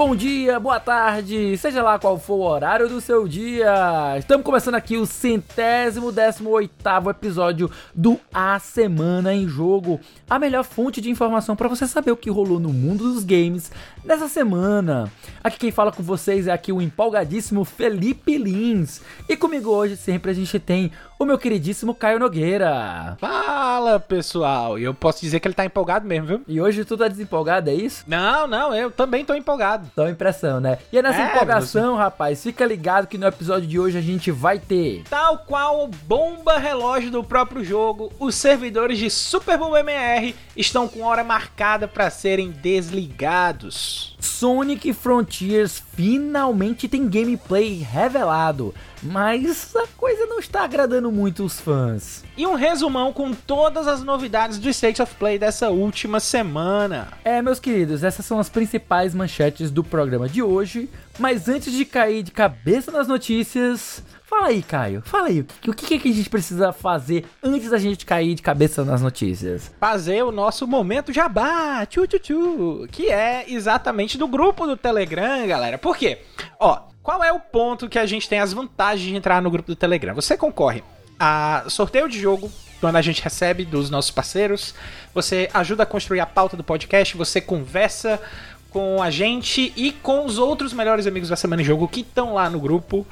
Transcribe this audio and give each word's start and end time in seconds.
bom 0.00 0.16
dia, 0.16 0.58
boa 0.58 0.80
tarde, 0.80 1.58
seja 1.58 1.82
lá 1.82 1.98
qual 1.98 2.18
for 2.18 2.34
o 2.34 2.42
horário 2.42 2.88
do 2.88 3.00
seu 3.00 3.28
dia. 3.28 4.16
Estamos 4.18 4.44
começando 4.44 4.76
aqui 4.76 4.96
o 4.96 5.04
centésimo 5.04 6.10
décimo 6.10 6.48
oitavo 6.50 7.10
episódio 7.10 7.70
do 7.94 8.18
A 8.32 8.58
Semana 8.58 9.34
em 9.34 9.46
Jogo, 9.46 10.00
a 10.28 10.38
melhor 10.38 10.64
fonte 10.64 11.00
de 11.00 11.10
informação 11.10 11.54
para 11.54 11.68
você 11.68 11.86
saber 11.86 12.12
o 12.12 12.16
que 12.16 12.30
rolou 12.30 12.58
no 12.58 12.72
mundo 12.72 13.12
dos 13.12 13.24
games 13.24 13.70
nessa 14.04 14.26
semana. 14.26 15.12
Aqui 15.44 15.58
quem 15.58 15.70
fala 15.70 15.92
com 15.92 16.02
vocês 16.02 16.46
é 16.46 16.52
aqui 16.52 16.72
o 16.72 16.80
empolgadíssimo 16.80 17.64
Felipe 17.64 18.38
Lins 18.38 19.02
e 19.28 19.36
comigo 19.36 19.70
hoje 19.70 19.96
sempre 19.96 20.30
a 20.30 20.34
gente 20.34 20.58
tem 20.58 20.90
o 21.20 21.26
meu 21.26 21.36
queridíssimo 21.36 21.94
Caio 21.94 22.18
Nogueira. 22.18 23.14
Fala 23.20 24.00
pessoal, 24.00 24.78
e 24.78 24.84
eu 24.84 24.94
posso 24.94 25.20
dizer 25.20 25.38
que 25.38 25.46
ele 25.46 25.54
tá 25.54 25.66
empolgado 25.66 26.06
mesmo, 26.06 26.26
viu? 26.26 26.42
E 26.48 26.58
hoje 26.58 26.82
tu 26.82 26.96
tá 26.96 27.08
desempolgado, 27.08 27.68
é 27.68 27.74
isso? 27.74 28.04
Não, 28.06 28.46
não, 28.46 28.74
eu 28.74 28.90
também 28.90 29.22
tô 29.22 29.34
empolgado. 29.34 29.86
Só 29.94 30.08
impressão, 30.08 30.60
né? 30.60 30.78
E 30.90 30.96
é 30.96 31.02
nessa 31.02 31.20
é, 31.20 31.26
empolgação, 31.26 31.94
rapaz, 31.94 32.42
fica 32.42 32.64
ligado 32.64 33.06
que 33.06 33.18
no 33.18 33.26
episódio 33.26 33.68
de 33.68 33.78
hoje 33.78 33.98
a 33.98 34.00
gente 34.00 34.30
vai 34.30 34.58
ter. 34.58 35.02
Tal 35.10 35.36
qual 35.40 35.88
bomba 36.06 36.56
relógio 36.56 37.10
do 37.10 37.22
próprio 37.22 37.62
jogo, 37.62 38.10
os 38.18 38.34
servidores 38.34 38.96
de 38.96 39.10
Super 39.10 39.58
Bowl 39.58 39.76
MR 39.76 40.34
estão 40.56 40.88
com 40.88 41.02
hora 41.02 41.22
marcada 41.22 41.86
para 41.86 42.08
serem 42.08 42.50
desligados. 42.50 44.16
Sonic 44.18 44.94
Frontiers 44.94 45.82
finalmente 45.94 46.88
tem 46.88 47.06
gameplay 47.06 47.74
revelado, 47.74 48.74
mas 49.02 49.74
a 49.76 49.86
coisa 49.96 50.26
não 50.26 50.38
está 50.38 50.64
agradando 50.64 51.10
muito 51.10 51.44
os 51.44 51.60
fãs. 51.60 52.24
E 52.36 52.46
um 52.46 52.54
resumão 52.54 53.12
com 53.12 53.32
todas 53.32 53.86
as 53.86 54.02
novidades 54.02 54.58
do 54.58 54.68
State 54.68 55.00
of 55.02 55.14
Play 55.14 55.38
dessa 55.38 55.70
última 55.70 56.20
semana. 56.20 57.08
É, 57.24 57.40
meus 57.42 57.60
queridos, 57.60 58.04
essas 58.04 58.24
são 58.26 58.38
as 58.38 58.48
principais 58.48 59.14
manchetes 59.14 59.70
do 59.70 59.82
programa 59.82 60.28
de 60.28 60.42
hoje, 60.42 60.88
mas 61.18 61.48
antes 61.48 61.72
de 61.72 61.84
cair 61.84 62.22
de 62.22 62.30
cabeça 62.30 62.90
nas 62.90 63.08
notícias, 63.08 64.02
Fala 64.30 64.46
aí, 64.46 64.62
Caio. 64.62 65.02
Fala 65.04 65.26
aí. 65.26 65.40
O 65.40 65.72
que, 65.72 65.98
que 65.98 66.08
a 66.08 66.12
gente 66.12 66.30
precisa 66.30 66.72
fazer 66.72 67.24
antes 67.42 67.68
da 67.68 67.78
gente 67.78 68.06
cair 68.06 68.36
de 68.36 68.42
cabeça 68.42 68.84
nas 68.84 69.02
notícias? 69.02 69.74
Fazer 69.80 70.22
o 70.22 70.30
nosso 70.30 70.68
momento 70.68 71.12
jabá, 71.12 71.84
tchu, 71.84 72.06
tchu, 72.06 72.18
tchu, 72.20 72.88
que 72.92 73.10
é 73.10 73.44
exatamente 73.52 74.16
do 74.16 74.28
grupo 74.28 74.68
do 74.68 74.76
Telegram, 74.76 75.44
galera. 75.48 75.76
Por 75.78 75.96
quê? 75.96 76.22
Ó, 76.60 76.89
qual 77.10 77.24
é 77.24 77.32
o 77.32 77.40
ponto 77.40 77.88
que 77.88 77.98
a 77.98 78.06
gente 78.06 78.28
tem 78.28 78.38
as 78.38 78.52
vantagens 78.52 79.08
de 79.08 79.16
entrar 79.16 79.42
no 79.42 79.50
grupo 79.50 79.66
do 79.66 79.74
Telegram? 79.74 80.14
Você 80.14 80.36
concorre 80.36 80.84
a 81.18 81.64
sorteio 81.66 82.08
de 82.08 82.20
jogo 82.20 82.48
quando 82.80 82.94
a 82.94 83.02
gente 83.02 83.20
recebe 83.20 83.64
dos 83.64 83.90
nossos 83.90 84.12
parceiros, 84.12 84.76
você 85.12 85.50
ajuda 85.52 85.82
a 85.82 85.86
construir 85.86 86.20
a 86.20 86.26
pauta 86.26 86.56
do 86.56 86.62
podcast, 86.62 87.16
você 87.16 87.40
conversa 87.40 88.22
com 88.70 89.02
a 89.02 89.10
gente 89.10 89.72
e 89.76 89.90
com 89.90 90.24
os 90.24 90.38
outros 90.38 90.72
melhores 90.72 91.04
amigos 91.04 91.28
da 91.28 91.34
Semana 91.34 91.62
em 91.62 91.64
Jogo 91.64 91.88
que 91.88 92.02
estão 92.02 92.32
lá 92.34 92.48
no 92.48 92.60
grupo 92.60 93.04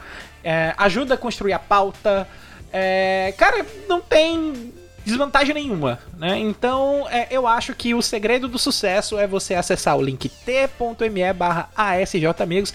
é, 0.44 0.74
ajuda 0.78 1.14
a 1.14 1.18
construir 1.18 1.54
a 1.54 1.58
pauta. 1.58 2.28
É, 2.72 3.34
cara, 3.36 3.66
não 3.88 4.00
tem 4.00 4.72
desvantagem 5.08 5.54
nenhuma, 5.54 5.98
né? 6.16 6.38
Então, 6.38 7.06
é, 7.10 7.26
eu 7.30 7.46
acho 7.46 7.74
que 7.74 7.94
o 7.94 8.02
segredo 8.02 8.46
do 8.46 8.58
sucesso 8.58 9.18
é 9.18 9.26
você 9.26 9.54
acessar 9.54 9.96
o 9.96 10.02
link 10.02 10.28
t.me 10.28 11.32
barra 11.32 11.68
asjamigos 11.74 12.72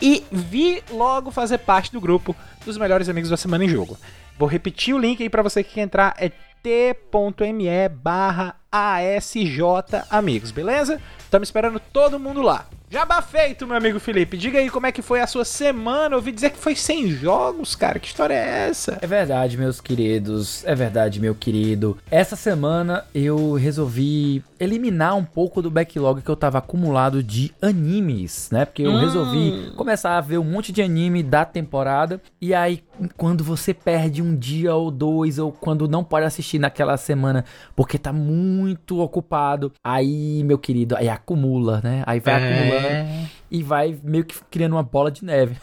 e 0.00 0.24
vir 0.32 0.82
logo 0.90 1.30
fazer 1.30 1.58
parte 1.58 1.92
do 1.92 2.00
grupo 2.00 2.34
dos 2.64 2.76
melhores 2.76 3.08
amigos 3.08 3.30
da 3.30 3.36
Semana 3.36 3.64
em 3.64 3.68
Jogo. 3.68 3.96
Vou 4.38 4.48
repetir 4.48 4.94
o 4.94 4.98
link 4.98 5.22
aí 5.22 5.28
para 5.28 5.42
você 5.42 5.62
que 5.62 5.74
quer 5.74 5.82
entrar, 5.82 6.16
é 6.18 6.30
t.me 6.62 7.88
barra 7.90 8.56
asjamigos, 8.72 10.50
beleza? 10.50 11.00
Estamos 11.18 11.48
esperando 11.48 11.78
todo 11.78 12.18
mundo 12.18 12.40
lá. 12.42 12.66
Jabá 12.94 13.20
feito, 13.20 13.66
meu 13.66 13.76
amigo 13.76 13.98
Felipe. 13.98 14.36
Diga 14.36 14.60
aí 14.60 14.70
como 14.70 14.86
é 14.86 14.92
que 14.92 15.02
foi 15.02 15.20
a 15.20 15.26
sua 15.26 15.44
semana. 15.44 16.14
Eu 16.14 16.18
ouvi 16.18 16.30
dizer 16.30 16.50
que 16.50 16.56
foi 16.56 16.76
sem 16.76 17.10
jogos, 17.10 17.74
cara. 17.74 17.98
Que 17.98 18.06
história 18.06 18.34
é 18.34 18.68
essa? 18.68 18.98
É 19.02 19.06
verdade, 19.08 19.58
meus 19.58 19.80
queridos. 19.80 20.64
É 20.64 20.76
verdade, 20.76 21.18
meu 21.18 21.34
querido. 21.34 21.98
Essa 22.08 22.36
semana 22.36 23.04
eu 23.12 23.54
resolvi 23.54 24.44
eliminar 24.60 25.16
um 25.16 25.24
pouco 25.24 25.60
do 25.60 25.72
backlog 25.72 26.22
que 26.22 26.28
eu 26.28 26.36
tava 26.36 26.58
acumulado 26.58 27.20
de 27.20 27.52
animes, 27.60 28.48
né? 28.52 28.64
Porque 28.64 28.82
eu 28.82 28.92
hum. 28.92 29.00
resolvi 29.00 29.72
começar 29.76 30.16
a 30.16 30.20
ver 30.20 30.38
um 30.38 30.44
monte 30.44 30.70
de 30.70 30.80
anime 30.80 31.20
da 31.20 31.44
temporada. 31.44 32.22
E 32.40 32.54
aí, 32.54 32.80
quando 33.16 33.44
você 33.44 33.72
perde 33.72 34.22
um 34.22 34.34
dia 34.34 34.74
ou 34.74 34.90
dois, 34.90 35.38
ou 35.38 35.52
quando 35.52 35.88
não 35.88 36.04
pode 36.04 36.26
assistir 36.26 36.58
naquela 36.58 36.96
semana 36.96 37.44
porque 37.74 37.98
tá 37.98 38.12
muito 38.12 39.00
ocupado, 39.00 39.72
aí, 39.82 40.42
meu 40.44 40.58
querido, 40.58 40.96
aí 40.96 41.08
acumula, 41.08 41.80
né? 41.82 42.02
Aí 42.06 42.20
vai 42.20 42.34
é. 42.34 42.36
acumulando. 42.36 43.28
E 43.50 43.62
vai 43.62 43.98
meio 44.02 44.24
que 44.24 44.34
criando 44.50 44.72
uma 44.72 44.82
bola 44.82 45.10
de 45.10 45.24
neve. 45.24 45.56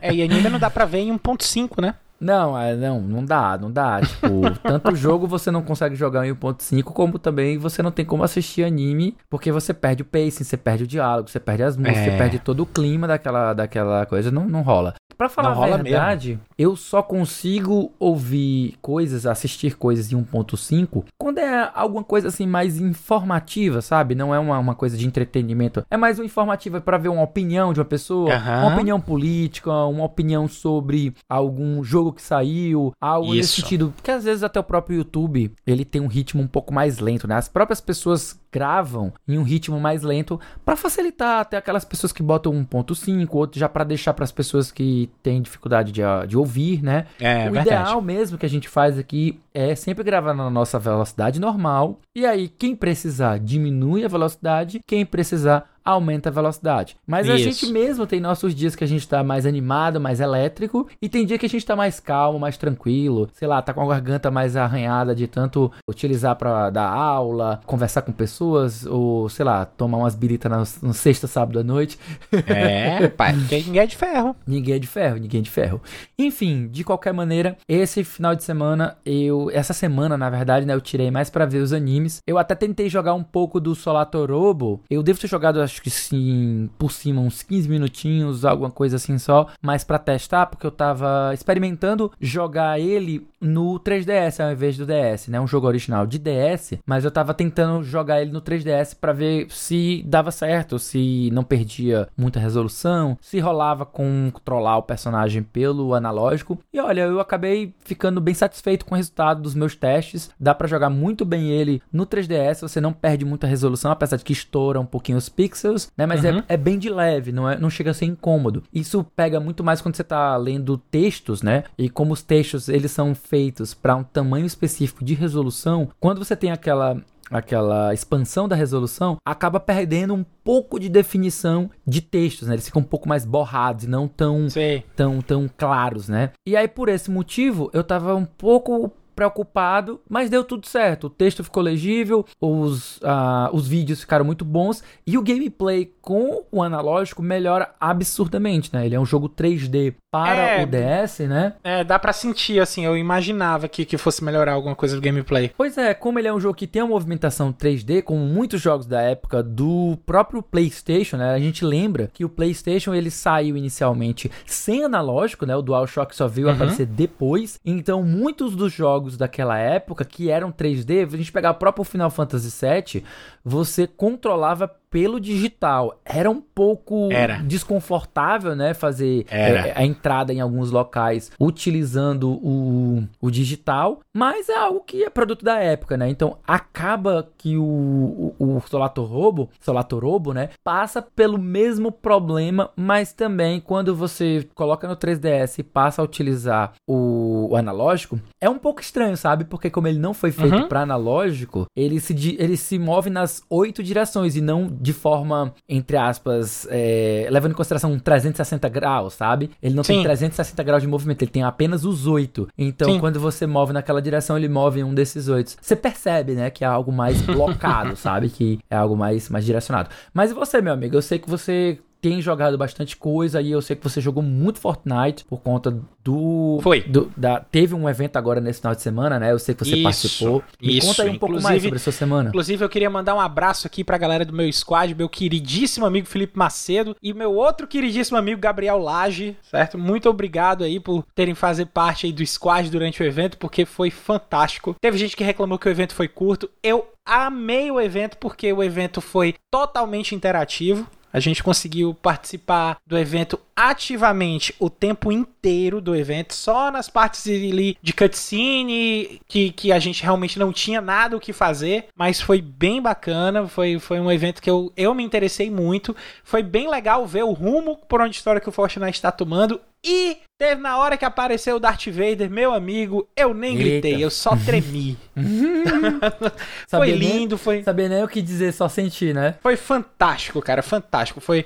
é, 0.00 0.14
e 0.14 0.22
ainda 0.22 0.48
não 0.48 0.58
dá 0.58 0.70
pra 0.70 0.84
ver 0.84 1.00
em 1.00 1.16
1.5, 1.16 1.80
né? 1.80 1.94
Não, 2.20 2.56
é, 2.56 2.76
não, 2.76 3.00
não 3.00 3.24
dá, 3.24 3.56
não 3.56 3.72
dá. 3.72 4.00
Tipo, 4.02 4.42
tanto 4.62 4.94
jogo 4.94 5.26
você 5.26 5.50
não 5.50 5.62
consegue 5.62 5.96
jogar 5.96 6.26
em 6.26 6.34
1.5, 6.34 6.82
como 6.82 7.18
também 7.18 7.56
você 7.56 7.82
não 7.82 7.90
tem 7.90 8.04
como 8.04 8.22
assistir 8.22 8.62
anime, 8.62 9.16
porque 9.30 9.50
você 9.50 9.72
perde 9.72 10.02
o 10.02 10.04
pacing, 10.04 10.44
você 10.44 10.56
perde 10.56 10.84
o 10.84 10.86
diálogo, 10.86 11.30
você 11.30 11.40
perde 11.40 11.62
as 11.62 11.76
músicas, 11.78 11.98
é. 11.98 12.10
você 12.10 12.16
perde 12.18 12.38
todo 12.38 12.62
o 12.62 12.66
clima 12.66 13.08
daquela, 13.08 13.54
daquela 13.54 14.04
coisa, 14.04 14.30
não, 14.30 14.46
não 14.46 14.60
rola. 14.60 14.94
Pra 15.16 15.28
falar 15.28 15.54
não 15.54 15.62
a 15.62 15.76
verdade, 15.76 16.28
mesmo. 16.30 16.42
Eu 16.60 16.76
só 16.76 17.02
consigo 17.02 17.90
ouvir 17.98 18.74
coisas, 18.82 19.24
assistir 19.24 19.78
coisas 19.78 20.12
em 20.12 20.22
1.5 20.22 21.04
quando 21.16 21.38
é 21.38 21.70
alguma 21.74 22.04
coisa 22.04 22.28
assim 22.28 22.46
mais 22.46 22.78
informativa, 22.78 23.80
sabe? 23.80 24.14
Não 24.14 24.34
é 24.34 24.38
uma, 24.38 24.58
uma 24.58 24.74
coisa 24.74 24.94
de 24.94 25.06
entretenimento. 25.06 25.82
É 25.90 25.96
mais 25.96 26.18
uma 26.18 26.26
informativa 26.26 26.78
para 26.78 26.98
ver 26.98 27.08
uma 27.08 27.22
opinião 27.22 27.72
de 27.72 27.80
uma 27.80 27.86
pessoa, 27.86 28.34
uhum. 28.34 28.58
uma 28.66 28.74
opinião 28.74 29.00
política, 29.00 29.70
uma 29.70 30.04
opinião 30.04 30.46
sobre 30.46 31.14
algum 31.26 31.82
jogo 31.82 32.12
que 32.12 32.20
saiu, 32.20 32.92
algo 33.00 33.28
Isso. 33.28 33.36
nesse 33.36 33.62
sentido. 33.62 33.94
Porque 33.96 34.10
às 34.10 34.24
vezes 34.24 34.42
até 34.42 34.60
o 34.60 34.64
próprio 34.64 34.98
YouTube, 34.98 35.52
ele 35.66 35.84
tem 35.86 36.02
um 36.02 36.08
ritmo 36.08 36.42
um 36.42 36.48
pouco 36.48 36.74
mais 36.74 36.98
lento, 36.98 37.26
né? 37.26 37.36
As 37.36 37.48
próprias 37.48 37.80
pessoas 37.80 38.38
gravam 38.52 39.12
em 39.28 39.38
um 39.38 39.42
ritmo 39.42 39.78
mais 39.78 40.02
lento 40.02 40.40
para 40.64 40.76
facilitar 40.76 41.40
até 41.40 41.56
aquelas 41.56 41.84
pessoas 41.84 42.12
que 42.12 42.22
botam 42.22 42.52
1.5, 42.52 43.28
outro 43.32 43.60
já 43.60 43.68
para 43.68 43.84
deixar 43.84 44.12
para 44.12 44.24
as 44.24 44.32
pessoas 44.32 44.72
que 44.72 45.08
têm 45.22 45.40
dificuldade 45.40 45.92
de, 45.92 46.02
de 46.26 46.36
ouvir, 46.36 46.49
né? 46.82 47.06
É, 47.20 47.48
o 47.48 47.52
verdade. 47.52 47.68
ideal 47.68 48.02
mesmo 48.02 48.36
que 48.38 48.46
a 48.46 48.48
gente 48.48 48.68
faz 48.68 48.98
aqui 48.98 49.38
é 49.54 49.74
sempre 49.74 50.04
gravar 50.04 50.34
na 50.34 50.50
nossa 50.50 50.78
velocidade 50.78 51.40
normal 51.40 52.00
e 52.14 52.26
aí 52.26 52.48
quem 52.48 52.74
precisar 52.74 53.38
diminui 53.38 54.04
a 54.04 54.08
velocidade, 54.08 54.80
quem 54.86 55.06
precisar 55.06 55.69
aumenta 55.84 56.28
a 56.28 56.32
velocidade. 56.32 56.96
Mas 57.06 57.26
Isso. 57.26 57.34
a 57.34 57.38
gente 57.38 57.66
mesmo 57.72 58.06
tem 58.06 58.20
nossos 58.20 58.54
dias 58.54 58.74
que 58.74 58.84
a 58.84 58.86
gente 58.86 59.06
tá 59.08 59.22
mais 59.22 59.46
animado, 59.46 60.00
mais 60.00 60.20
elétrico, 60.20 60.88
e 61.00 61.08
tem 61.08 61.26
dia 61.26 61.38
que 61.38 61.46
a 61.46 61.48
gente 61.48 61.64
tá 61.64 61.74
mais 61.74 62.00
calmo, 62.00 62.38
mais 62.38 62.56
tranquilo, 62.56 63.28
sei 63.32 63.48
lá, 63.48 63.60
tá 63.62 63.72
com 63.72 63.82
a 63.82 63.86
garganta 63.86 64.30
mais 64.30 64.56
arranhada 64.56 65.14
de 65.14 65.26
tanto 65.26 65.70
utilizar 65.88 66.36
para 66.36 66.70
dar 66.70 66.88
aula, 66.88 67.60
conversar 67.66 68.02
com 68.02 68.12
pessoas, 68.12 68.86
ou 68.86 69.28
sei 69.28 69.44
lá, 69.44 69.64
tomar 69.64 69.98
umas 69.98 70.14
biritas 70.14 70.80
no, 70.82 70.92
sexta, 70.92 71.26
sábado 71.26 71.58
à 71.58 71.62
noite. 71.62 71.98
É, 72.46 73.08
pai, 73.08 73.32
ninguém 73.32 73.78
é 73.78 73.86
de 73.86 73.96
ferro. 73.96 74.36
Ninguém 74.46 74.74
é 74.74 74.78
de 74.78 74.86
ferro, 74.86 75.18
ninguém 75.18 75.40
é 75.40 75.42
de 75.42 75.50
ferro. 75.50 75.80
Enfim, 76.18 76.68
de 76.68 76.84
qualquer 76.84 77.12
maneira, 77.12 77.56
esse 77.68 78.04
final 78.04 78.34
de 78.34 78.42
semana, 78.42 78.96
eu, 79.04 79.50
essa 79.52 79.72
semana, 79.72 80.16
na 80.16 80.30
verdade, 80.30 80.66
né, 80.66 80.74
eu 80.74 80.80
tirei 80.80 81.10
mais 81.10 81.30
para 81.30 81.46
ver 81.46 81.58
os 81.58 81.72
animes. 81.72 82.20
Eu 82.26 82.38
até 82.38 82.54
tentei 82.54 82.88
jogar 82.88 83.14
um 83.14 83.22
pouco 83.22 83.60
do 83.60 83.74
Solatorobo. 83.74 84.82
Eu 84.90 85.02
devo 85.02 85.18
ter 85.18 85.28
jogado, 85.28 85.60
acho 85.70 85.82
que 85.82 85.90
sim, 85.90 86.68
por 86.76 86.90
cima, 86.90 87.20
uns 87.20 87.42
15 87.42 87.68
minutinhos, 87.68 88.44
alguma 88.44 88.70
coisa 88.70 88.96
assim 88.96 89.18
só, 89.18 89.46
mas 89.62 89.84
para 89.84 89.98
testar, 89.98 90.46
porque 90.46 90.66
eu 90.66 90.70
tava 90.70 91.30
experimentando 91.32 92.10
jogar 92.20 92.80
ele 92.80 93.26
no 93.40 93.78
3DS 93.80 94.44
ao 94.44 94.52
invés 94.52 94.76
do 94.76 94.86
DS, 94.86 95.28
né? 95.28 95.40
Um 95.40 95.46
jogo 95.46 95.66
original 95.66 96.06
de 96.06 96.18
DS, 96.18 96.74
mas 96.86 97.04
eu 97.04 97.10
tava 97.10 97.34
tentando 97.34 97.82
jogar 97.82 98.20
ele 98.20 98.30
no 98.30 98.40
3DS 98.40 98.96
para 99.00 99.12
ver 99.12 99.46
se 99.50 100.02
dava 100.06 100.30
certo, 100.30 100.78
se 100.78 101.30
não 101.32 101.44
perdia 101.44 102.08
muita 102.16 102.40
resolução, 102.40 103.16
se 103.20 103.38
rolava 103.38 103.84
com 103.84 104.30
controlar 104.32 104.78
o 104.78 104.82
personagem 104.82 105.42
pelo 105.42 105.94
analógico. 105.94 106.58
E 106.72 106.80
olha, 106.80 107.02
eu 107.02 107.20
acabei 107.20 107.74
ficando 107.84 108.20
bem 108.20 108.34
satisfeito 108.34 108.84
com 108.84 108.94
o 108.94 108.96
resultado 108.96 109.42
dos 109.42 109.54
meus 109.54 109.74
testes. 109.74 110.30
Dá 110.38 110.54
para 110.54 110.68
jogar 110.68 110.90
muito 110.90 111.24
bem 111.24 111.50
ele 111.50 111.82
no 111.92 112.06
3DS, 112.06 112.60
você 112.60 112.80
não 112.80 112.92
perde 112.92 113.24
muita 113.24 113.46
resolução, 113.46 113.90
apesar 113.90 114.16
de 114.16 114.24
que 114.24 114.32
estoura 114.32 114.80
um 114.80 114.86
pouquinho 114.86 115.18
os 115.18 115.28
pixels 115.28 115.90
né? 115.96 116.06
Mas 116.06 116.24
é, 116.24 116.32
uhum. 116.32 116.38
é, 116.38 116.54
é, 116.54 116.56
bem 116.56 116.78
de 116.78 116.88
leve, 116.88 117.32
não, 117.32 117.48
é, 117.48 117.58
não 117.58 117.70
chega 117.70 117.90
a 117.90 117.94
ser 117.94 118.06
incômodo. 118.06 118.62
Isso 118.72 119.04
pega 119.16 119.40
muito 119.40 119.62
mais 119.62 119.80
quando 119.80 119.96
você 119.96 120.04
tá 120.04 120.36
lendo 120.36 120.76
textos, 120.78 121.42
né? 121.42 121.64
E 121.78 121.88
como 121.88 122.12
os 122.12 122.22
textos 122.22 122.68
eles 122.68 122.90
são 122.90 123.14
feitos 123.30 123.72
para 123.72 123.94
um 123.94 124.02
tamanho 124.02 124.44
específico 124.44 125.04
de 125.04 125.14
resolução, 125.14 125.88
quando 126.00 126.18
você 126.18 126.34
tem 126.34 126.50
aquela 126.50 127.00
aquela 127.30 127.94
expansão 127.94 128.48
da 128.48 128.56
resolução, 128.56 129.16
acaba 129.24 129.60
perdendo 129.60 130.12
um 130.12 130.24
pouco 130.42 130.80
de 130.80 130.88
definição 130.88 131.70
de 131.86 132.00
textos, 132.00 132.48
né? 132.48 132.54
Eles 132.56 132.66
ficam 132.66 132.82
um 132.82 132.84
pouco 132.84 133.08
mais 133.08 133.24
borrados 133.24 133.84
e 133.84 133.88
não 133.88 134.08
tão, 134.08 134.48
tão, 134.96 135.20
tão 135.20 135.48
claros, 135.56 136.08
né? 136.08 136.32
E 136.44 136.56
aí, 136.56 136.66
por 136.66 136.88
esse 136.88 137.08
motivo, 137.08 137.70
eu 137.72 137.84
tava 137.84 138.16
um 138.16 138.24
pouco 138.24 138.90
preocupado, 139.20 140.00
mas 140.08 140.30
deu 140.30 140.42
tudo 140.42 140.66
certo. 140.66 141.08
O 141.08 141.10
texto 141.10 141.44
ficou 141.44 141.62
legível, 141.62 142.24
os, 142.40 142.96
uh, 142.98 143.50
os 143.52 143.68
vídeos 143.68 144.00
ficaram 144.00 144.24
muito 144.24 144.46
bons 144.46 144.82
e 145.06 145.18
o 145.18 145.22
gameplay 145.22 145.92
com 146.00 146.42
o 146.50 146.62
analógico 146.62 147.22
melhora 147.22 147.74
absurdamente, 147.78 148.70
né? 148.72 148.86
Ele 148.86 148.94
é 148.94 149.00
um 149.00 149.04
jogo 149.04 149.28
3D 149.28 149.94
para 150.10 150.34
é, 150.34 150.64
o 150.64 150.66
DS, 150.66 151.20
né? 151.20 151.54
É, 151.62 151.84
dá 151.84 151.98
para 151.98 152.12
sentir, 152.12 152.60
assim, 152.60 152.84
eu 152.84 152.96
imaginava 152.96 153.68
que, 153.68 153.84
que 153.84 153.98
fosse 153.98 154.24
melhorar 154.24 154.54
alguma 154.54 154.74
coisa 154.74 154.96
do 154.96 155.02
gameplay. 155.02 155.52
Pois 155.56 155.76
é, 155.76 155.92
como 155.92 156.18
ele 156.18 156.26
é 156.26 156.32
um 156.32 156.40
jogo 156.40 156.54
que 156.54 156.66
tem 156.66 156.82
uma 156.82 156.88
movimentação 156.88 157.52
3D, 157.52 158.02
como 158.02 158.20
muitos 158.20 158.60
jogos 158.60 158.86
da 158.86 159.02
época 159.02 159.42
do 159.42 159.98
próprio 160.06 160.42
PlayStation, 160.42 161.18
né? 161.18 161.34
A 161.34 161.38
gente 161.38 161.64
lembra 161.64 162.10
que 162.12 162.24
o 162.24 162.28
PlayStation 162.28 162.94
ele 162.94 163.10
saiu 163.10 163.56
inicialmente 163.56 164.30
sem 164.46 164.82
analógico, 164.82 165.46
né? 165.46 165.54
O 165.54 165.62
DualShock 165.62 166.16
só 166.16 166.26
veio 166.26 166.48
uhum. 166.48 166.54
aparecer 166.54 166.86
depois. 166.86 167.60
Então, 167.64 168.02
muitos 168.02 168.56
dos 168.56 168.72
jogos 168.72 169.09
daquela 169.16 169.58
época 169.58 170.04
que 170.04 170.30
eram 170.30 170.52
3D, 170.52 171.06
a 171.12 171.16
gente 171.16 171.32
pegar 171.32 171.50
o 171.50 171.54
próprio 171.54 171.84
Final 171.84 172.10
Fantasy 172.10 172.50
VII, 172.66 173.04
você 173.44 173.86
controlava 173.86 174.68
pelo 174.90 175.20
digital. 175.20 176.00
Era 176.04 176.28
um 176.28 176.40
pouco 176.40 177.10
Era. 177.12 177.36
desconfortável, 177.38 178.56
né? 178.56 178.74
Fazer 178.74 179.24
é, 179.30 179.72
a 179.74 179.84
entrada 179.84 180.32
em 180.32 180.40
alguns 180.40 180.70
locais 180.70 181.30
utilizando 181.38 182.30
o, 182.30 183.04
o 183.20 183.30
digital, 183.30 184.00
mas 184.14 184.48
é 184.48 184.56
algo 184.56 184.80
que 184.80 185.04
é 185.04 185.08
produto 185.08 185.44
da 185.44 185.58
época, 185.58 185.96
né? 185.96 186.10
Então 186.10 186.38
acaba 186.44 187.28
que 187.38 187.56
o, 187.56 188.34
o, 188.38 188.56
o 188.56 188.60
Solato 188.68 189.04
Robo, 189.04 189.48
Solato 189.60 189.98
Robo, 189.98 190.34
né? 190.34 190.50
Passa 190.64 191.00
pelo 191.00 191.38
mesmo 191.38 191.92
problema, 191.92 192.70
mas 192.74 193.12
também 193.12 193.60
quando 193.60 193.94
você 193.94 194.48
coloca 194.54 194.88
no 194.88 194.96
3DS 194.96 195.60
e 195.60 195.62
passa 195.62 196.02
a 196.02 196.04
utilizar 196.04 196.72
o, 196.86 197.48
o 197.50 197.56
analógico, 197.56 198.18
é 198.40 198.50
um 198.50 198.58
pouco 198.58 198.80
estranho, 198.80 199.16
sabe? 199.16 199.44
Porque 199.44 199.70
como 199.70 199.86
ele 199.86 199.98
não 199.98 200.12
foi 200.12 200.32
feito 200.32 200.56
uhum. 200.56 200.68
para 200.68 200.80
analógico, 200.80 201.66
ele 201.76 202.00
se, 202.00 202.36
ele 202.38 202.56
se 202.56 202.76
move 202.78 203.08
nas 203.08 203.29
oito 203.48 203.82
direções 203.82 204.36
e 204.36 204.40
não 204.40 204.66
de 204.68 204.92
forma, 204.92 205.54
entre 205.68 205.96
aspas, 205.96 206.66
é, 206.70 207.28
levando 207.30 207.52
em 207.52 207.54
consideração 207.54 207.98
360 207.98 208.68
graus, 208.68 209.14
sabe? 209.14 209.50
Ele 209.62 209.74
não 209.74 209.84
Sim. 209.84 209.94
tem 209.94 210.02
360 210.02 210.62
graus 210.62 210.82
de 210.82 210.88
movimento, 210.88 211.22
ele 211.22 211.30
tem 211.30 211.42
apenas 211.42 211.84
os 211.84 212.06
oito. 212.06 212.48
Então, 212.56 212.92
Sim. 212.92 213.00
quando 213.00 213.20
você 213.20 213.46
move 213.46 213.72
naquela 213.72 214.00
direção, 214.02 214.36
ele 214.36 214.48
move 214.48 214.82
um 214.82 214.94
desses 214.94 215.28
oito. 215.28 215.56
Você 215.60 215.76
percebe, 215.76 216.32
né, 216.32 216.50
que 216.50 216.64
é 216.64 216.66
algo 216.66 216.92
mais 216.92 217.20
blocado, 217.22 217.96
sabe? 217.96 218.28
Que 218.28 218.58
é 218.70 218.76
algo 218.76 218.96
mais, 218.96 219.28
mais 219.28 219.44
direcionado. 219.44 219.90
Mas 220.12 220.30
e 220.30 220.34
você, 220.34 220.60
meu 220.60 220.72
amigo? 220.72 220.96
Eu 220.96 221.02
sei 221.02 221.18
que 221.18 221.28
você 221.28 221.78
tem 222.00 222.20
jogado 222.20 222.56
bastante 222.56 222.96
coisa 222.96 223.40
e 223.40 223.50
eu 223.50 223.60
sei 223.60 223.76
que 223.76 223.82
você 223.82 224.00
jogou 224.00 224.22
muito 224.22 224.58
Fortnite 224.58 225.24
por 225.24 225.40
conta 225.40 225.78
do. 226.02 226.58
Foi. 226.62 226.80
Do, 226.80 227.12
da, 227.16 227.40
teve 227.40 227.74
um 227.74 227.88
evento 227.88 228.16
agora 228.16 228.40
nesse 228.40 228.60
final 228.60 228.74
de 228.74 228.82
semana, 228.82 229.18
né? 229.18 229.32
Eu 229.32 229.38
sei 229.38 229.54
que 229.54 229.64
você 229.64 229.74
isso, 229.74 229.82
participou. 229.82 230.42
Me 230.60 230.78
isso. 230.78 230.86
conta 230.86 231.02
aí 231.02 231.10
um 231.10 231.14
inclusive, 231.14 231.18
pouco 231.18 231.42
mais 231.42 231.62
sobre 231.62 231.76
a 231.76 231.80
sua 231.80 231.92
semana. 231.92 232.28
Inclusive, 232.30 232.64
eu 232.64 232.68
queria 232.68 232.90
mandar 232.90 233.14
um 233.14 233.20
abraço 233.20 233.66
aqui 233.66 233.84
pra 233.84 233.98
galera 233.98 234.24
do 234.24 234.32
meu 234.32 234.50
squad, 234.52 234.94
meu 234.94 235.08
queridíssimo 235.08 235.84
amigo 235.84 236.06
Felipe 236.06 236.38
Macedo 236.38 236.96
e 237.02 237.12
meu 237.12 237.34
outro 237.34 237.66
queridíssimo 237.66 238.16
amigo 238.16 238.40
Gabriel 238.40 238.78
Lage, 238.78 239.36
certo? 239.42 239.78
Muito 239.78 240.08
obrigado 240.08 240.64
aí 240.64 240.80
por 240.80 241.04
terem 241.14 241.34
fazer 241.34 241.66
parte 241.66 242.06
aí 242.06 242.12
do 242.12 242.24
squad 242.26 242.70
durante 242.70 243.02
o 243.02 243.06
evento, 243.06 243.36
porque 243.36 243.64
foi 243.64 243.90
fantástico. 243.90 244.74
Teve 244.80 244.96
gente 244.96 245.16
que 245.16 245.24
reclamou 245.24 245.58
que 245.58 245.68
o 245.68 245.70
evento 245.70 245.94
foi 245.94 246.08
curto. 246.08 246.50
Eu 246.62 246.86
amei 247.04 247.70
o 247.70 247.80
evento 247.80 248.16
porque 248.18 248.52
o 248.52 248.62
evento 248.62 249.00
foi 249.00 249.34
totalmente 249.50 250.14
interativo. 250.14 250.86
A 251.12 251.20
gente 251.20 251.42
conseguiu 251.42 251.92
participar 251.94 252.78
do 252.86 252.96
evento 252.96 253.38
ativamente 253.54 254.54
o 254.58 254.70
tempo 254.70 255.12
inteiro 255.12 255.80
do 255.80 255.94
evento, 255.94 256.34
só 256.34 256.70
nas 256.70 256.88
partes 256.88 257.26
ali 257.26 257.76
de 257.82 257.92
cutscene 257.92 259.20
que, 259.28 259.52
que 259.52 259.72
a 259.72 259.78
gente 259.78 260.02
realmente 260.02 260.38
não 260.38 260.52
tinha 260.52 260.80
nada 260.80 261.16
o 261.16 261.20
que 261.20 261.32
fazer, 261.32 261.86
mas 261.94 262.20
foi 262.20 262.40
bem 262.40 262.80
bacana, 262.80 263.46
foi, 263.46 263.78
foi 263.78 264.00
um 264.00 264.10
evento 264.10 264.40
que 264.40 264.48
eu, 264.48 264.72
eu 264.76 264.94
me 264.94 265.04
interessei 265.04 265.50
muito, 265.50 265.94
foi 266.24 266.42
bem 266.42 266.70
legal 266.70 267.06
ver 267.06 267.24
o 267.24 267.32
rumo 267.32 267.76
por 267.88 268.00
onde 268.00 268.10
a 268.10 268.18
história 268.18 268.40
que 268.40 268.48
o 268.48 268.52
Fortnite 268.52 268.96
está 268.96 269.10
tomando 269.10 269.60
e 269.84 270.18
teve 270.38 270.60
na 270.60 270.78
hora 270.78 270.96
que 270.96 271.04
apareceu 271.04 271.56
o 271.56 271.60
Darth 271.60 271.86
Vader, 271.86 272.30
meu 272.30 272.52
amigo, 272.52 273.08
eu 273.16 273.32
nem 273.32 273.52
Eita. 273.52 273.62
gritei, 273.62 274.04
eu 274.04 274.10
só 274.10 274.36
tremi. 274.36 274.96
foi 276.68 276.92
lindo, 276.92 277.38
foi. 277.38 277.62
Sabia 277.62 277.88
nem 277.88 278.02
o 278.02 278.08
que 278.08 278.20
dizer, 278.20 278.52
só 278.52 278.68
sentir, 278.68 279.14
né? 279.14 279.36
Foi 279.42 279.56
fantástico, 279.56 280.40
cara, 280.42 280.62
fantástico. 280.62 281.20
Foi 281.20 281.44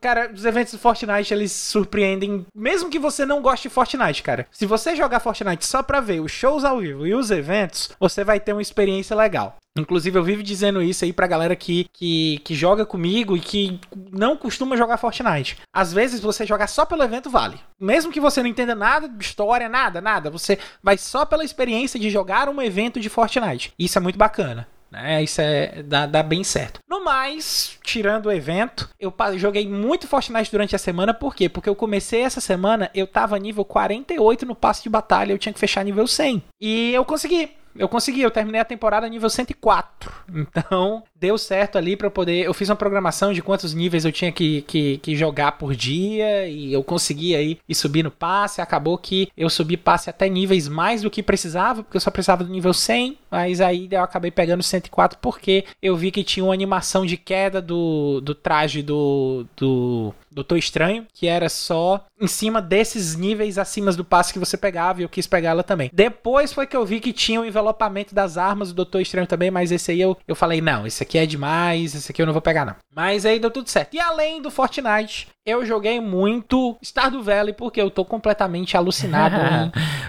Cara, 0.00 0.30
os 0.32 0.44
eventos 0.44 0.72
do 0.72 0.78
Fortnite, 0.78 1.32
eles 1.32 1.52
surpreendem, 1.52 2.46
mesmo 2.54 2.90
que 2.90 2.98
você 2.98 3.24
não 3.24 3.40
goste 3.40 3.68
de 3.68 3.74
Fortnite, 3.74 4.22
cara. 4.22 4.46
Se 4.50 4.66
você 4.66 4.94
jogar 4.94 5.20
Fortnite 5.20 5.66
só 5.66 5.82
pra 5.82 6.00
ver 6.00 6.20
os 6.20 6.32
shows 6.32 6.64
ao 6.64 6.78
vivo 6.80 7.06
e 7.06 7.14
os 7.14 7.30
eventos, 7.30 7.90
você 7.98 8.24
vai 8.24 8.38
ter 8.40 8.52
uma 8.52 8.62
experiência 8.62 9.16
legal. 9.16 9.56
Inclusive, 9.78 10.18
eu 10.18 10.24
vivo 10.24 10.42
dizendo 10.42 10.82
isso 10.82 11.04
aí 11.04 11.12
pra 11.12 11.26
galera 11.26 11.54
que, 11.54 11.86
que, 11.92 12.40
que 12.44 12.54
joga 12.54 12.84
comigo 12.84 13.36
e 13.36 13.40
que 13.40 13.80
não 14.12 14.36
costuma 14.36 14.76
jogar 14.76 14.96
Fortnite. 14.96 15.58
Às 15.72 15.92
vezes, 15.92 16.20
você 16.20 16.44
jogar 16.44 16.66
só 16.66 16.84
pelo 16.84 17.02
evento 17.02 17.30
vale. 17.30 17.60
Mesmo 17.80 18.10
que 18.10 18.20
você 18.20 18.42
não 18.42 18.50
entenda 18.50 18.74
nada 18.74 19.08
de 19.08 19.24
história, 19.24 19.68
nada, 19.68 20.00
nada. 20.00 20.30
Você 20.30 20.58
vai 20.82 20.98
só 20.98 21.24
pela 21.24 21.44
experiência 21.44 21.98
de 21.98 22.10
jogar 22.10 22.48
um 22.48 22.60
evento 22.60 22.98
de 22.98 23.08
Fortnite. 23.08 23.72
Isso 23.78 23.96
é 23.96 24.00
muito 24.00 24.18
bacana. 24.18 24.66
Né? 24.90 25.22
Isso 25.22 25.40
é 25.40 25.82
dá, 25.82 26.06
dá 26.06 26.22
bem 26.22 26.42
certo. 26.42 26.80
No 26.88 27.04
mais, 27.04 27.78
tirando 27.82 28.26
o 28.26 28.32
evento, 28.32 28.88
eu 28.98 29.12
joguei 29.36 29.68
muito 29.68 30.08
Fortnite 30.08 30.50
durante 30.50 30.74
a 30.74 30.78
semana, 30.78 31.12
por 31.12 31.34
quê? 31.34 31.48
Porque 31.48 31.68
eu 31.68 31.76
comecei 31.76 32.22
essa 32.22 32.40
semana, 32.40 32.90
eu 32.94 33.06
tava 33.06 33.38
nível 33.38 33.64
48 33.64 34.46
no 34.46 34.54
passe 34.54 34.82
de 34.82 34.88
batalha, 34.88 35.32
eu 35.32 35.38
tinha 35.38 35.52
que 35.52 35.60
fechar 35.60 35.84
nível 35.84 36.06
100. 36.06 36.42
E 36.60 36.92
eu 36.92 37.04
consegui 37.04 37.50
eu 37.78 37.88
consegui, 37.88 38.22
eu 38.22 38.30
terminei 38.30 38.60
a 38.60 38.64
temporada 38.64 39.08
nível 39.08 39.30
104. 39.30 40.12
Então, 40.58 41.02
deu 41.20 41.36
certo 41.36 41.76
ali 41.76 41.96
para 41.96 42.10
poder. 42.10 42.44
Eu 42.44 42.54
fiz 42.54 42.68
uma 42.68 42.76
programação 42.76 43.32
de 43.32 43.42
quantos 43.42 43.74
níveis 43.74 44.04
eu 44.04 44.12
tinha 44.12 44.30
que, 44.30 44.62
que, 44.62 44.98
que, 44.98 45.16
jogar 45.16 45.52
por 45.52 45.74
dia 45.74 46.46
e 46.46 46.72
eu 46.72 46.82
consegui 46.84 47.34
aí 47.34 47.58
ir 47.68 47.74
subir 47.74 48.02
no 48.02 48.10
passe. 48.10 48.60
Acabou 48.60 48.96
que 48.96 49.28
eu 49.36 49.50
subi 49.50 49.76
passe 49.76 50.08
até 50.08 50.28
níveis 50.28 50.68
mais 50.68 51.02
do 51.02 51.10
que 51.10 51.22
precisava, 51.22 51.82
porque 51.82 51.96
eu 51.96 52.00
só 52.00 52.10
precisava 52.10 52.44
do 52.44 52.50
nível 52.50 52.72
100. 52.72 53.18
Mas 53.30 53.60
aí 53.60 53.88
eu 53.90 54.02
acabei 54.02 54.30
pegando 54.30 54.62
104 54.62 55.18
porque 55.20 55.64
eu 55.82 55.96
vi 55.96 56.10
que 56.10 56.24
tinha 56.24 56.44
uma 56.44 56.54
animação 56.54 57.04
de 57.04 57.16
queda 57.16 57.60
do, 57.60 58.20
do 58.20 58.34
traje 58.34 58.82
do, 58.82 59.44
do 59.56 60.14
Doutor 60.30 60.56
Estranho, 60.56 61.06
que 61.12 61.26
era 61.26 61.48
só 61.48 62.04
em 62.20 62.26
cima 62.26 62.60
desses 62.60 63.16
níveis 63.16 63.58
acima 63.58 63.92
do 63.92 64.04
passe 64.04 64.32
que 64.32 64.38
você 64.38 64.56
pegava 64.56 65.00
e 65.00 65.04
eu 65.04 65.08
quis 65.08 65.26
pegar 65.26 65.50
ela 65.50 65.62
também. 65.62 65.90
Depois 65.92 66.52
foi 66.52 66.66
que 66.66 66.76
eu 66.76 66.84
vi 66.84 67.00
que 67.00 67.12
tinha 67.12 67.40
o 67.40 67.44
envelopamento 67.44 68.14
das 68.14 68.36
armas 68.36 68.68
do 68.68 68.76
Doutor 68.76 69.00
Estranho 69.00 69.26
também, 69.26 69.50
mas 69.50 69.72
esse 69.72 69.90
aí 69.90 70.00
eu, 70.00 70.16
eu 70.26 70.36
falei, 70.36 70.60
não, 70.60 70.86
esse 70.86 71.02
aqui 71.02 71.07
é 71.16 71.24
demais, 71.24 71.94
esse 71.94 72.10
aqui 72.10 72.20
eu 72.20 72.26
não 72.26 72.32
vou 72.32 72.42
pegar 72.42 72.66
não. 72.66 72.74
Mas 72.94 73.24
aí 73.24 73.38
deu 73.38 73.50
tudo 73.50 73.70
certo. 73.70 73.94
E 73.94 74.00
além 74.00 74.42
do 74.42 74.50
Fortnite, 74.50 75.28
eu 75.46 75.64
joguei 75.64 75.98
muito 75.98 76.76
Stardew 76.82 77.22
Valley 77.22 77.54
porque 77.54 77.80
eu 77.80 77.90
tô 77.90 78.04
completamente 78.04 78.76
alucinado 78.76 79.36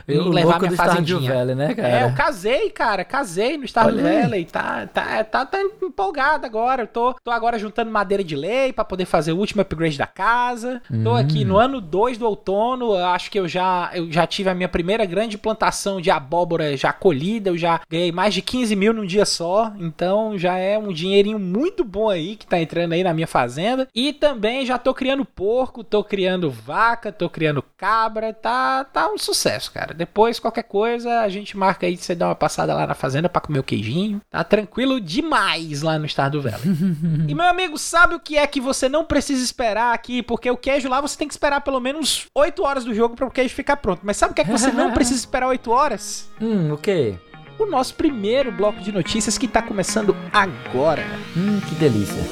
em, 0.07 0.13
em 0.17 0.29
levar 0.29 0.59
minha 0.59 0.71
fazendinha. 0.73 1.33
Valley, 1.33 1.55
né, 1.55 1.73
cara? 1.73 1.87
É, 1.87 2.03
eu 2.03 2.13
casei, 2.13 2.69
cara, 2.71 3.05
casei 3.05 3.57
no 3.57 3.65
Stardew 3.65 3.99
Olha 3.99 4.21
Valley, 4.21 4.45
tá, 4.45 4.87
tá, 4.87 5.23
tá, 5.23 5.45
tá 5.45 5.61
empolgado 5.81 6.45
agora. 6.45 6.83
Eu 6.83 6.87
tô, 6.87 7.13
tô 7.23 7.31
agora 7.31 7.57
juntando 7.57 7.89
madeira 7.89 8.23
de 8.23 8.35
lei 8.35 8.73
para 8.73 8.83
poder 8.83 9.05
fazer 9.05 9.31
o 9.31 9.37
último 9.37 9.61
upgrade 9.61 9.97
da 9.97 10.07
casa. 10.07 10.81
Tô 11.03 11.13
aqui 11.13 11.45
no 11.45 11.55
hum. 11.55 11.59
ano 11.59 11.81
2 11.81 12.17
do 12.17 12.25
outono, 12.25 12.95
acho 12.95 13.31
que 13.31 13.39
eu 13.39 13.47
já, 13.47 13.91
eu 13.93 14.11
já 14.11 14.27
tive 14.27 14.49
a 14.49 14.55
minha 14.55 14.67
primeira 14.67 15.05
grande 15.05 15.37
plantação 15.37 16.01
de 16.01 16.11
abóbora 16.11 16.75
já 16.75 16.91
colhida, 16.91 17.49
eu 17.49 17.57
já 17.57 17.79
ganhei 17.89 18.11
mais 18.11 18.33
de 18.33 18.41
15 18.41 18.75
mil 18.75 18.93
num 18.93 19.05
dia 19.05 19.25
só, 19.25 19.71
então 19.79 20.37
já 20.37 20.57
é 20.57 20.77
um 20.77 20.88
dinheirinho 20.93 21.39
muito 21.39 21.83
bom 21.83 22.09
aí 22.09 22.35
que 22.35 22.45
tá 22.45 22.59
entrando 22.59 22.93
aí 22.93 23.03
na 23.03 23.13
minha 23.13 23.27
fazenda. 23.27 23.87
E 23.93 24.13
também 24.13 24.65
já 24.65 24.77
tô 24.77 24.93
criando 24.93 25.25
porco, 25.25 25.83
tô 25.83 26.03
criando 26.03 26.49
vaca, 26.49 27.11
tô 27.11 27.29
criando 27.29 27.63
cabra, 27.77 28.33
tá, 28.33 28.83
tá 28.83 29.09
um 29.09 29.17
sucesso, 29.17 29.71
cara. 29.71 29.93
Depois, 29.93 30.39
qualquer 30.39 30.63
coisa, 30.63 31.21
a 31.21 31.29
gente 31.29 31.57
marca 31.57 31.87
aí 31.87 31.95
de 31.95 32.03
você 32.03 32.15
dar 32.15 32.27
uma 32.27 32.35
passada 32.35 32.73
lá 32.73 32.85
na 32.85 32.95
fazenda 32.95 33.29
para 33.29 33.41
comer 33.41 33.59
o 33.59 33.63
queijinho. 33.63 34.21
Tá 34.29 34.43
tranquilo 34.43 34.99
demais 34.99 35.81
lá 35.81 35.97
no 35.97 36.05
Estado 36.05 36.39
do 36.39 36.41
Valley. 36.41 36.59
e 37.27 37.33
meu 37.33 37.45
amigo, 37.45 37.77
sabe 37.77 38.15
o 38.15 38.19
que 38.19 38.37
é 38.37 38.45
que 38.45 38.61
você 38.61 38.87
não 38.87 39.05
precisa 39.05 39.43
esperar 39.43 39.93
aqui? 39.93 40.21
Porque 40.21 40.49
o 40.49 40.57
queijo 40.57 40.89
lá 40.89 41.01
você 41.01 41.17
tem 41.17 41.27
que 41.27 41.33
esperar 41.33 41.61
pelo 41.61 41.79
menos 41.79 42.27
8 42.35 42.63
horas 42.63 42.85
do 42.85 42.93
jogo 42.93 43.15
para 43.15 43.25
o 43.25 43.31
queijo 43.31 43.53
ficar 43.53 43.77
pronto. 43.77 44.01
Mas 44.03 44.17
sabe 44.17 44.31
o 44.31 44.35
que 44.35 44.41
é 44.41 44.45
que 44.45 44.51
você 44.51 44.71
não 44.71 44.91
precisa 44.91 45.19
esperar 45.19 45.47
8 45.47 45.71
horas? 45.71 46.29
Hum, 46.41 46.71
o 46.71 46.77
quê? 46.77 47.17
O 47.59 47.65
nosso 47.65 47.93
primeiro 47.95 48.53
bloco 48.53 48.79
de 48.81 48.89
notícias 48.89 49.37
que 49.37 49.45
tá 49.45 49.61
começando 49.61 50.15
agora. 50.31 51.03
Hum, 51.35 51.59
que 51.59 51.75
delícia. 51.75 52.23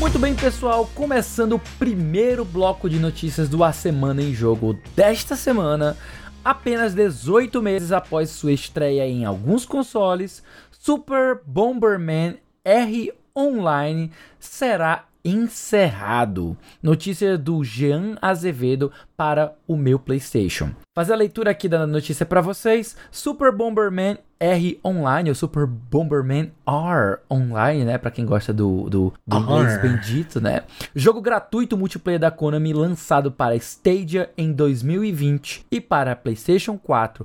Muito 0.00 0.18
bem, 0.18 0.34
pessoal, 0.34 0.90
começando 0.94 1.56
o 1.56 1.60
primeiro 1.78 2.46
bloco 2.46 2.88
de 2.88 2.98
notícias 2.98 3.46
do 3.50 3.62
A 3.62 3.74
Semana 3.74 4.22
em 4.22 4.32
Jogo 4.32 4.78
desta 4.96 5.36
semana. 5.36 5.98
Apenas 6.42 6.94
18 6.94 7.60
meses 7.60 7.92
após 7.92 8.30
sua 8.30 8.52
estreia 8.52 9.06
em 9.06 9.26
alguns 9.26 9.66
consoles, 9.66 10.42
Super 10.70 11.42
Bomberman 11.44 12.38
Online 13.36 14.12
será 14.38 15.06
encerrado. 15.24 16.56
Notícia 16.80 17.36
do 17.36 17.64
Jean 17.64 18.16
Azevedo 18.22 18.92
para 19.16 19.56
o 19.66 19.76
meu 19.76 19.98
PlayStation. 19.98 20.70
Fazer 20.94 21.14
a 21.14 21.16
leitura 21.16 21.50
aqui 21.50 21.68
da 21.68 21.84
notícia 21.84 22.24
para 22.24 22.40
vocês. 22.40 22.96
Super 23.10 23.50
Bomberman 23.50 24.18
R 24.44 24.78
Online, 24.84 25.30
ou 25.30 25.34
Super 25.34 25.66
Bomberman 25.66 26.52
R 26.66 27.18
Online, 27.30 27.84
né? 27.84 27.96
Para 27.96 28.10
quem 28.10 28.26
gosta 28.26 28.52
do, 28.52 28.90
do, 28.90 29.14
do 29.26 29.36
inglês 29.38 29.80
bendito, 29.80 30.38
né? 30.38 30.62
Jogo 30.94 31.22
gratuito 31.22 31.78
multiplayer 31.78 32.20
da 32.20 32.30
Konami 32.30 32.74
lançado 32.74 33.32
para 33.32 33.56
Stadia 33.56 34.30
em 34.36 34.52
2020 34.52 35.64
e 35.70 35.80
para 35.80 36.14
PlayStation 36.14 36.76
4, 36.76 37.24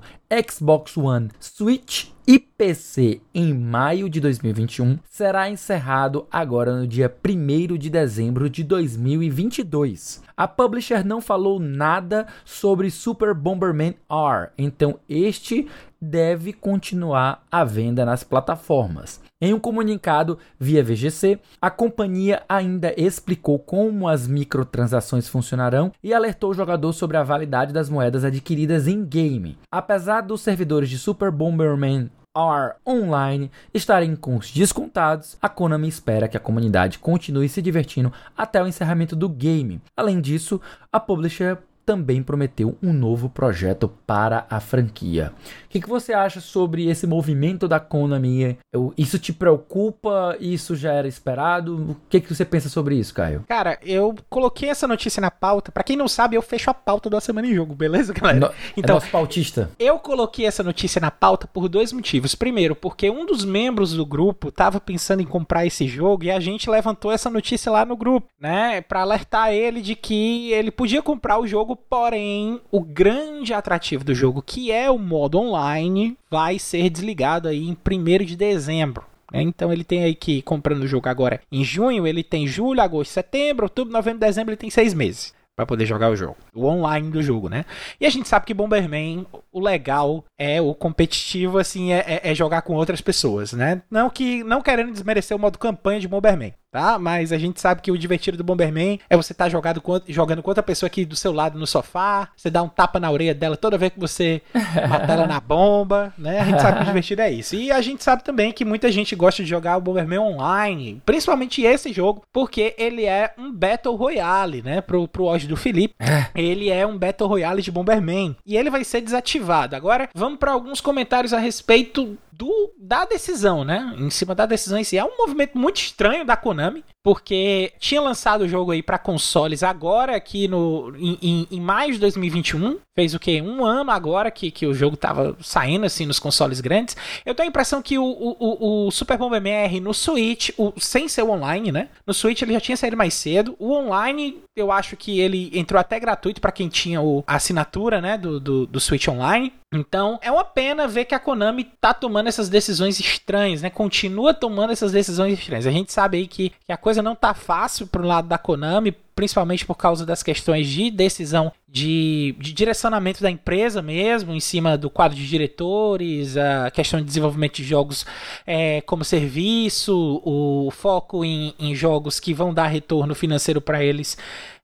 Xbox 0.49 0.95
One, 0.95 1.29
Switch 1.39 2.09
e 2.25 2.37
PC 2.37 3.21
em 3.33 3.51
maio 3.55 4.07
de 4.07 4.21
2021 4.21 4.99
será 5.09 5.49
encerrado 5.49 6.27
agora 6.31 6.75
no 6.75 6.85
dia 6.85 7.11
1 7.25 7.75
de 7.75 7.89
dezembro 7.89 8.47
de 8.47 8.63
2022. 8.63 10.21
A 10.37 10.47
publisher 10.47 11.03
não 11.03 11.21
falou 11.21 11.59
nada 11.59 12.27
sobre 12.45 12.91
Super 12.91 13.33
Bomberman 13.33 13.95
R, 14.07 14.51
então 14.59 14.99
este 15.09 15.67
deve 16.01 16.53
continuar 16.53 17.43
à 17.51 17.63
venda 17.63 18.05
nas 18.05 18.23
plataformas. 18.23 19.19
Em 19.41 19.53
um 19.53 19.59
comunicado 19.59 20.37
via 20.59 20.83
VGC, 20.83 21.39
a 21.61 21.69
companhia 21.69 22.43
ainda 22.47 22.93
explicou 22.97 23.57
como 23.57 24.07
as 24.07 24.27
microtransações 24.27 25.29
funcionarão 25.29 25.91
e 26.03 26.13
alertou 26.13 26.51
o 26.51 26.53
jogador 26.53 26.91
sobre 26.91 27.15
a 27.15 27.23
validade 27.23 27.71
das 27.71 27.89
moedas 27.89 28.23
adquiridas 28.23 28.87
em 28.87 29.05
game. 29.05 29.57
Apesar 29.71 30.21
dos 30.21 30.41
servidores 30.41 30.89
de 30.89 30.97
Super 30.97 31.31
Bomberman 31.31 32.09
R 32.35 32.75
Online 32.87 33.49
estarem 33.73 34.15
com 34.15 34.37
os 34.37 34.51
descontados, 34.51 35.37
a 35.41 35.49
Konami 35.49 35.87
espera 35.87 36.27
que 36.27 36.37
a 36.37 36.39
comunidade 36.39 36.99
continue 36.99 37.49
se 37.49 37.61
divertindo 37.61 38.13
até 38.37 38.61
o 38.61 38.67
encerramento 38.67 39.15
do 39.15 39.27
game. 39.27 39.81
Além 39.97 40.21
disso, 40.21 40.61
a 40.91 40.99
publisher 40.99 41.57
também 41.89 42.21
prometeu 42.21 42.77
um 42.83 42.93
novo 42.93 43.27
projeto 43.27 43.91
para 44.05 44.45
a 44.47 44.59
franquia. 44.59 45.33
O 45.65 45.69
que, 45.69 45.81
que 45.81 45.89
você 45.89 46.13
acha 46.13 46.39
sobre 46.39 46.87
esse 46.87 47.07
movimento 47.07 47.67
da 47.67 47.79
Konami? 47.79 48.59
Isso 48.95 49.17
te 49.17 49.33
preocupa? 49.33 50.37
Isso 50.39 50.75
já 50.75 50.93
era 50.93 51.07
esperado? 51.07 51.75
O 51.75 51.97
que, 52.07 52.21
que 52.21 52.31
você 52.31 52.45
pensa 52.45 52.69
sobre 52.69 52.93
isso, 52.93 53.11
Caio? 53.11 53.43
Cara, 53.47 53.79
eu 53.81 54.15
coloquei 54.29 54.69
essa 54.69 54.87
notícia 54.87 55.19
na 55.19 55.31
pauta. 55.31 55.71
Para 55.71 55.83
quem 55.83 55.97
não 55.97 56.07
sabe, 56.07 56.35
eu 56.35 56.43
fecho 56.43 56.69
a 56.69 56.75
pauta 56.75 57.09
da 57.09 57.19
semana 57.19 57.47
em 57.47 57.55
jogo, 57.55 57.73
beleza, 57.73 58.13
galera? 58.13 58.39
No, 58.39 58.45
é 58.45 58.53
então, 58.77 58.97
é 58.97 58.99
nosso 58.99 59.09
pautista. 59.09 59.71
Eu 59.79 59.97
coloquei 59.97 60.45
essa 60.45 60.61
notícia 60.61 61.01
na 61.01 61.09
pauta 61.09 61.47
por 61.47 61.67
dois 61.67 61.91
motivos. 61.91 62.35
Primeiro, 62.35 62.75
porque 62.75 63.09
um 63.09 63.25
dos 63.25 63.43
membros 63.43 63.93
do 63.93 64.05
grupo 64.05 64.49
estava 64.49 64.79
pensando 64.79 65.23
em 65.23 65.25
comprar 65.25 65.65
esse 65.65 65.87
jogo 65.87 66.25
e 66.25 66.29
a 66.29 66.39
gente 66.39 66.69
levantou 66.69 67.11
essa 67.11 67.31
notícia 67.31 67.71
lá 67.71 67.83
no 67.83 67.97
grupo, 67.97 68.27
né, 68.39 68.81
para 68.81 69.01
alertar 69.01 69.51
ele 69.51 69.81
de 69.81 69.95
que 69.95 70.51
ele 70.51 70.69
podia 70.69 71.01
comprar 71.01 71.39
o 71.39 71.47
jogo 71.47 71.78
Porém, 71.89 72.59
o 72.71 72.81
grande 72.81 73.53
atrativo 73.53 74.03
do 74.03 74.13
jogo, 74.13 74.41
que 74.41 74.71
é 74.71 74.89
o 74.89 74.97
modo 74.97 75.39
online, 75.39 76.17
vai 76.29 76.57
ser 76.57 76.89
desligado 76.89 77.47
aí 77.47 77.67
em 77.67 77.77
1 77.77 78.25
de 78.25 78.35
dezembro. 78.35 79.05
Né? 79.31 79.41
Então 79.41 79.71
ele 79.71 79.83
tem 79.83 80.03
aí 80.03 80.15
que 80.15 80.41
comprando 80.41 80.83
o 80.83 80.87
jogo 80.87 81.07
agora 81.07 81.41
em 81.51 81.63
junho, 81.63 82.07
ele 82.07 82.23
tem 82.23 82.47
julho, 82.47 82.81
agosto, 82.81 83.11
setembro, 83.11 83.65
outubro, 83.65 83.93
novembro, 83.93 84.19
dezembro, 84.19 84.51
ele 84.51 84.57
tem 84.57 84.69
seis 84.69 84.93
meses 84.93 85.33
para 85.59 85.65
poder 85.65 85.85
jogar 85.85 86.09
o 86.09 86.15
jogo. 86.15 86.37
O 86.55 86.65
online 86.65 87.11
do 87.11 87.21
jogo, 87.21 87.49
né? 87.49 87.65
E 87.99 88.05
a 88.05 88.09
gente 88.09 88.29
sabe 88.29 88.45
que 88.45 88.53
Bomberman, 88.53 89.27
o 89.51 89.59
legal 89.59 90.23
é 90.37 90.61
o 90.61 90.73
competitivo, 90.73 91.57
assim, 91.57 91.91
é, 91.91 91.97
é, 92.07 92.31
é 92.31 92.33
jogar 92.33 92.61
com 92.61 92.75
outras 92.75 93.01
pessoas, 93.01 93.51
né? 93.51 93.81
Não 93.91 94.09
que 94.09 94.41
não 94.45 94.61
querendo 94.61 94.93
desmerecer 94.93 95.35
o 95.35 95.39
modo 95.39 95.59
campanha 95.59 95.99
de 95.99 96.07
Bomberman 96.07 96.53
tá? 96.71 96.99
Mas 96.99 97.31
a 97.31 97.37
gente 97.37 97.59
sabe 97.59 97.81
que 97.81 97.91
o 97.91 97.97
divertido 97.97 98.37
do 98.37 98.43
Bomberman 98.43 98.99
é 99.09 99.17
você 99.17 99.33
estar 99.33 99.45
tá 99.45 99.49
jogando, 99.49 99.81
com, 99.81 99.99
jogando 100.07 100.41
com 100.41 100.49
outra 100.49 100.63
pessoa 100.63 100.87
aqui 100.87 101.05
do 101.05 101.15
seu 101.15 101.31
lado 101.31 101.57
no 101.57 101.67
sofá, 101.67 102.29
você 102.35 102.49
dá 102.49 102.61
um 102.61 102.69
tapa 102.69 102.99
na 102.99 103.11
orelha 103.11 103.33
dela 103.33 103.57
toda 103.57 103.77
vez 103.77 103.91
que 103.93 103.99
você 103.99 104.41
mata 104.87 105.13
ela 105.13 105.27
na 105.27 105.39
bomba, 105.39 106.13
né? 106.17 106.39
A 106.39 106.45
gente 106.45 106.61
sabe 106.61 106.77
que 106.77 106.83
o 106.83 106.87
divertido 106.87 107.21
é 107.21 107.31
isso. 107.31 107.55
E 107.55 107.71
a 107.71 107.81
gente 107.81 108.03
sabe 108.03 108.23
também 108.23 108.51
que 108.51 108.65
muita 108.65 108.91
gente 108.91 109.15
gosta 109.15 109.43
de 109.43 109.49
jogar 109.49 109.77
o 109.77 109.81
Bomberman 109.81 110.19
online, 110.19 111.01
principalmente 111.05 111.61
esse 111.61 111.91
jogo, 111.91 112.23
porque 112.31 112.75
ele 112.77 113.05
é 113.05 113.33
um 113.37 113.51
Battle 113.51 113.95
Royale, 113.95 114.61
né? 114.61 114.81
Pro, 114.81 115.07
pro 115.07 115.25
ódio 115.25 115.49
do 115.49 115.57
Felipe. 115.57 115.95
É. 115.99 116.27
Ele 116.35 116.69
é 116.69 116.85
um 116.85 116.97
Battle 116.97 117.27
Royale 117.27 117.61
de 117.61 117.71
Bomberman. 117.71 118.35
E 118.45 118.55
ele 118.55 118.69
vai 118.69 118.83
ser 118.83 119.01
desativado. 119.01 119.75
Agora, 119.75 120.09
vamos 120.13 120.39
para 120.39 120.51
alguns 120.51 120.81
comentários 120.81 121.33
a 121.33 121.39
respeito 121.39 122.17
do, 122.39 122.73
da 122.77 123.03
decisão, 123.03 123.65
né? 123.65 123.93
Em 123.97 124.09
cima 124.09 124.33
da 124.33 124.45
decisão 124.45 124.79
em 124.79 124.83
si. 124.85 124.97
É 124.97 125.03
um 125.03 125.17
movimento 125.17 125.57
muito 125.57 125.75
estranho 125.75 126.23
da 126.23 126.37
Konami, 126.37 126.85
porque 127.03 127.73
tinha 127.79 127.99
lançado 127.99 128.45
o 128.45 128.47
jogo 128.47 128.71
aí 128.71 128.81
para 128.81 128.97
consoles 128.97 129.61
agora, 129.61 130.15
aqui 130.15 130.47
no, 130.47 130.93
em, 130.97 131.45
em, 131.51 131.59
maio 131.59 131.91
de 131.91 131.99
2021. 131.99 132.79
Fez 132.95 133.13
o 133.13 133.19
quê? 133.19 133.41
Um 133.41 133.65
ano 133.65 133.91
agora 133.91 134.31
que, 134.31 134.51
que 134.51 134.65
o 134.65 134.73
jogo 134.73 134.95
tava 134.95 135.35
saindo 135.41 135.85
assim 135.85 136.05
nos 136.05 136.17
consoles 136.17 136.61
grandes. 136.61 136.95
Eu 137.25 137.35
tenho 137.35 137.47
a 137.47 137.49
impressão 137.49 137.81
que 137.81 137.97
o, 137.97 138.05
o, 138.05 138.87
o 138.87 138.91
Super 138.91 139.17
Bomberman 139.17 139.53
R 139.53 139.81
no 139.81 139.93
Switch, 139.93 140.51
o, 140.57 140.71
sem 140.77 141.09
ser 141.09 141.23
online, 141.23 141.73
né? 141.73 141.89
No 142.07 142.13
Switch 142.13 142.41
ele 142.41 142.53
já 142.53 142.61
tinha 142.61 142.77
saído 142.77 142.95
mais 142.95 143.13
cedo. 143.13 143.53
O 143.59 143.73
online, 143.73 144.41
eu 144.55 144.71
acho 144.71 144.95
que 144.95 145.19
ele 145.19 145.51
entrou 145.53 145.79
até 145.79 145.99
gratuito 145.99 146.39
para 146.39 146.53
quem 146.53 146.69
tinha 146.69 147.01
o, 147.01 147.21
a 147.27 147.35
assinatura, 147.35 147.99
né? 147.99 148.17
Do, 148.17 148.39
do, 148.39 148.65
do 148.65 148.79
Switch 148.79 149.09
Online. 149.09 149.51
Então, 149.71 150.17
é 150.23 150.31
uma 150.31 150.43
pena 150.43 150.87
ver 150.87 151.05
que 151.05 151.13
a 151.13 151.19
Konami 151.19 151.63
tá 151.79 151.93
tomando 151.93 152.27
essas 152.27 152.49
decisões 152.49 152.99
estranhas, 152.99 153.61
né? 153.61 153.69
Continua 153.69 154.33
tomando 154.33 154.71
essas 154.71 154.91
decisões 154.91 155.37
estranhas. 155.37 155.67
A 155.67 155.71
gente 155.71 155.93
sabe 155.93 156.17
aí 156.17 156.27
que, 156.27 156.51
que 156.65 156.71
a 156.71 156.77
coisa 156.77 157.03
não 157.03 157.15
tá 157.15 157.35
fácil 157.35 157.85
pro 157.85 158.03
lado 158.05 158.27
da 158.27 158.37
Konami, 158.37 158.91
principalmente 159.19 159.65
por 159.65 159.75
causa 159.75 160.05
das 160.05 160.23
questões 160.23 160.65
de 160.65 160.89
decisão 160.89 161.51
de, 161.67 162.33
de, 162.39 162.53
direcionamento 162.53 163.21
da 163.21 163.29
empresa 163.29 163.81
mesmo, 163.81 164.33
em 164.33 164.39
cima 164.39 164.77
do 164.77 164.89
quadro 164.89 165.17
de 165.17 165.27
diretores, 165.27 166.37
a 166.37 166.71
questão 166.71 167.01
de 167.01 167.05
desenvolvimento 167.05 167.57
de 167.57 167.65
jogos 167.65 168.05
é, 168.47 168.79
como 168.79 169.03
serviço, 169.03 170.21
o 170.23 170.71
foco 170.71 171.25
em, 171.25 171.53
em 171.59 171.75
jogos 171.75 172.17
que 172.17 172.33
vão 172.33 172.53
dar 172.53 172.67
retorno 172.67 173.13
financeiro 173.13 173.59
para 173.59 173.83
eles 173.83 174.17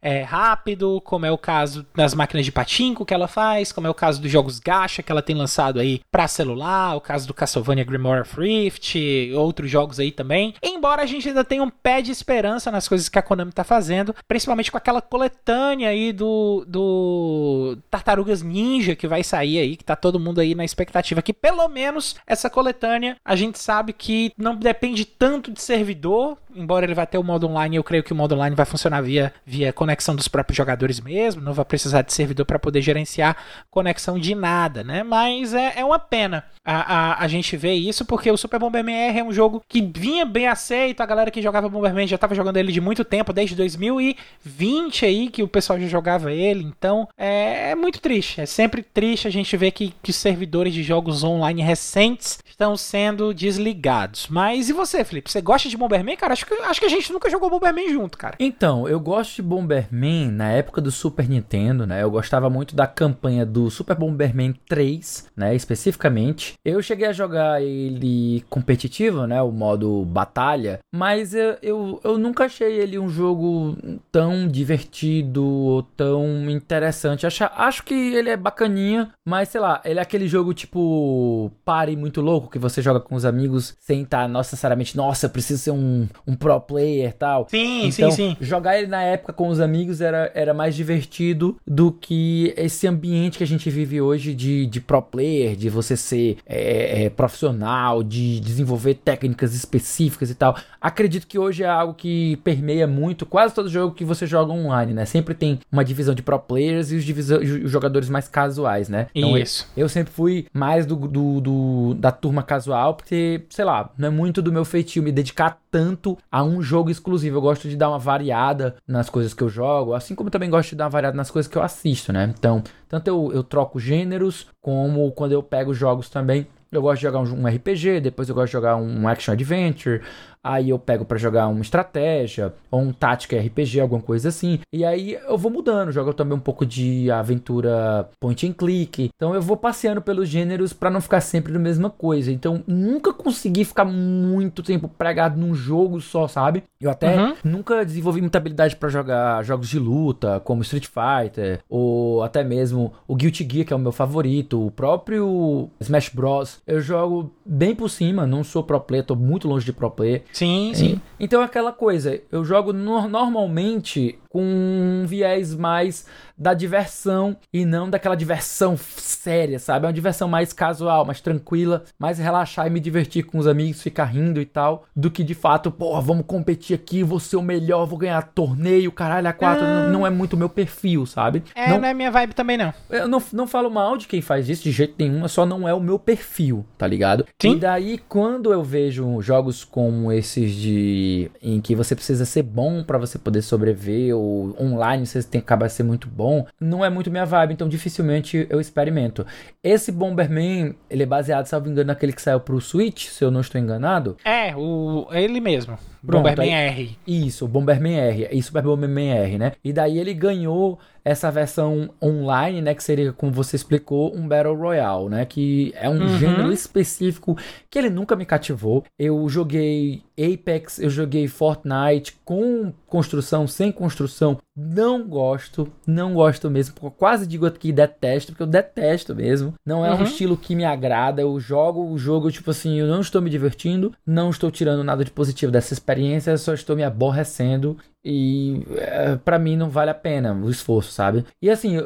é, 0.06 0.22
rápido, 0.22 1.02
como 1.02 1.26
é 1.26 1.32
o 1.32 1.38
caso 1.38 1.84
das 1.96 2.14
máquinas 2.14 2.46
de 2.46 2.52
patinco 2.52 3.04
que 3.04 3.14
ela 3.14 3.28
faz, 3.28 3.72
como 3.72 3.88
é 3.88 3.90
o 3.90 3.94
caso 3.94 4.22
dos 4.22 4.32
jogos 4.32 4.60
gacha 4.60 5.02
que 5.02 5.12
ela 5.12 5.22
tem 5.22 5.36
lançado 5.36 5.80
aí 5.80 6.00
para 6.12 6.28
celular, 6.28 6.96
o 6.96 7.02
caso 7.02 7.26
do 7.26 7.34
Castlevania 7.34 7.84
Grimoire 7.84 8.22
of 8.22 8.40
Rift, 8.40 8.96
outros 9.36 9.70
jogos 9.70 10.00
aí 10.00 10.12
também. 10.12 10.54
Embora 10.62 11.02
a 11.02 11.06
gente 11.08 11.28
ainda 11.28 11.44
tenha 11.44 11.64
um 11.64 11.72
pé 11.72 12.04
de 12.04 12.12
esperança 12.12 12.72
nas 12.72 12.88
coisas 12.88 13.10
que 13.10 13.18
a 13.18 13.22
Konami 13.24 13.52
tá 13.52 13.64
fazendo, 13.64 14.14
principalmente 14.28 14.45
com 14.46 14.78
aquela 14.78 15.02
coletânea 15.02 15.90
aí 15.90 16.12
do, 16.12 16.66
do 16.68 17.78
Tartarugas 17.90 18.42
Ninja 18.42 18.96
que 18.96 19.08
vai 19.08 19.24
sair 19.24 19.60
aí, 19.60 19.76
que 19.76 19.84
tá 19.84 19.96
todo 19.96 20.20
mundo 20.20 20.40
aí 20.40 20.56
na 20.56 20.66
expectativa 20.66 21.22
que 21.22 21.34
pelo 21.34 21.68
menos 21.68 22.16
essa 22.26 22.50
coletânea 22.50 23.18
a 23.24 23.36
gente 23.36 23.60
sabe 23.60 23.94
que 23.94 24.32
não 24.38 24.56
depende 24.56 25.06
tanto 25.06 25.52
de 25.52 25.62
servidor, 25.62 26.38
embora 26.56 26.86
ele 26.86 26.94
vá 26.94 27.06
ter 27.06 27.18
o 27.18 27.24
modo 27.24 27.48
online, 27.48 27.76
eu 27.76 27.84
creio 27.84 28.04
que 28.04 28.14
o 28.14 28.16
modo 28.16 28.36
online 28.36 28.56
vai 28.56 28.66
funcionar 28.66 29.02
via, 29.02 29.34
via 29.46 29.74
conexão 29.74 30.16
dos 30.16 30.28
próprios 30.28 30.58
jogadores 30.58 31.00
mesmo, 31.00 31.42
não 31.42 31.54
vai 31.54 31.66
precisar 31.66 32.02
de 32.02 32.14
servidor 32.14 32.46
para 32.46 32.60
poder 32.60 32.82
gerenciar 32.82 33.38
conexão 33.70 34.18
de 34.18 34.34
nada, 34.34 34.84
né? 34.84 35.04
Mas 35.04 35.54
é, 35.54 35.74
é 35.78 35.86
uma 35.86 36.00
pena 36.00 36.46
a, 36.64 36.96
a, 36.96 37.24
a 37.24 37.28
gente 37.28 37.56
ver 37.56 37.74
isso, 37.74 38.06
porque 38.06 38.32
o 38.32 38.38
Super 38.38 38.60
Bomberman 38.60 38.96
R 38.96 39.20
é 39.20 39.24
um 39.24 39.32
jogo 39.32 39.64
que 39.68 39.82
vinha 39.82 40.26
bem 40.26 40.48
aceito, 40.48 41.02
a 41.02 41.06
galera 41.06 41.32
que 41.32 41.42
jogava 41.42 41.70
Bomberman 41.70 42.08
já 42.08 42.16
estava 42.16 42.34
jogando 42.34 42.58
ele 42.58 42.72
de 42.72 42.82
muito 42.82 43.04
tempo, 43.04 43.34
desde 43.34 43.56
2020 43.56 45.06
aí 45.06 45.30
que 45.30 45.44
o 45.44 45.48
pessoal 45.48 45.80
já 45.80 45.88
jogava 45.88 46.32
ele, 46.32 46.64
então 46.64 47.08
é, 47.18 47.72
é 47.72 47.76
muito 47.76 48.00
triste, 48.00 48.42
é 48.42 48.46
sempre 48.46 48.82
triste 48.82 49.28
a 49.28 49.32
gente 49.32 49.56
ver 49.58 49.72
que, 49.72 49.94
que 50.02 50.14
servidores 50.14 50.74
de 50.74 50.84
jogos 50.84 51.24
online 51.24 51.62
recentes 51.62 52.40
estão 52.56 52.78
sendo 52.78 53.34
desligados. 53.34 54.28
Mas 54.30 54.70
e 54.70 54.74
você, 54.74 55.04
Felipe? 55.04 55.30
Você 55.30 55.42
gosta 55.42 55.68
de 55.68 55.78
Bomberman, 55.78 56.16
cara? 56.16 56.34
Acho 56.34 56.45
acho 56.46 56.62
que, 56.62 56.64
acho 56.64 56.80
que 56.80 56.86
a 56.86 56.90
gente 56.90 57.12
nunca 57.12 57.30
jogou 57.30 57.50
Bomberman 57.50 57.90
junto, 57.90 58.18
cara. 58.18 58.36
Então, 58.40 58.88
eu 58.88 59.00
gosto 59.00 59.36
de 59.36 59.42
Bomberman 59.42 60.32
na 60.32 60.52
época 60.52 60.82
do 60.82 60.92
Super 60.92 61.28
Nintendo, 61.28 61.86
né? 61.86 62.04
Eu 62.04 62.12
gostava 62.12 62.50
muito 62.50 62.76
da 62.76 62.88
campanha 62.88 63.46
do 63.46 63.70
Super 63.70 63.96
Bomberman 63.96 64.54
3, 64.68 65.32
né? 65.36 65.56
Especificamente. 65.56 66.54
Eu 66.64 66.82
cheguei 66.82 67.08
a 67.08 67.14
jogar 67.14 67.62
ele 67.62 68.44
competitivo, 68.50 69.26
né? 69.26 69.42
O 69.42 69.52
modo 69.52 70.06
batalha. 70.06 70.80
Mas 70.94 71.34
eu, 71.34 71.58
eu, 71.62 72.00
eu 72.04 72.18
nunca 72.18 72.46
achei 72.46 72.80
ele 72.80 73.00
um 73.00 73.10
jogo 73.10 73.78
tão 74.12 74.48
divertido 74.48 75.44
ou 75.44 75.84
tão 75.84 76.50
interessante. 76.50 77.26
Acho, 77.26 77.46
acho 77.56 77.84
que 77.84 77.94
ele 77.94 78.30
é 78.30 78.38
bacaninha, 78.38 79.12
mas 79.26 79.50
sei 79.50 79.62
lá, 79.62 79.82
ele 79.84 80.00
é 80.00 80.02
aquele 80.02 80.28
jogo 80.28 80.54
tipo 80.54 81.52
pare 81.64 81.96
muito 81.96 82.22
louco 82.22 82.50
que 82.50 82.60
você 82.60 82.82
joga 82.82 83.00
com 83.00 83.16
os 83.16 83.26
amigos 83.26 83.76
sem 83.80 84.04
estar 84.04 84.28
necessariamente, 84.28 84.96
nossa, 84.96 85.30
preciso 85.30 85.62
ser 85.62 85.72
um, 85.72 86.08
um 86.28 86.35
um 86.36 86.38
pro 86.38 86.60
player 86.60 87.14
tal. 87.14 87.48
Sim, 87.50 87.88
então, 87.88 88.12
sim, 88.12 88.36
sim. 88.36 88.38
Jogar 88.40 88.78
ele 88.78 88.88
na 88.88 89.02
época 89.02 89.34
com 89.34 89.48
os 89.48 89.60
amigos 89.60 90.02
era, 90.02 90.32
era 90.34 90.54
mais 90.54 90.76
divertido 90.76 91.58
do 91.66 91.92
que 91.92 92.54
esse 92.58 92.88
ambiente 92.88 93.38
que 93.38 93.44
a 93.44 93.48
gente 93.48 93.70
vive 93.70 94.02
hoje 94.02 94.34
de, 94.34 94.66
de 94.66 94.80
pro 94.80 95.02
player, 95.02 95.56
de 95.56 95.70
você 95.70 95.98
ser 95.98 96.38
é, 96.46 97.06
é, 97.06 97.10
profissional, 97.10 98.04
de 98.04 98.40
desenvolver 98.40 98.96
técnicas 98.96 99.54
específicas 99.54 100.30
e 100.30 100.36
tal. 100.36 100.46
tal. 100.54 100.58
Acredito 100.80 101.26
que 101.26 101.40
hoje 101.40 101.64
é 101.64 101.68
algo 101.68 101.94
que 101.94 102.38
permeia 102.38 102.86
muito 102.86 103.26
quase 103.26 103.54
todo 103.54 103.70
jogo 103.70 103.96
que 103.96 104.06
você 104.06 104.28
joga 104.28 104.52
online, 104.52 104.94
né? 104.94 105.06
Sempre 105.06 105.34
tem 105.34 105.60
uma 105.72 105.84
divisão 105.84 106.14
de 106.14 106.22
pro 106.22 106.38
players 106.38 106.92
e 106.92 106.98
os, 106.98 107.30
os 107.30 107.72
jogadores 107.72 108.10
mais 108.10 108.28
casuais, 108.28 108.90
né? 108.90 109.08
Então, 109.16 109.38
Isso. 109.38 109.68
Eu, 109.76 109.86
eu 109.86 109.90
sempre 109.90 110.14
fui 110.14 110.46
mais 110.54 110.86
do, 110.86 110.96
do, 110.96 111.42
do, 111.42 111.94
da 111.96 112.12
turma 112.12 112.44
casual, 112.44 112.94
porque, 112.94 113.44
sei 113.50 113.66
lá, 113.66 113.90
não 113.98 114.08
é 114.08 114.12
muito 114.12 114.42
do 114.42 114.52
meu 114.52 114.66
feitio 114.66 115.02
me 115.02 115.12
dedicar 115.12 115.60
tanto 115.72 116.18
a 116.32 116.44
um 116.44 116.62
jogo 116.62 116.90
exclusivo. 116.90 117.38
Eu 117.38 117.42
gosto 117.42 117.68
de 117.68 117.76
dar 117.76 117.90
uma 117.90 118.00
variada 118.00 118.76
nas 118.88 119.10
coisas 119.10 119.34
que 119.34 119.42
eu 119.42 119.50
jogo, 119.50 119.94
assim 119.94 120.16
como 120.16 120.30
também 120.30 120.50
gosto 120.50 120.70
de 120.72 120.76
dar 120.76 120.86
uma 120.86 120.90
variada 120.90 121.16
nas 121.16 121.32
coisas 121.32 121.52
que 121.52 121.58
eu 121.58 121.62
assisto, 121.64 122.12
né? 122.12 122.34
Então, 122.38 122.64
tanto 122.88 123.08
eu, 123.08 123.32
eu 123.34 123.44
troco 123.44 123.80
gêneros, 123.80 124.48
como 124.62 125.12
quando 125.12 125.32
eu 125.32 125.44
pego 125.44 125.74
jogos 125.74 126.10
também. 126.10 126.48
Eu 126.72 126.82
gosto 126.82 126.98
de 126.98 127.04
jogar 127.04 127.20
um, 127.20 127.44
um 127.44 127.48
RPG, 127.48 128.02
depois 128.02 128.28
eu 128.28 128.36
gosto 128.36 128.48
de 128.48 128.54
jogar 128.54 128.76
um 128.76 129.08
action 129.08 129.34
adventure, 129.34 130.02
aí 130.46 130.70
eu 130.70 130.78
pego 130.78 131.04
para 131.04 131.18
jogar 131.18 131.48
uma 131.48 131.62
estratégia 131.62 132.54
ou 132.70 132.80
um 132.80 132.94
tática 132.94 133.36
RPG, 133.36 133.80
alguma 133.80 134.02
coisa 134.02 134.30
assim. 134.30 134.60
E 134.72 134.86
aí 134.86 135.18
eu 135.28 135.38
vou 135.40 135.50
mudando, 135.50 135.92
jogo 135.92 136.14
também 136.14 136.38
um 136.38 136.42
pouco 136.42 136.64
de 136.64 137.10
aventura 137.10 138.08
point 138.20 138.48
and 138.48 138.54
click. 138.54 139.10
Então 139.16 139.34
eu 139.34 139.42
vou 139.42 139.58
passeando 139.58 140.04
pelos 140.04 140.30
gêneros 140.30 140.72
para 140.72 140.92
não 140.92 141.02
ficar 141.02 141.22
sempre 141.22 141.52
na 141.52 141.58
mesma 141.58 141.90
coisa. 141.90 142.32
Então 142.32 142.64
nunca 142.68 143.12
consegui 143.12 143.66
ficar 143.66 143.86
muito 143.86 144.62
tempo 144.62 144.88
pregado 144.88 145.40
num 145.40 145.56
jogo 145.56 146.00
só, 146.00 146.28
sabe? 146.28 146.64
Eu 146.80 146.92
até 146.92 147.18
uhum. 147.18 147.34
nunca 147.44 147.84
desenvolvi 147.84 148.22
muita 148.22 148.38
habilidade 148.38 148.76
para 148.76 148.90
jogar 148.90 149.44
jogos 149.44 149.68
de 149.68 149.80
luta, 149.80 150.40
como 150.42 150.62
Street 150.62 150.86
Fighter, 150.86 151.62
ou 151.68 152.22
até 152.22 152.44
mesmo 152.44 152.94
o 153.08 153.16
Guilty 153.16 153.48
Gear, 153.52 153.66
que 153.66 153.74
é 153.74 153.76
o 153.76 153.80
meu 153.80 153.92
favorito, 153.92 154.68
o 154.68 154.70
próprio 154.70 155.70
Smash 155.80 156.10
Bros. 156.10 156.62
Eu 156.68 156.82
jogo 156.82 157.32
bem 157.44 157.74
por 157.74 157.90
cima, 157.90 158.28
não 158.28 158.44
sou 158.44 158.62
pro 158.62 158.80
player, 158.80 159.06
tô 159.06 159.16
muito 159.16 159.48
longe 159.48 159.66
de 159.66 159.74
pro 159.74 159.90
player. 159.90 160.24
Sim, 160.36 160.74
sim. 160.76 161.02
Então 161.18 161.42
é 161.42 161.46
aquela 161.46 161.72
coisa, 161.72 162.22
eu 162.30 162.44
jogo 162.44 162.74
no 162.74 163.08
normalmente 163.08 164.20
com 164.36 164.44
um 164.44 165.06
viés 165.08 165.56
mais 165.56 166.06
da 166.38 166.54
diversão 166.54 167.38
e 167.54 167.64
não 167.64 167.90
daquela 167.90 168.16
diversão 168.16 168.76
séria, 168.78 169.58
sabe? 169.58 169.86
É 169.86 169.88
uma 169.88 169.94
diversão 169.94 170.28
mais 170.28 170.52
casual, 170.52 171.06
mais 171.06 171.22
tranquila, 171.22 171.84
mais 171.98 172.20
relaxar 172.20 172.68
e 172.68 172.70
me 172.70 172.82
divertir 172.82 173.24
com 173.24 173.38
os 173.38 173.48
amigos, 173.48 173.82
ficar 173.82 174.04
rindo 174.04 174.42
e 174.42 174.46
tal, 174.46 174.86
do 174.94 175.10
que 175.10 175.24
de 175.24 175.34
fato, 175.34 175.72
pô, 175.72 176.02
vamos 176.02 176.26
competir 176.28 176.76
aqui, 176.76 177.02
vou 177.02 177.20
ser 177.20 177.38
o 177.38 177.42
melhor, 177.42 177.86
vou 177.86 177.98
ganhar 177.98 178.22
torneio, 178.22 178.92
caralho, 178.92 179.30
a 179.30 179.32
quatro. 179.32 179.64
Ah. 179.64 179.86
Não, 179.86 180.00
não, 180.00 180.08
é 180.08 180.10
muito 180.10 180.36
meu 180.36 180.50
perfil, 180.50 181.06
sabe? 181.06 181.42
É, 181.56 181.70
não, 181.70 181.80
não 181.80 181.88
é 181.88 181.94
minha 181.94 182.12
vibe 182.12 182.34
também, 182.34 182.58
não. 182.58 182.74
Eu 182.90 183.08
não, 183.08 183.24
não 183.32 183.48
falo 183.48 183.70
mal 183.70 183.96
de 183.96 184.06
quem 184.06 184.22
faz 184.22 184.50
isso 184.50 184.64
de 184.64 184.72
jeito 184.72 184.96
nenhum, 185.00 185.26
só 185.30 185.46
não 185.46 185.66
é 185.66 185.74
o 185.74 185.80
meu 185.80 185.98
perfil, 185.98 186.66
tá 186.78 186.86
ligado? 186.86 187.26
Sim. 187.42 187.54
E 187.54 187.56
daí, 187.56 187.98
quando 187.98 188.52
eu 188.52 188.62
vejo 188.62 189.22
jogos 189.22 189.64
como 189.64 190.12
esses 190.12 190.52
de. 190.54 191.32
em 191.42 191.62
que 191.62 191.74
você 191.74 191.96
precisa 191.96 192.26
ser 192.26 192.44
bom 192.44 192.84
para 192.84 192.98
você 192.98 193.18
poder 193.18 193.42
sobreviver, 193.42 194.14
online 194.60 195.06
você 195.06 195.22
tem 195.24 195.42
que 195.42 195.46
acabar 195.46 195.70
ser 195.70 195.84
muito 195.84 196.08
bom, 196.08 196.46
não 196.60 196.84
é 196.84 196.90
muito 196.90 197.12
minha 197.12 197.26
vibe, 197.26 197.54
então 197.54 197.70
dificilmente 197.70 198.48
eu 198.50 198.60
experimento. 198.60 199.26
Esse 199.64 199.92
Bomberman, 199.92 200.76
ele 200.90 201.04
é 201.04 201.06
baseado, 201.06 201.46
salvo 201.46 201.70
engano, 201.70 201.88
naquele 201.88 202.14
que 202.14 202.22
saiu 202.22 202.40
pro 202.40 202.62
Switch, 202.62 203.08
se 203.08 203.24
eu 203.24 203.32
não 203.32 203.42
estou 203.42 203.60
enganado. 203.60 204.18
É, 204.24 204.56
o 204.56 205.08
ele 205.12 205.40
mesmo. 205.40 205.78
Pronto, 206.06 206.24
Bomberman 206.24 206.56
aí, 206.56 206.68
R. 206.68 206.98
Isso, 207.08 207.48
Bomberman 207.48 207.98
R. 208.00 208.28
E 208.32 208.44
Super 208.44 208.64
Bomberman 208.64 209.12
R, 209.12 209.38
né? 209.38 209.52
E 209.64 209.74
daí 209.74 209.98
ele 209.98 210.14
ganhou 210.14 210.80
essa 211.04 211.32
versão 211.32 211.90
online, 212.02 212.62
né? 212.62 212.74
Que 212.74 212.84
seria, 212.84 213.14
como 213.14 213.32
você 213.32 213.56
explicou, 213.56 214.16
um 214.16 214.28
Battle 214.28 214.56
Royale, 214.56 215.10
né? 215.10 215.26
Que 215.26 215.74
é 215.76 215.90
um 215.90 216.02
uhum. 216.02 216.18
gênero 216.18 216.52
específico 216.52 217.38
que 217.70 217.80
ele 217.80 217.90
nunca 217.90 218.16
me 218.16 218.26
cativou. 218.26 218.84
Eu 218.98 219.28
joguei 219.30 220.04
Apex, 220.18 220.80
eu 220.80 220.90
joguei 220.90 221.28
Fortnite 221.28 222.18
com 222.24 222.74
construção, 222.88 223.48
sem 223.48 223.72
construção. 223.72 224.40
Não 224.58 225.06
gosto, 225.06 225.70
não 225.86 226.14
gosto 226.14 226.50
mesmo. 226.50 226.76
Quase 226.92 227.28
digo 227.28 227.46
aqui 227.46 227.74
detesto, 227.74 228.32
porque 228.32 228.44
eu 228.44 228.48
detesto 228.48 229.14
mesmo. 229.14 229.54
Não 229.66 229.86
é 229.86 229.92
uhum. 229.92 230.00
um 230.00 230.04
estilo 230.04 230.38
que 230.38 230.56
me 230.56 230.64
agrada. 230.64 231.22
Eu 231.22 231.38
jogo 231.40 231.92
o 231.92 231.98
jogo, 231.98 232.32
tipo 232.32 232.52
assim, 232.52 232.80
eu 232.80 232.88
não 232.88 233.02
estou 233.02 233.22
me 233.22 233.30
divertindo, 233.30 233.94
não 234.08 234.30
estou 234.30 234.50
tirando 234.50 234.84
nada 234.84 235.04
de 235.04 235.12
positivo 235.12 235.52
dessa 235.52 235.74
experiência, 235.74 236.38
só 236.38 236.54
estou 236.54 236.76
me 236.76 236.84
aborrecendo 236.84 237.78
e 238.06 238.62
é, 238.78 239.16
para 239.16 239.40
mim 239.40 239.58
não 239.58 239.68
vale 239.68 239.90
a 239.90 239.96
pena 239.96 240.32
o 240.32 240.50
esforço, 240.50 240.92
sabe? 240.92 241.26
E 241.42 241.50
assim, 241.50 241.84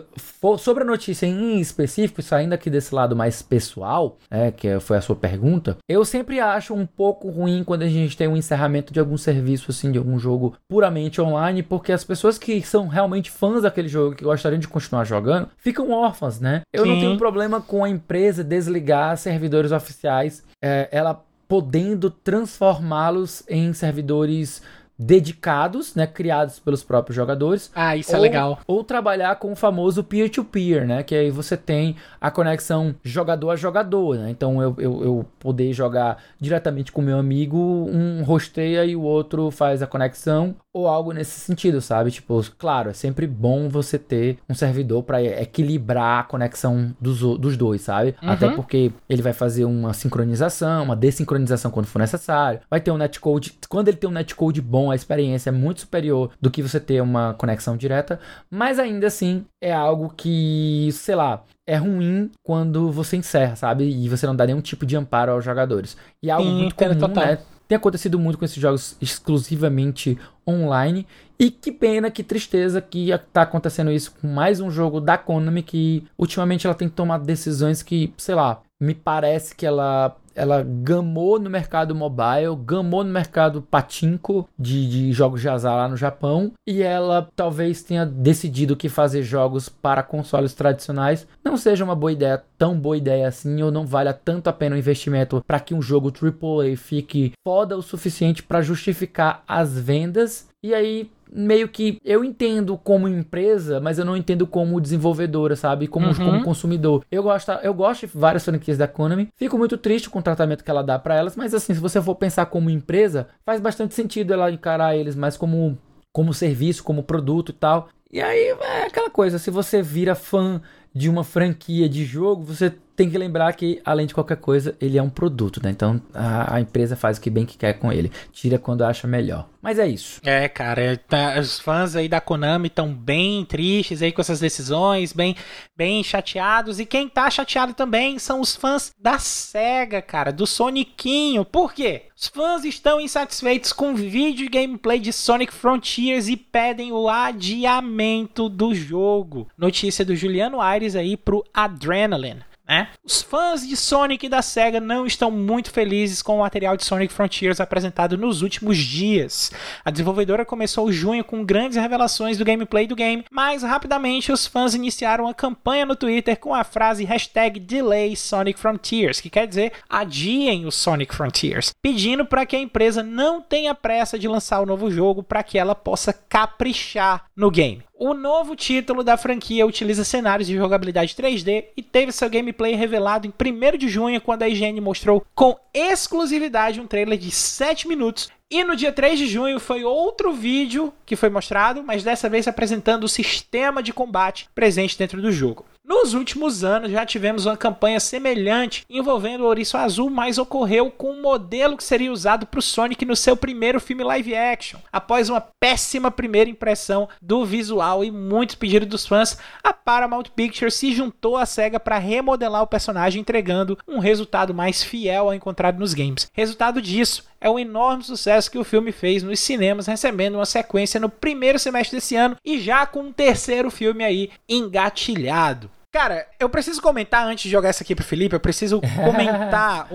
sobre 0.57 0.83
a 0.83 0.85
notícia 0.85 1.25
em 1.25 1.61
específico, 1.61 2.21
saindo 2.21 2.51
aqui 2.51 2.69
desse 2.69 2.93
lado 2.93 3.15
mais 3.15 3.41
pessoal, 3.41 4.17
é, 4.29 4.51
que 4.51 4.79
foi 4.81 4.97
a 4.97 5.01
sua 5.01 5.15
pergunta, 5.15 5.77
eu 5.87 6.03
sempre 6.03 6.41
acho 6.41 6.73
um 6.73 6.85
pouco 6.85 7.29
ruim 7.29 7.63
quando 7.63 7.83
a 7.83 7.87
gente 7.87 8.17
tem 8.17 8.27
um 8.27 8.35
encerramento 8.35 8.91
de 8.91 8.99
algum 8.99 9.17
serviço, 9.17 9.71
assim, 9.71 9.91
de 9.91 9.97
algum 9.97 10.19
jogo 10.19 10.55
puramente 10.67 11.21
online, 11.21 11.63
porque 11.63 11.93
as 11.93 12.03
pessoas 12.03 12.37
que 12.37 12.61
são 12.61 12.87
realmente 12.87 13.31
fãs 13.31 13.61
daquele 13.61 13.87
jogo, 13.87 14.15
que 14.15 14.23
gostariam 14.23 14.59
de 14.59 14.67
continuar 14.67 15.05
jogando, 15.05 15.47
ficam 15.57 15.91
órfãs, 15.91 16.39
né? 16.41 16.61
Eu 16.73 16.83
Sim. 16.83 16.91
não 16.91 16.99
tenho 16.99 17.17
problema 17.17 17.61
com 17.61 17.83
a 17.83 17.89
empresa 17.89 18.43
desligar 18.43 19.17
servidores 19.17 19.71
oficiais, 19.71 20.43
é, 20.61 20.89
ela 20.91 21.23
podendo 21.47 22.11
transformá-los 22.11 23.43
em 23.49 23.73
servidores 23.73 24.61
dedicados, 24.99 25.95
né, 25.95 26.05
criados 26.05 26.59
pelos 26.59 26.83
próprios 26.83 27.15
jogadores. 27.15 27.71
Ah, 27.73 27.95
isso 27.95 28.11
é 28.11 28.15
ou, 28.15 28.19
é 28.19 28.21
legal. 28.21 28.59
Ou 28.67 28.83
trabalhar 28.83 29.33
com 29.37 29.53
o 29.53 29.55
famoso 29.55 30.03
peer-to-peer, 30.03 30.85
né, 30.85 31.03
que 31.03 31.15
aí 31.15 31.31
você 31.31 31.55
tem 31.55 31.95
a 32.19 32.29
conexão 32.29 32.93
jogador 33.01 33.51
a 33.51 33.55
jogador, 33.55 34.17
né? 34.17 34.29
Então 34.29 34.61
eu, 34.61 34.75
eu, 34.77 35.03
eu 35.03 35.25
poder 35.39 35.71
jogar 35.71 36.21
diretamente 36.37 36.91
com 36.91 37.01
meu 37.01 37.17
amigo, 37.17 37.57
um 37.57 38.23
rosteia 38.23 38.83
e 38.83 38.95
o 38.95 39.01
outro 39.01 39.49
faz 39.49 39.81
a 39.81 39.87
conexão, 39.87 40.55
ou 40.73 40.87
algo 40.87 41.11
nesse 41.11 41.39
sentido, 41.39 41.81
sabe? 41.81 42.11
Tipo, 42.11 42.41
claro, 42.57 42.89
é 42.89 42.93
sempre 42.93 43.25
bom 43.25 43.69
você 43.69 43.97
ter 43.97 44.37
um 44.47 44.53
servidor 44.53 45.03
para 45.03 45.21
equilibrar 45.21 46.19
a 46.19 46.23
conexão 46.23 46.95
dos, 46.99 47.19
dos 47.39 47.57
dois, 47.57 47.81
sabe? 47.81 48.15
Uhum. 48.21 48.29
Até 48.29 48.49
porque 48.49 48.91
ele 49.09 49.21
vai 49.21 49.33
fazer 49.33 49.65
uma 49.65 49.93
sincronização, 49.93 50.83
uma 50.83 50.95
desincronização 50.95 51.71
quando 51.71 51.87
for 51.87 51.99
necessário. 51.99 52.61
Vai 52.69 52.79
ter 52.79 52.91
um 52.91 52.97
netcode, 52.97 53.57
quando 53.67 53.87
ele 53.87 53.97
tem 53.97 54.09
um 54.09 54.13
netcode 54.13 54.61
bom, 54.61 54.91
a 54.91 54.95
experiência 54.95 55.49
é 55.49 55.53
muito 55.53 55.81
superior 55.81 56.31
do 56.39 56.51
que 56.51 56.61
você 56.61 56.79
ter 56.79 57.01
uma 57.01 57.33
conexão 57.33 57.75
direta, 57.75 58.19
mas 58.49 58.77
ainda 58.79 59.07
assim 59.07 59.45
é 59.61 59.73
algo 59.73 60.13
que, 60.15 60.89
sei 60.91 61.15
lá, 61.15 61.43
é 61.67 61.75
ruim 61.75 62.31
quando 62.43 62.91
você 62.91 63.17
encerra, 63.17 63.55
sabe? 63.55 63.85
E 63.85 64.09
você 64.09 64.25
não 64.25 64.35
dá 64.35 64.45
nenhum 64.45 64.61
tipo 64.61 64.85
de 64.85 64.95
amparo 64.95 65.31
aos 65.31 65.45
jogadores. 65.45 65.97
E 66.21 66.29
é 66.29 66.33
algo 66.33 66.47
Sim, 66.47 66.57
muito 66.61 66.75
comum, 66.75 66.95
total. 66.95 67.25
né? 67.25 67.37
Tem 67.69 67.75
acontecido 67.75 68.17
muito 68.17 68.39
com 68.39 68.45
esses 68.45 68.59
jogos 68.59 68.97
exclusivamente 68.99 70.17
online. 70.45 71.05
E 71.37 71.51
que 71.51 71.71
pena, 71.71 72.09
que 72.09 72.23
tristeza 72.23 72.81
que 72.81 73.11
tá 73.31 73.43
acontecendo 73.43 73.91
isso 73.91 74.11
com 74.19 74.27
mais 74.27 74.59
um 74.59 74.71
jogo 74.71 74.99
da 74.99 75.19
Konami 75.19 75.61
que 75.61 76.03
ultimamente 76.17 76.65
ela 76.65 76.73
tem 76.73 76.89
tomado 76.89 77.23
decisões 77.23 77.83
que, 77.83 78.11
sei 78.17 78.33
lá, 78.33 78.63
me 78.81 78.95
parece 78.95 79.55
que 79.55 79.67
ela 79.67 80.17
ela 80.39 80.63
gamou 80.63 81.37
no 81.37 81.49
mercado 81.49 81.93
mobile, 81.93 82.55
gamou 82.63 83.03
no 83.03 83.11
mercado 83.11 83.61
patinco 83.61 84.47
de, 84.57 84.89
de 84.89 85.11
jogos 85.11 85.41
de 85.41 85.49
azar 85.49 85.75
lá 85.75 85.87
no 85.89 85.97
Japão 85.97 86.53
e 86.65 86.81
ela 86.81 87.27
talvez 87.35 87.83
tenha 87.83 88.05
decidido 88.05 88.77
que 88.77 88.87
fazer 88.87 89.21
jogos 89.21 89.67
para 89.67 90.01
consoles 90.01 90.53
tradicionais 90.53 91.27
não 91.43 91.57
seja 91.57 91.83
uma 91.83 91.95
boa 91.95 92.13
ideia, 92.13 92.41
tão 92.57 92.79
boa 92.79 92.95
ideia 92.95 93.27
assim, 93.27 93.61
ou 93.61 93.69
não 93.71 93.85
valha 93.85 94.13
tanto 94.13 94.49
a 94.49 94.53
pena 94.53 94.75
o 94.75 94.79
investimento 94.79 95.43
para 95.45 95.59
que 95.59 95.73
um 95.73 95.81
jogo 95.81 96.09
AAA 96.11 96.77
fique 96.77 97.33
foda 97.45 97.77
o 97.77 97.81
suficiente 97.81 98.41
para 98.41 98.61
justificar 98.61 99.43
as 99.47 99.77
vendas. 99.77 100.47
E 100.63 100.73
aí 100.73 101.09
meio 101.31 101.67
que 101.67 101.99
eu 102.03 102.23
entendo 102.23 102.77
como 102.77 103.07
empresa, 103.07 103.79
mas 103.79 103.99
eu 103.99 104.05
não 104.05 104.17
entendo 104.17 104.47
como 104.47 104.81
desenvolvedora, 104.81 105.55
sabe? 105.55 105.87
Como, 105.87 106.07
uhum. 106.07 106.15
como 106.15 106.43
consumidor. 106.43 107.05
Eu 107.11 107.23
gosto, 107.23 107.51
eu 107.51 107.73
gosto 107.73 108.07
de 108.07 108.17
várias 108.17 108.43
franquias 108.43 108.77
da 108.77 108.87
Konami. 108.87 109.29
Fico 109.35 109.57
muito 109.57 109.77
triste 109.77 110.09
com 110.09 110.19
o 110.19 110.23
tratamento 110.23 110.63
que 110.63 110.71
ela 110.71 110.83
dá 110.83 110.97
para 110.97 111.15
elas, 111.15 111.35
mas 111.35 111.53
assim, 111.53 111.73
se 111.73 111.79
você 111.79 112.01
for 112.01 112.15
pensar 112.15 112.47
como 112.47 112.69
empresa, 112.69 113.27
faz 113.45 113.61
bastante 113.61 113.93
sentido 113.93 114.33
ela 114.33 114.51
encarar 114.51 114.95
eles 114.95 115.15
mais 115.15 115.37
como 115.37 115.77
como 116.11 116.33
serviço, 116.33 116.83
como 116.83 117.03
produto 117.03 117.49
e 117.49 117.53
tal. 117.53 117.89
E 118.11 118.19
aí 118.19 118.55
é 118.61 118.85
aquela 118.85 119.09
coisa, 119.09 119.37
se 119.37 119.51
você 119.51 119.81
vira 119.81 120.15
fã 120.15 120.59
de 120.93 121.07
uma 121.07 121.23
franquia 121.23 121.87
de 121.87 122.03
jogo, 122.03 122.43
você 122.43 122.73
tem 122.99 123.09
que 123.09 123.17
lembrar 123.17 123.53
que, 123.53 123.81
além 123.85 124.05
de 124.05 124.13
qualquer 124.13 124.35
coisa, 124.35 124.75
ele 124.81 124.97
é 124.97 125.01
um 125.01 125.09
produto, 125.09 125.61
né? 125.63 125.69
Então 125.69 126.01
a, 126.13 126.55
a 126.55 126.59
empresa 126.59 126.97
faz 126.97 127.17
o 127.17 127.21
que 127.21 127.29
bem 127.29 127.45
que 127.45 127.57
quer 127.57 127.79
com 127.79 127.93
ele. 127.93 128.11
Tira 128.33 128.59
quando 128.59 128.83
acha 128.83 129.07
melhor. 129.07 129.47
Mas 129.61 129.79
é 129.79 129.87
isso. 129.87 130.19
É, 130.21 130.49
cara, 130.49 130.81
é, 130.81 130.95
tá, 130.97 131.39
os 131.39 131.61
fãs 131.61 131.95
aí 131.95 132.09
da 132.09 132.19
Konami 132.19 132.67
estão 132.67 132.93
bem 132.93 133.45
tristes 133.45 134.01
aí 134.01 134.11
com 134.11 134.19
essas 134.19 134.41
decisões, 134.41 135.13
bem, 135.13 135.33
bem 135.77 136.03
chateados. 136.03 136.77
E 136.77 136.85
quem 136.85 137.07
tá 137.07 137.29
chateado 137.29 137.73
também 137.73 138.19
são 138.19 138.41
os 138.41 138.53
fãs 138.53 138.91
da 138.99 139.17
SEGA, 139.17 140.01
cara, 140.01 140.33
do 140.33 140.45
Sonicinho. 140.45 141.45
Por 141.45 141.73
quê? 141.73 142.03
Os 142.17 142.27
fãs 142.27 142.65
estão 142.65 142.99
insatisfeitos 142.99 143.71
com 143.71 143.93
o 143.93 143.95
vídeo 143.95 144.51
gameplay 144.51 144.99
de 144.99 145.13
Sonic 145.13 145.53
Frontiers 145.53 146.27
e 146.27 146.35
pedem 146.35 146.91
o 146.91 147.07
adiamento 147.07 148.49
do 148.49 148.75
jogo. 148.75 149.47
Notícia 149.57 150.03
do 150.03 150.17
Juliano 150.17 150.59
Aires 150.59 150.97
aí 150.97 151.15
pro 151.15 151.45
Adrenaline. 151.53 152.48
Né? 152.69 152.89
Os 153.03 153.19
fãs 153.19 153.67
de 153.67 153.75
Sonic 153.75 154.27
e 154.27 154.29
da 154.29 154.43
SEGA 154.43 154.79
não 154.79 155.07
estão 155.07 155.31
muito 155.31 155.71
felizes 155.71 156.21
com 156.21 156.37
o 156.37 156.41
material 156.41 156.77
de 156.77 156.85
Sonic 156.85 157.11
Frontiers 157.11 157.59
apresentado 157.59 158.15
nos 158.15 158.43
últimos 158.43 158.77
dias. 158.77 159.51
A 159.83 159.89
desenvolvedora 159.89 160.45
começou 160.45 160.91
junho 160.91 161.23
com 161.23 161.43
grandes 161.43 161.77
revelações 161.77 162.37
do 162.37 162.45
gameplay 162.45 162.85
do 162.85 162.95
game, 162.95 163.25
mas 163.31 163.63
rapidamente 163.63 164.31
os 164.31 164.45
fãs 164.45 164.75
iniciaram 164.75 165.27
a 165.27 165.33
campanha 165.33 165.83
no 165.83 165.95
Twitter 165.95 166.39
com 166.39 166.53
a 166.53 166.63
frase 166.63 167.03
hashtag 167.03 167.59
Delay 167.59 168.15
Sonic 168.15 168.59
Frontiers, 168.59 169.19
que 169.19 169.31
quer 169.31 169.47
dizer 169.47 169.73
adiem 169.89 170.67
o 170.67 170.71
Sonic 170.71 171.15
Frontiers, 171.15 171.71
pedindo 171.81 172.23
para 172.23 172.45
que 172.45 172.55
a 172.55 172.59
empresa 172.59 173.01
não 173.01 173.41
tenha 173.41 173.73
pressa 173.73 174.19
de 174.19 174.27
lançar 174.27 174.61
o 174.61 174.65
novo 174.65 174.91
jogo 174.91 175.23
para 175.23 175.41
que 175.41 175.57
ela 175.57 175.73
possa 175.73 176.13
caprichar 176.13 177.25
no 177.35 177.49
game. 177.49 177.88
O 178.01 178.13
novo 178.13 178.55
título 178.55 179.03
da 179.03 179.17
franquia 179.17 179.65
utiliza 179.65 180.05
cenários 180.05 180.47
de 180.47 180.55
jogabilidade 180.55 181.13
3D 181.13 181.65
e 181.75 181.83
teve 181.83 182.13
seu 182.13 182.29
gameplay 182.29 182.73
revelado 182.73 183.27
em 183.27 183.29
1 183.29 183.77
de 183.77 183.89
junho, 183.89 184.21
quando 184.21 184.43
a 184.43 184.47
IGN 184.47 184.79
mostrou 184.79 185.21
com 185.35 185.59
exclusividade 185.73 186.79
um 186.79 186.87
trailer 186.87 187.19
de 187.19 187.29
7 187.29 187.89
minutos. 187.89 188.29
E 188.49 188.63
no 188.63 188.73
dia 188.73 188.93
3 188.93 189.19
de 189.19 189.27
junho 189.27 189.59
foi 189.59 189.83
outro 189.83 190.31
vídeo 190.31 190.93
que 191.05 191.17
foi 191.17 191.29
mostrado, 191.29 191.83
mas 191.83 192.01
dessa 192.01 192.29
vez 192.29 192.47
apresentando 192.47 193.03
o 193.03 193.09
sistema 193.09 193.83
de 193.83 193.91
combate 193.91 194.47
presente 194.55 194.97
dentro 194.97 195.21
do 195.21 195.29
jogo. 195.29 195.65
Nos 195.89 196.13
últimos 196.13 196.63
anos 196.63 196.91
já 196.91 197.03
tivemos 197.03 197.47
uma 197.47 197.57
campanha 197.57 197.99
semelhante 197.99 198.85
envolvendo 198.87 199.41
o 199.41 199.47
Ouriço 199.47 199.75
Azul, 199.75 200.07
mas 200.07 200.37
ocorreu 200.37 200.91
com 200.91 201.13
um 201.13 201.21
modelo 201.23 201.75
que 201.75 201.83
seria 201.83 202.11
usado 202.11 202.45
para 202.45 202.59
o 202.59 202.61
Sonic 202.61 203.03
no 203.05 203.15
seu 203.15 203.35
primeiro 203.35 203.81
filme 203.81 204.03
live 204.03 204.35
action. 204.35 204.79
Após 204.93 205.31
uma 205.31 205.41
péssima 205.41 206.11
primeira 206.11 206.47
impressão 206.47 207.09
do 207.19 207.43
visual 207.43 208.03
e 208.03 208.11
muitos 208.11 208.53
pedidos 208.53 208.87
dos 208.87 209.07
fãs, 209.07 209.39
a 209.63 209.73
Paramount 209.73 210.25
Pictures 210.35 210.75
se 210.75 210.93
juntou 210.93 211.35
à 211.35 211.47
SEGA 211.47 211.79
para 211.79 211.97
remodelar 211.97 212.61
o 212.61 212.67
personagem, 212.67 213.21
entregando 213.21 213.75
um 213.87 213.97
resultado 213.97 214.53
mais 214.53 214.83
fiel 214.83 215.23
ao 215.23 215.33
encontrado 215.33 215.79
nos 215.79 215.95
games. 215.95 216.29
Resultado 216.33 216.83
disso 216.83 217.25
é 217.41 217.49
o 217.49 217.57
enorme 217.57 218.03
sucesso 218.03 218.51
que 218.51 218.59
o 218.59 218.63
filme 218.63 218.91
fez 218.91 219.23
nos 219.23 219.39
cinemas, 219.39 219.87
recebendo 219.87 220.35
uma 220.35 220.45
sequência 220.45 220.99
no 220.99 221.09
primeiro 221.09 221.57
semestre 221.57 221.97
desse 221.97 222.15
ano 222.15 222.37
e 222.45 222.59
já 222.59 222.85
com 222.85 222.99
um 222.99 223.11
terceiro 223.11 223.71
filme 223.71 224.03
aí 224.03 224.29
engatilhado. 224.47 225.71
Cara, 225.91 226.27
eu 226.39 226.47
preciso 226.49 226.81
comentar 226.81 227.25
antes 227.25 227.43
de 227.45 227.49
jogar 227.49 227.69
essa 227.69 227.83
aqui 227.83 227.95
pro 227.95 228.05
Felipe, 228.05 228.35
eu 228.35 228.39
preciso 228.39 228.79
comentar 229.03 229.87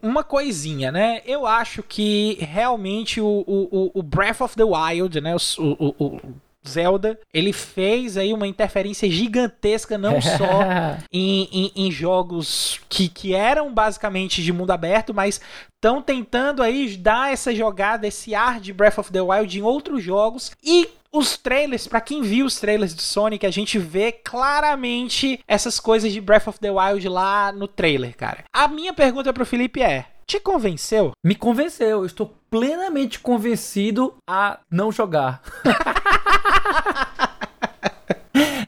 uma 0.00 0.22
coisinha, 0.22 0.92
né? 0.92 1.20
Eu 1.26 1.46
acho 1.46 1.82
que 1.82 2.38
realmente 2.40 3.20
o, 3.20 3.44
o, 3.46 3.90
o 3.92 4.02
Breath 4.02 4.40
of 4.40 4.56
the 4.56 4.64
Wild, 4.64 5.20
né? 5.20 5.34
O, 5.58 5.94
o, 5.98 6.20
Zelda, 6.68 7.18
ele 7.32 7.52
fez 7.52 8.16
aí 8.16 8.32
uma 8.32 8.46
interferência 8.46 9.08
gigantesca, 9.08 9.96
não 9.96 10.20
só 10.20 10.96
em, 11.12 11.48
em, 11.52 11.72
em, 11.76 11.90
jogos 11.92 12.80
que, 12.88 13.08
que 13.08 13.34
eram 13.34 13.72
basicamente 13.72 14.42
de 14.42 14.52
mundo 14.52 14.72
aberto, 14.72 15.14
mas 15.14 15.40
estão 15.74 16.02
tentando 16.02 16.62
aí 16.62 16.96
dar 16.96 17.32
essa 17.32 17.54
jogada, 17.54 18.06
esse 18.06 18.34
ar 18.34 18.60
de 18.60 18.72
Breath 18.72 18.98
of 18.98 19.12
the 19.12 19.20
Wild 19.20 19.58
em 19.58 19.62
outros 19.62 20.02
jogos. 20.02 20.50
E 20.62 20.88
os 21.12 21.36
trailers, 21.36 21.86
para 21.86 22.00
quem 22.00 22.22
viu 22.22 22.46
os 22.46 22.58
trailers 22.58 22.94
do 22.94 23.02
Sonic, 23.02 23.46
a 23.46 23.50
gente 23.50 23.78
vê 23.78 24.12
claramente 24.12 25.40
essas 25.46 25.80
coisas 25.80 26.12
de 26.12 26.20
Breath 26.20 26.48
of 26.48 26.60
the 26.60 26.70
Wild 26.70 27.08
lá 27.08 27.52
no 27.52 27.68
trailer, 27.68 28.16
cara. 28.16 28.44
A 28.52 28.68
minha 28.68 28.92
pergunta 28.92 29.32
pro 29.32 29.46
Felipe 29.46 29.82
é: 29.82 30.06
te 30.26 30.40
convenceu? 30.40 31.12
Me 31.24 31.34
convenceu. 31.34 32.00
Eu 32.00 32.06
estou 32.06 32.34
plenamente 32.50 33.20
convencido 33.20 34.16
a 34.28 34.58
não 34.70 34.90
jogar. 34.90 35.40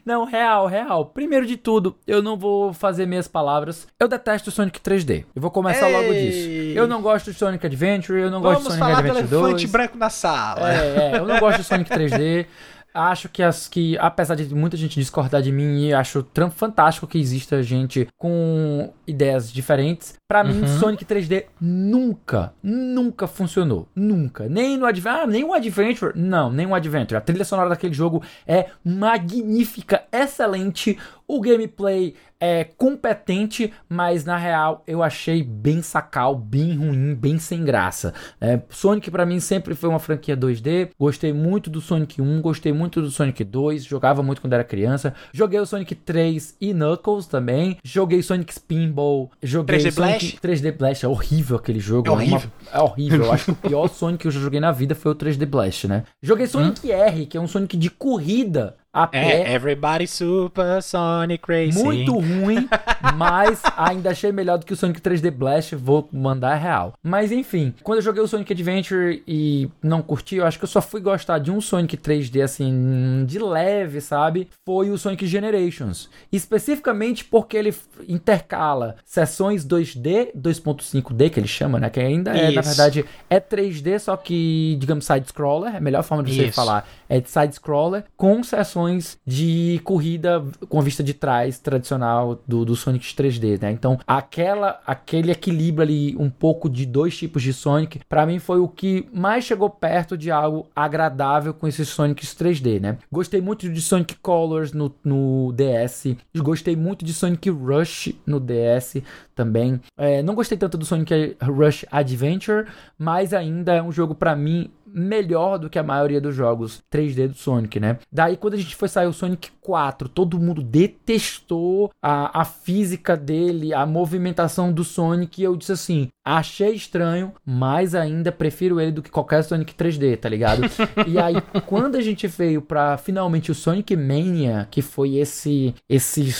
Não, 0.09 0.25
real, 0.25 0.65
real. 0.65 1.05
Primeiro 1.05 1.45
de 1.45 1.55
tudo, 1.55 1.95
eu 2.07 2.19
não 2.19 2.35
vou 2.35 2.73
fazer 2.73 3.05
minhas 3.05 3.27
palavras. 3.27 3.87
Eu 3.99 4.07
detesto 4.07 4.49
Sonic 4.49 4.79
3D. 4.79 5.23
Eu 5.35 5.39
vou 5.39 5.51
começar 5.51 5.87
Ei. 5.87 5.95
logo 5.95 6.11
disso. 6.11 6.49
Eu 6.75 6.87
não 6.87 6.99
gosto 6.99 7.31
de 7.31 7.37
Sonic 7.37 7.63
Adventure, 7.63 8.19
eu 8.19 8.31
não 8.31 8.41
Vamos 8.41 8.63
gosto 8.63 8.71
de 8.73 8.79
Sonic 8.79 8.97
Adventure 8.97 9.27
2. 9.27 9.29
Vamos 9.29 9.61
falar 9.61 9.71
branco 9.71 9.97
na 9.99 10.09
sala. 10.09 10.73
É, 10.73 11.13
é, 11.13 11.17
eu 11.19 11.27
não 11.27 11.39
gosto 11.39 11.59
de 11.59 11.63
Sonic 11.63 11.91
3D. 11.91 12.47
Acho 12.91 13.29
que, 13.29 13.43
as, 13.43 13.67
que, 13.67 13.95
apesar 13.99 14.33
de 14.33 14.53
muita 14.55 14.75
gente 14.75 14.99
discordar 14.99 15.43
de 15.43 15.51
mim, 15.51 15.93
acho 15.93 16.25
fantástico 16.49 17.05
que 17.05 17.19
exista 17.19 17.61
gente 17.61 18.07
com 18.17 18.91
ideias 19.05 19.53
diferentes. 19.53 20.15
Para 20.31 20.47
uhum. 20.47 20.53
mim, 20.53 20.67
Sonic 20.67 21.03
3D 21.03 21.45
nunca, 21.59 22.53
nunca 22.61 23.25
funcionou. 23.25 23.87
Nunca. 23.95 24.47
Nem 24.47 24.77
no 24.77 24.85
Adventure. 24.85 25.23
Ah, 25.23 25.25
nem 25.25 25.43
o 25.43 25.55
Adventure. 25.55 26.13
Não, 26.15 26.51
nem 26.51 26.67
o 26.67 26.75
Adventure. 26.75 27.17
A 27.17 27.21
trilha 27.21 27.43
sonora 27.43 27.69
daquele 27.69 27.95
jogo 27.95 28.21
é 28.45 28.67
magnífica, 28.85 30.03
excelente. 30.11 30.99
O 31.27 31.41
gameplay 31.41 32.15
é 32.39 32.63
competente, 32.63 33.73
mas 33.87 34.23
na 34.23 34.37
real 34.37 34.83
eu 34.87 35.03
achei 35.03 35.43
bem 35.43 35.81
sacal, 35.81 36.35
bem 36.35 36.75
ruim, 36.75 37.13
bem 37.13 37.37
sem 37.37 37.63
graça. 37.63 38.13
É, 38.39 38.59
Sonic 38.69 39.11
para 39.11 39.25
mim 39.25 39.39
sempre 39.39 39.75
foi 39.75 39.89
uma 39.89 39.99
franquia 39.99 40.37
2D. 40.37 40.89
Gostei 40.97 41.33
muito 41.33 41.69
do 41.69 41.81
Sonic 41.81 42.21
1, 42.21 42.41
gostei 42.41 42.71
muito 42.71 43.01
do 43.01 43.11
Sonic 43.11 43.43
2, 43.43 43.83
jogava 43.83 44.23
muito 44.23 44.41
quando 44.41 44.53
era 44.53 44.63
criança. 44.63 45.13
Joguei 45.33 45.59
o 45.59 45.65
Sonic 45.65 45.93
3 45.93 46.55
e 46.61 46.73
Knuckles 46.73 47.27
também. 47.27 47.77
Joguei 47.83 48.23
Sonic 48.23 48.53
Spinball, 48.53 49.29
joguei 49.43 49.77
3D 49.77 49.91
Sonic 49.91 50.18
Blast? 50.19 50.39
3D 50.41 50.77
Blast. 50.77 51.05
É 51.05 51.07
horrível 51.07 51.57
aquele 51.57 51.79
jogo. 51.79 52.07
É 52.07 52.11
horrível. 52.11 52.49
É, 52.71 52.77
uma... 52.77 52.79
é 52.79 52.83
horrível. 52.83 53.25
Eu 53.25 53.31
acho 53.31 53.45
que 53.45 53.51
o 53.51 53.55
pior 53.55 53.87
Sonic 53.93 54.21
que 54.21 54.27
eu 54.27 54.31
já 54.31 54.39
joguei 54.39 54.59
na 54.59 54.71
vida 54.71 54.95
foi 54.95 55.11
o 55.11 55.15
3D 55.15 55.45
Blast, 55.45 55.87
né? 55.87 56.03
Joguei 56.21 56.47
Sonic 56.47 56.87
hum? 56.87 56.91
R, 56.91 57.25
que 57.25 57.37
é 57.37 57.41
um 57.41 57.47
Sonic 57.47 57.77
de 57.77 57.89
corrida 57.89 58.75
a 58.91 59.07
pé. 59.07 59.41
É, 59.41 59.53
Everybody 59.53 60.07
Super 60.07 60.81
Sonic 60.81 61.43
Racing. 61.47 61.83
Muito 61.83 62.13
ruim, 62.13 62.67
mas 63.15 63.61
ainda 63.77 64.11
achei 64.11 64.31
melhor 64.31 64.57
do 64.57 64.65
que 64.65 64.73
o 64.73 64.75
Sonic 64.75 64.99
3D 64.99 65.31
Blast, 65.31 65.75
vou 65.75 66.09
mandar 66.11 66.55
real. 66.55 66.93
Mas 67.03 67.31
enfim, 67.31 67.73
quando 67.83 67.99
eu 67.99 68.03
joguei 68.03 68.21
o 68.21 68.27
Sonic 68.27 68.51
Adventure 68.51 69.23
e 69.27 69.69
não 69.81 70.01
curti, 70.01 70.37
eu 70.37 70.45
acho 70.45 70.57
que 70.57 70.63
eu 70.63 70.69
só 70.69 70.81
fui 70.81 71.01
gostar 71.01 71.39
de 71.39 71.51
um 71.51 71.61
Sonic 71.61 71.97
3D 71.97 72.43
assim, 72.43 73.25
de 73.27 73.37
leve, 73.37 74.01
sabe? 74.01 74.47
Foi 74.65 74.89
o 74.89 74.97
Sonic 74.97 75.27
Generations. 75.27 76.09
Especificamente 76.31 77.23
porque 77.23 77.57
ele 77.57 77.73
intercala 78.07 78.95
sessões 79.05 79.65
2D, 79.65 80.31
2.5D, 80.35 81.29
que 81.29 81.39
ele 81.39 81.47
chama, 81.47 81.79
né? 81.79 81.89
Que 81.89 81.99
ainda 81.99 82.35
é, 82.35 82.47
Isso. 82.47 82.55
na 82.55 82.61
verdade, 82.61 83.05
é 83.29 83.39
3D, 83.39 83.99
só 83.99 84.17
que, 84.17 84.77
digamos, 84.79 85.05
side-scroller, 85.05 85.75
é 85.75 85.77
a 85.77 85.81
melhor 85.81 86.03
forma 86.03 86.23
de 86.23 86.33
você 86.33 86.45
Isso. 86.45 86.53
falar. 86.53 86.87
É 87.07 87.19
de 87.19 87.29
side-scroller, 87.29 88.03
com 88.15 88.43
sessões 88.43 88.78
de 89.25 89.81
corrida 89.83 90.43
com 90.67 90.79
a 90.79 90.83
vista 90.83 91.03
de 91.03 91.13
trás 91.13 91.59
tradicional 91.59 92.41
do, 92.47 92.65
do 92.65 92.75
Sonic 92.75 93.13
3D, 93.13 93.61
né? 93.61 93.71
Então, 93.71 93.99
aquela, 94.07 94.79
aquele 94.85 95.31
equilíbrio 95.31 95.83
ali, 95.83 96.15
um 96.17 96.29
pouco 96.29 96.69
de 96.69 96.85
dois 96.85 97.17
tipos 97.17 97.41
de 97.41 97.53
Sonic, 97.53 97.99
para 98.07 98.25
mim 98.25 98.39
foi 98.39 98.59
o 98.59 98.67
que 98.67 99.07
mais 99.13 99.43
chegou 99.43 99.69
perto 99.69 100.17
de 100.17 100.31
algo 100.31 100.67
agradável 100.75 101.53
com 101.53 101.67
esses 101.67 101.89
Sonics 101.89 102.35
3D, 102.35 102.79
né? 102.79 102.97
Gostei 103.11 103.41
muito 103.41 103.69
de 103.69 103.81
Sonic 103.81 104.15
Colors 104.15 104.73
no, 104.73 104.93
no 105.03 105.53
DS, 105.53 106.15
gostei 106.37 106.75
muito 106.75 107.03
de 107.03 107.13
Sonic 107.13 107.49
Rush 107.49 108.13
no 108.25 108.39
DS 108.39 109.01
também. 109.35 109.79
É, 109.97 110.21
não 110.21 110.35
gostei 110.35 110.57
tanto 110.57 110.77
do 110.77 110.85
Sonic 110.85 111.37
Rush 111.41 111.85
Adventure, 111.91 112.67
mas 112.97 113.33
ainda 113.33 113.73
é 113.73 113.81
um 113.81 113.91
jogo 113.91 114.13
para 114.13 114.35
mim 114.35 114.69
melhor 114.93 115.57
do 115.57 115.69
que 115.69 115.79
a 115.79 115.83
maioria 115.83 116.21
dos 116.21 116.35
jogos 116.35 116.81
3D 116.91 117.29
do 117.29 117.35
Sonic, 117.35 117.79
né? 117.79 117.97
Daí 118.11 118.37
quando 118.37 118.55
a 118.55 118.57
gente 118.57 118.75
foi 118.75 118.87
sair 118.87 119.07
o 119.07 119.13
Sonic 119.13 119.49
4, 119.61 120.09
todo 120.09 120.39
mundo 120.39 120.61
detestou 120.61 121.91
a, 122.01 122.41
a 122.41 122.45
física 122.45 123.15
dele, 123.15 123.73
a 123.73 123.85
movimentação 123.85 124.71
do 124.71 124.83
Sonic, 124.83 125.39
e 125.41 125.43
eu 125.43 125.55
disse 125.55 125.71
assim, 125.71 126.07
achei 126.25 126.73
estranho, 126.73 127.33
mas 127.45 127.93
ainda 127.95 128.31
prefiro 128.31 128.79
ele 128.79 128.91
do 128.91 129.01
que 129.01 129.11
qualquer 129.11 129.43
Sonic 129.43 129.73
3D, 129.73 130.17
tá 130.17 130.29
ligado? 130.29 130.63
e 131.07 131.17
aí 131.17 131.35
quando 131.65 131.95
a 131.95 132.01
gente 132.01 132.27
veio 132.27 132.61
para 132.61 132.97
finalmente 132.97 133.51
o 133.51 133.55
Sonic 133.55 133.95
Mania, 133.95 134.67
que 134.71 134.81
foi 134.81 135.15
esse 135.15 135.73
esse 135.87 136.31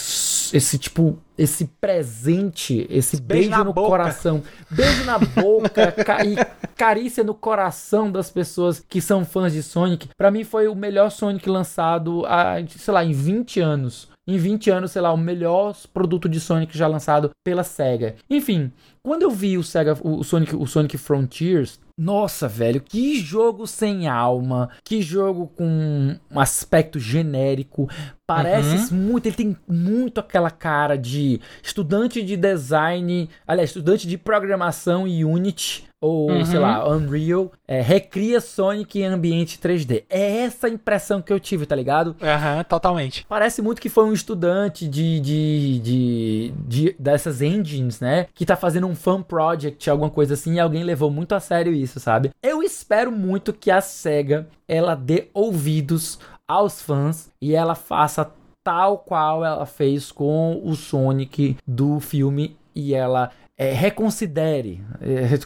esse 0.54 0.78
tipo 0.78 1.18
esse 1.38 1.66
presente, 1.80 2.86
esse 2.90 3.16
beijo, 3.22 3.50
beijo 3.50 3.64
no 3.64 3.74
boca. 3.74 3.88
coração, 3.88 4.44
beijo 4.70 5.06
na 5.06 5.18
boca 5.18 5.96
e 6.26 6.36
carícia 6.76 7.24
no 7.24 7.34
coração 7.34 8.12
das 8.12 8.30
pessoas 8.30 8.84
que 8.88 9.00
são 9.00 9.24
fãs 9.24 9.54
de 9.54 9.64
Sonic. 9.64 10.10
Para 10.18 10.32
mim 10.32 10.44
foi 10.44 10.68
o 10.68 10.76
melhor 10.76 11.10
Sonic 11.10 11.50
lançado 11.50 12.26
há, 12.26 12.56
sei 12.68 12.94
lá, 12.94 13.06
em 13.06 13.14
20 13.14 13.62
anos 13.62 14.10
em 14.30 14.38
20 14.38 14.70
anos, 14.70 14.92
sei 14.92 15.02
lá, 15.02 15.12
o 15.12 15.18
melhor 15.18 15.76
produto 15.92 16.30
de 16.30 16.40
Sonic 16.40 16.78
já 16.78 16.88
lançado 16.88 17.32
pela 17.44 17.64
SEGA. 17.64 18.16
Enfim, 18.30 18.72
quando 19.02 19.24
eu 19.24 19.32
vi 19.32 19.58
o 19.58 19.64
Sega, 19.64 19.98
o 20.04 20.24
Sonic, 20.24 20.56
o 20.56 20.68
Sonic 20.68 21.00
Frontiers, 21.00 21.80
nossa, 21.98 22.48
velho, 22.48 22.80
que 22.80 23.20
jogo 23.20 23.66
sem 23.66 24.08
alma, 24.08 24.70
que 24.84 25.02
jogo 25.02 25.48
com 25.48 26.16
um 26.32 26.40
aspecto 26.40 27.00
genérico. 27.00 27.90
Parece 28.30 28.94
uhum. 28.94 29.02
muito, 29.02 29.26
ele 29.26 29.36
tem 29.36 29.58
muito 29.68 30.20
aquela 30.20 30.52
cara 30.52 30.96
de 30.96 31.42
estudante 31.64 32.22
de 32.22 32.38
design, 32.38 33.28
aliás, 33.48 33.72
estudante 33.72 34.08
de 34.08 34.20
programação 34.20 35.08
e 35.08 35.26
Unity, 35.26 35.90
ou 36.00 36.30
uhum. 36.30 36.46
sei 36.46 36.60
lá, 36.60 36.88
Unreal, 36.88 37.52
é, 37.68 37.82
recria 37.82 38.40
Sonic 38.40 39.00
em 39.00 39.06
ambiente 39.06 39.58
3D. 39.58 40.04
É 40.08 40.44
essa 40.44 40.70
impressão 40.70 41.24
que 41.24 41.34
eu 41.34 41.40
tive, 41.40 41.66
tá 41.66 41.76
ligado? 41.76 42.16
Aham, 42.22 42.58
uhum, 42.58 42.64
totalmente. 42.66 43.26
Parece 43.28 43.64
muito 43.64 43.82
que 43.82 43.90
foi 43.90 44.06
um 44.06 44.14
estudante 44.14 44.88
de, 44.88 45.20
de, 45.20 45.80
de, 45.80 46.54
de, 46.68 46.96
dessas 47.00 47.42
engines, 47.42 48.00
né? 48.00 48.28
Que 48.36 48.46
tá 48.46 48.56
fazendo 48.56 48.86
um 48.86 48.96
fan 48.96 49.24
project, 49.24 49.90
alguma 49.90 50.12
coisa 50.12 50.36
assim, 50.36 50.54
e 50.54 50.60
alguém 50.60 50.84
levou 50.84 51.10
muito 51.10 51.34
a 51.34 51.40
sério 51.40 51.74
isso, 51.74 52.00
sabe? 52.00 52.30
Eu 52.44 52.62
espero 52.62 53.12
muito 53.12 53.52
que 53.52 53.72
a 53.72 53.82
SEGA 53.82 54.48
ela 54.68 54.94
dê 54.94 55.30
ouvidos 55.34 56.20
aos 56.50 56.82
fãs 56.82 57.32
e 57.40 57.54
ela 57.54 57.76
faça 57.76 58.32
tal 58.64 58.98
qual 58.98 59.46
ela 59.46 59.68
fez 59.68 60.12
com 60.12 60.60
o 60.64 60.76
Sonic 60.76 61.56
do 61.66 62.00
filme 62.00 62.58
e 62.76 62.96
ela 62.96 63.32
é, 63.56 63.74
reconsidere, 63.74 64.82
é, 65.02 65.38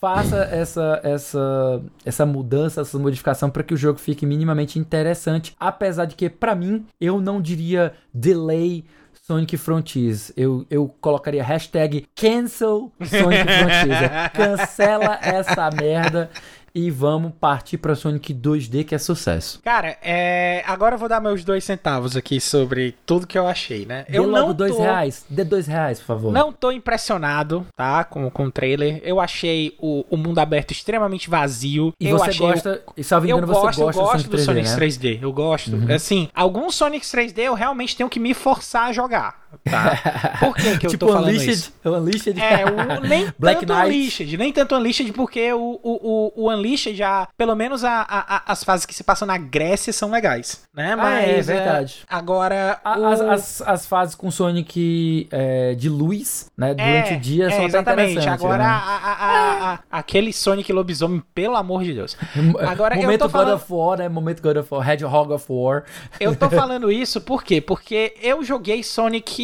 faça 0.00 0.44
essa, 0.50 1.00
essa, 1.04 1.82
essa 2.04 2.26
mudança, 2.26 2.80
essa 2.80 2.98
modificação 2.98 3.50
para 3.50 3.62
que 3.62 3.74
o 3.74 3.76
jogo 3.76 3.98
fique 3.98 4.24
minimamente 4.24 4.78
interessante. 4.78 5.54
Apesar 5.60 6.06
de 6.06 6.16
que, 6.16 6.30
para 6.30 6.54
mim, 6.54 6.86
eu 6.98 7.20
não 7.20 7.40
diria 7.40 7.92
delay 8.12 8.84
Sonic 9.28 9.58
Frontiers. 9.58 10.32
Eu, 10.34 10.64
eu 10.70 10.88
colocaria 11.02 11.44
hashtag 11.44 12.06
cancel 12.14 12.90
Sonic 12.98 13.44
Frontiers. 13.44 14.32
Cancela 14.32 15.18
essa 15.20 15.70
merda 15.70 16.30
e 16.74 16.90
vamos 16.90 17.32
partir 17.40 17.78
para 17.78 17.94
Sonic 17.94 18.34
2D, 18.34 18.84
que 18.84 18.94
é 18.94 18.98
sucesso. 18.98 19.60
Cara, 19.62 19.96
é... 20.02 20.62
agora 20.66 20.94
eu 20.94 20.98
vou 20.98 21.08
dar 21.08 21.20
meus 21.20 21.44
dois 21.44 21.64
centavos 21.64 22.16
aqui 22.16 22.40
sobre 22.40 22.94
tudo 23.04 23.26
que 23.26 23.38
eu 23.38 23.46
achei, 23.46 23.86
né? 23.86 24.04
Dê 24.08 24.18
eu 24.18 24.26
logo 24.26 24.48
não 24.48 24.54
dois 24.54 24.74
tô... 24.74 24.82
reais. 24.82 25.24
Dê 25.28 25.44
dois 25.44 25.66
reais, 25.66 25.98
por 26.00 26.06
favor. 26.06 26.32
Não 26.32 26.52
tô 26.52 26.70
impressionado, 26.70 27.66
tá? 27.76 28.04
Com, 28.04 28.30
com 28.30 28.44
o 28.46 28.50
trailer. 28.50 29.00
Eu 29.02 29.20
achei 29.20 29.74
o, 29.78 30.04
o 30.10 30.16
mundo 30.16 30.38
aberto 30.38 30.72
extremamente 30.72 31.28
vazio. 31.28 31.92
E 32.00 32.08
eu 32.08 32.18
você 32.18 32.32
gosta, 32.34 32.82
e 32.96 33.04
salvo 33.04 33.26
engano, 33.26 33.42
eu 33.42 33.46
gosto, 33.46 33.76
você 33.76 33.82
gosta 33.82 34.00
eu 34.00 34.04
gosto 34.04 34.30
do 34.30 34.38
Sonic 34.38 34.68
3D, 34.68 34.70
né? 34.70 34.86
3D. 34.86 35.18
Eu 35.22 35.32
gosto. 35.32 35.76
Uhum. 35.76 35.94
Assim, 35.94 36.28
alguns 36.34 36.74
Sonic 36.74 37.04
3D 37.04 37.38
eu 37.38 37.54
realmente 37.54 37.96
tenho 37.96 38.08
que 38.08 38.20
me 38.20 38.34
forçar 38.34 38.88
a 38.88 38.92
jogar. 38.92 39.47
Tá? 39.64 40.38
Por 40.40 40.54
que, 40.54 40.78
que 40.78 40.86
eu 40.86 40.90
tipo 40.90 41.06
tô 41.06 41.12
falando 41.12 41.30
Unleashed, 41.30 41.50
isso? 41.50 41.72
O 41.84 41.90
Unleashed. 41.90 42.40
É, 42.40 42.64
o, 42.64 43.00
nem 43.06 43.32
Black 43.38 43.60
tanto 43.64 43.72
Knight. 43.72 43.86
Unleashed, 43.86 44.36
nem 44.36 44.52
tanto 44.52 44.74
Unleashed, 44.76 45.12
porque 45.12 45.52
o, 45.52 45.80
o, 45.82 46.32
o, 46.36 46.44
o 46.44 46.50
Unleashed 46.50 46.94
já, 46.94 47.28
pelo 47.36 47.54
menos 47.54 47.84
a, 47.84 48.04
a, 48.08 48.52
as 48.52 48.62
fases 48.62 48.84
que 48.84 48.94
se 48.94 49.02
passam 49.02 49.26
na 49.26 49.38
Grécia 49.38 49.92
são 49.92 50.10
legais, 50.10 50.62
né? 50.74 50.94
Mas, 50.94 51.06
ah, 51.06 51.22
é, 51.22 51.38
é 51.38 51.42
verdade. 51.42 52.00
É, 52.02 52.14
agora, 52.14 52.80
a, 52.84 52.98
o... 52.98 53.06
as, 53.06 53.20
as, 53.20 53.62
as, 53.62 53.86
fases 53.86 54.14
com 54.14 54.30
Sonic 54.30 55.28
é, 55.30 55.74
de 55.74 55.88
luz, 55.88 56.50
né, 56.56 56.74
durante 56.74 57.14
é, 57.14 57.16
o 57.16 57.20
dia 57.20 57.50
são 57.50 57.60
é, 57.60 57.64
exatamente. 57.64 58.28
Agora, 58.28 58.58
né? 58.58 58.64
a, 58.64 59.78
a, 59.90 59.98
aquele 59.98 60.32
Sonic 60.32 60.70
lobisomem, 60.72 61.22
pelo 61.34 61.56
amor 61.56 61.84
de 61.84 61.94
Deus. 61.94 62.16
Agora, 62.68 62.96
momento 62.96 63.12
eu 63.12 63.18
tô 63.18 63.28
falando... 63.28 63.48
God 63.48 63.62
of 63.62 63.72
War, 63.72 63.98
né? 63.98 64.08
Momento 64.08 64.42
God 64.42 64.56
of 64.58 64.74
War, 64.74 64.90
Hedgehog 64.90 65.32
of 65.32 65.46
War. 65.48 65.84
Eu 66.20 66.36
tô 66.36 66.50
falando 66.50 66.92
isso 66.92 67.20
por 67.20 67.42
quê? 67.42 67.60
Porque 67.60 68.14
eu 68.22 68.44
joguei 68.44 68.82
Sonic 68.82 69.37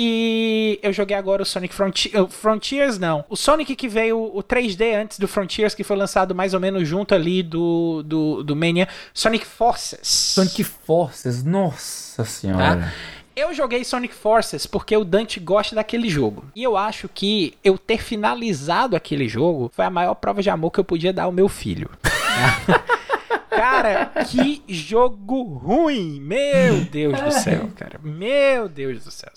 eu 0.82 0.92
joguei 0.92 1.16
agora 1.16 1.42
o 1.42 1.46
Sonic 1.46 1.74
Frontier, 1.74 2.26
Frontiers, 2.28 2.98
não. 2.98 3.24
O 3.28 3.36
Sonic 3.36 3.76
que 3.76 3.88
veio 3.88 4.18
o 4.18 4.42
3D 4.42 4.94
antes 4.96 5.18
do 5.18 5.28
Frontiers, 5.28 5.74
que 5.74 5.84
foi 5.84 5.96
lançado 5.96 6.34
mais 6.34 6.54
ou 6.54 6.60
menos 6.60 6.86
junto 6.86 7.14
ali 7.14 7.42
do, 7.42 8.02
do, 8.04 8.42
do 8.42 8.56
Mania. 8.56 8.88
Sonic 9.12 9.46
Forces. 9.46 10.00
Sonic 10.02 10.64
Forces, 10.64 11.44
nossa 11.44 12.24
senhora. 12.24 12.76
Tá? 12.76 12.92
Eu 13.36 13.52
joguei 13.52 13.82
Sonic 13.84 14.14
Forces 14.14 14.64
porque 14.64 14.96
o 14.96 15.04
Dante 15.04 15.40
gosta 15.40 15.74
daquele 15.74 16.08
jogo. 16.08 16.44
E 16.54 16.62
eu 16.62 16.76
acho 16.76 17.08
que 17.08 17.54
eu 17.64 17.76
ter 17.76 18.00
finalizado 18.00 18.94
aquele 18.94 19.28
jogo 19.28 19.72
foi 19.74 19.84
a 19.84 19.90
maior 19.90 20.14
prova 20.14 20.40
de 20.40 20.50
amor 20.50 20.70
que 20.70 20.78
eu 20.78 20.84
podia 20.84 21.12
dar 21.12 21.24
ao 21.24 21.32
meu 21.32 21.48
filho. 21.48 21.90
Cara, 23.54 24.06
que 24.26 24.62
jogo 24.68 25.42
ruim! 25.42 26.20
Meu 26.20 26.80
Deus 26.84 27.20
do 27.20 27.30
céu, 27.30 27.70
cara. 27.76 27.98
Meu 28.02 28.68
Deus 28.68 29.04
do 29.04 29.10
céu. 29.10 29.30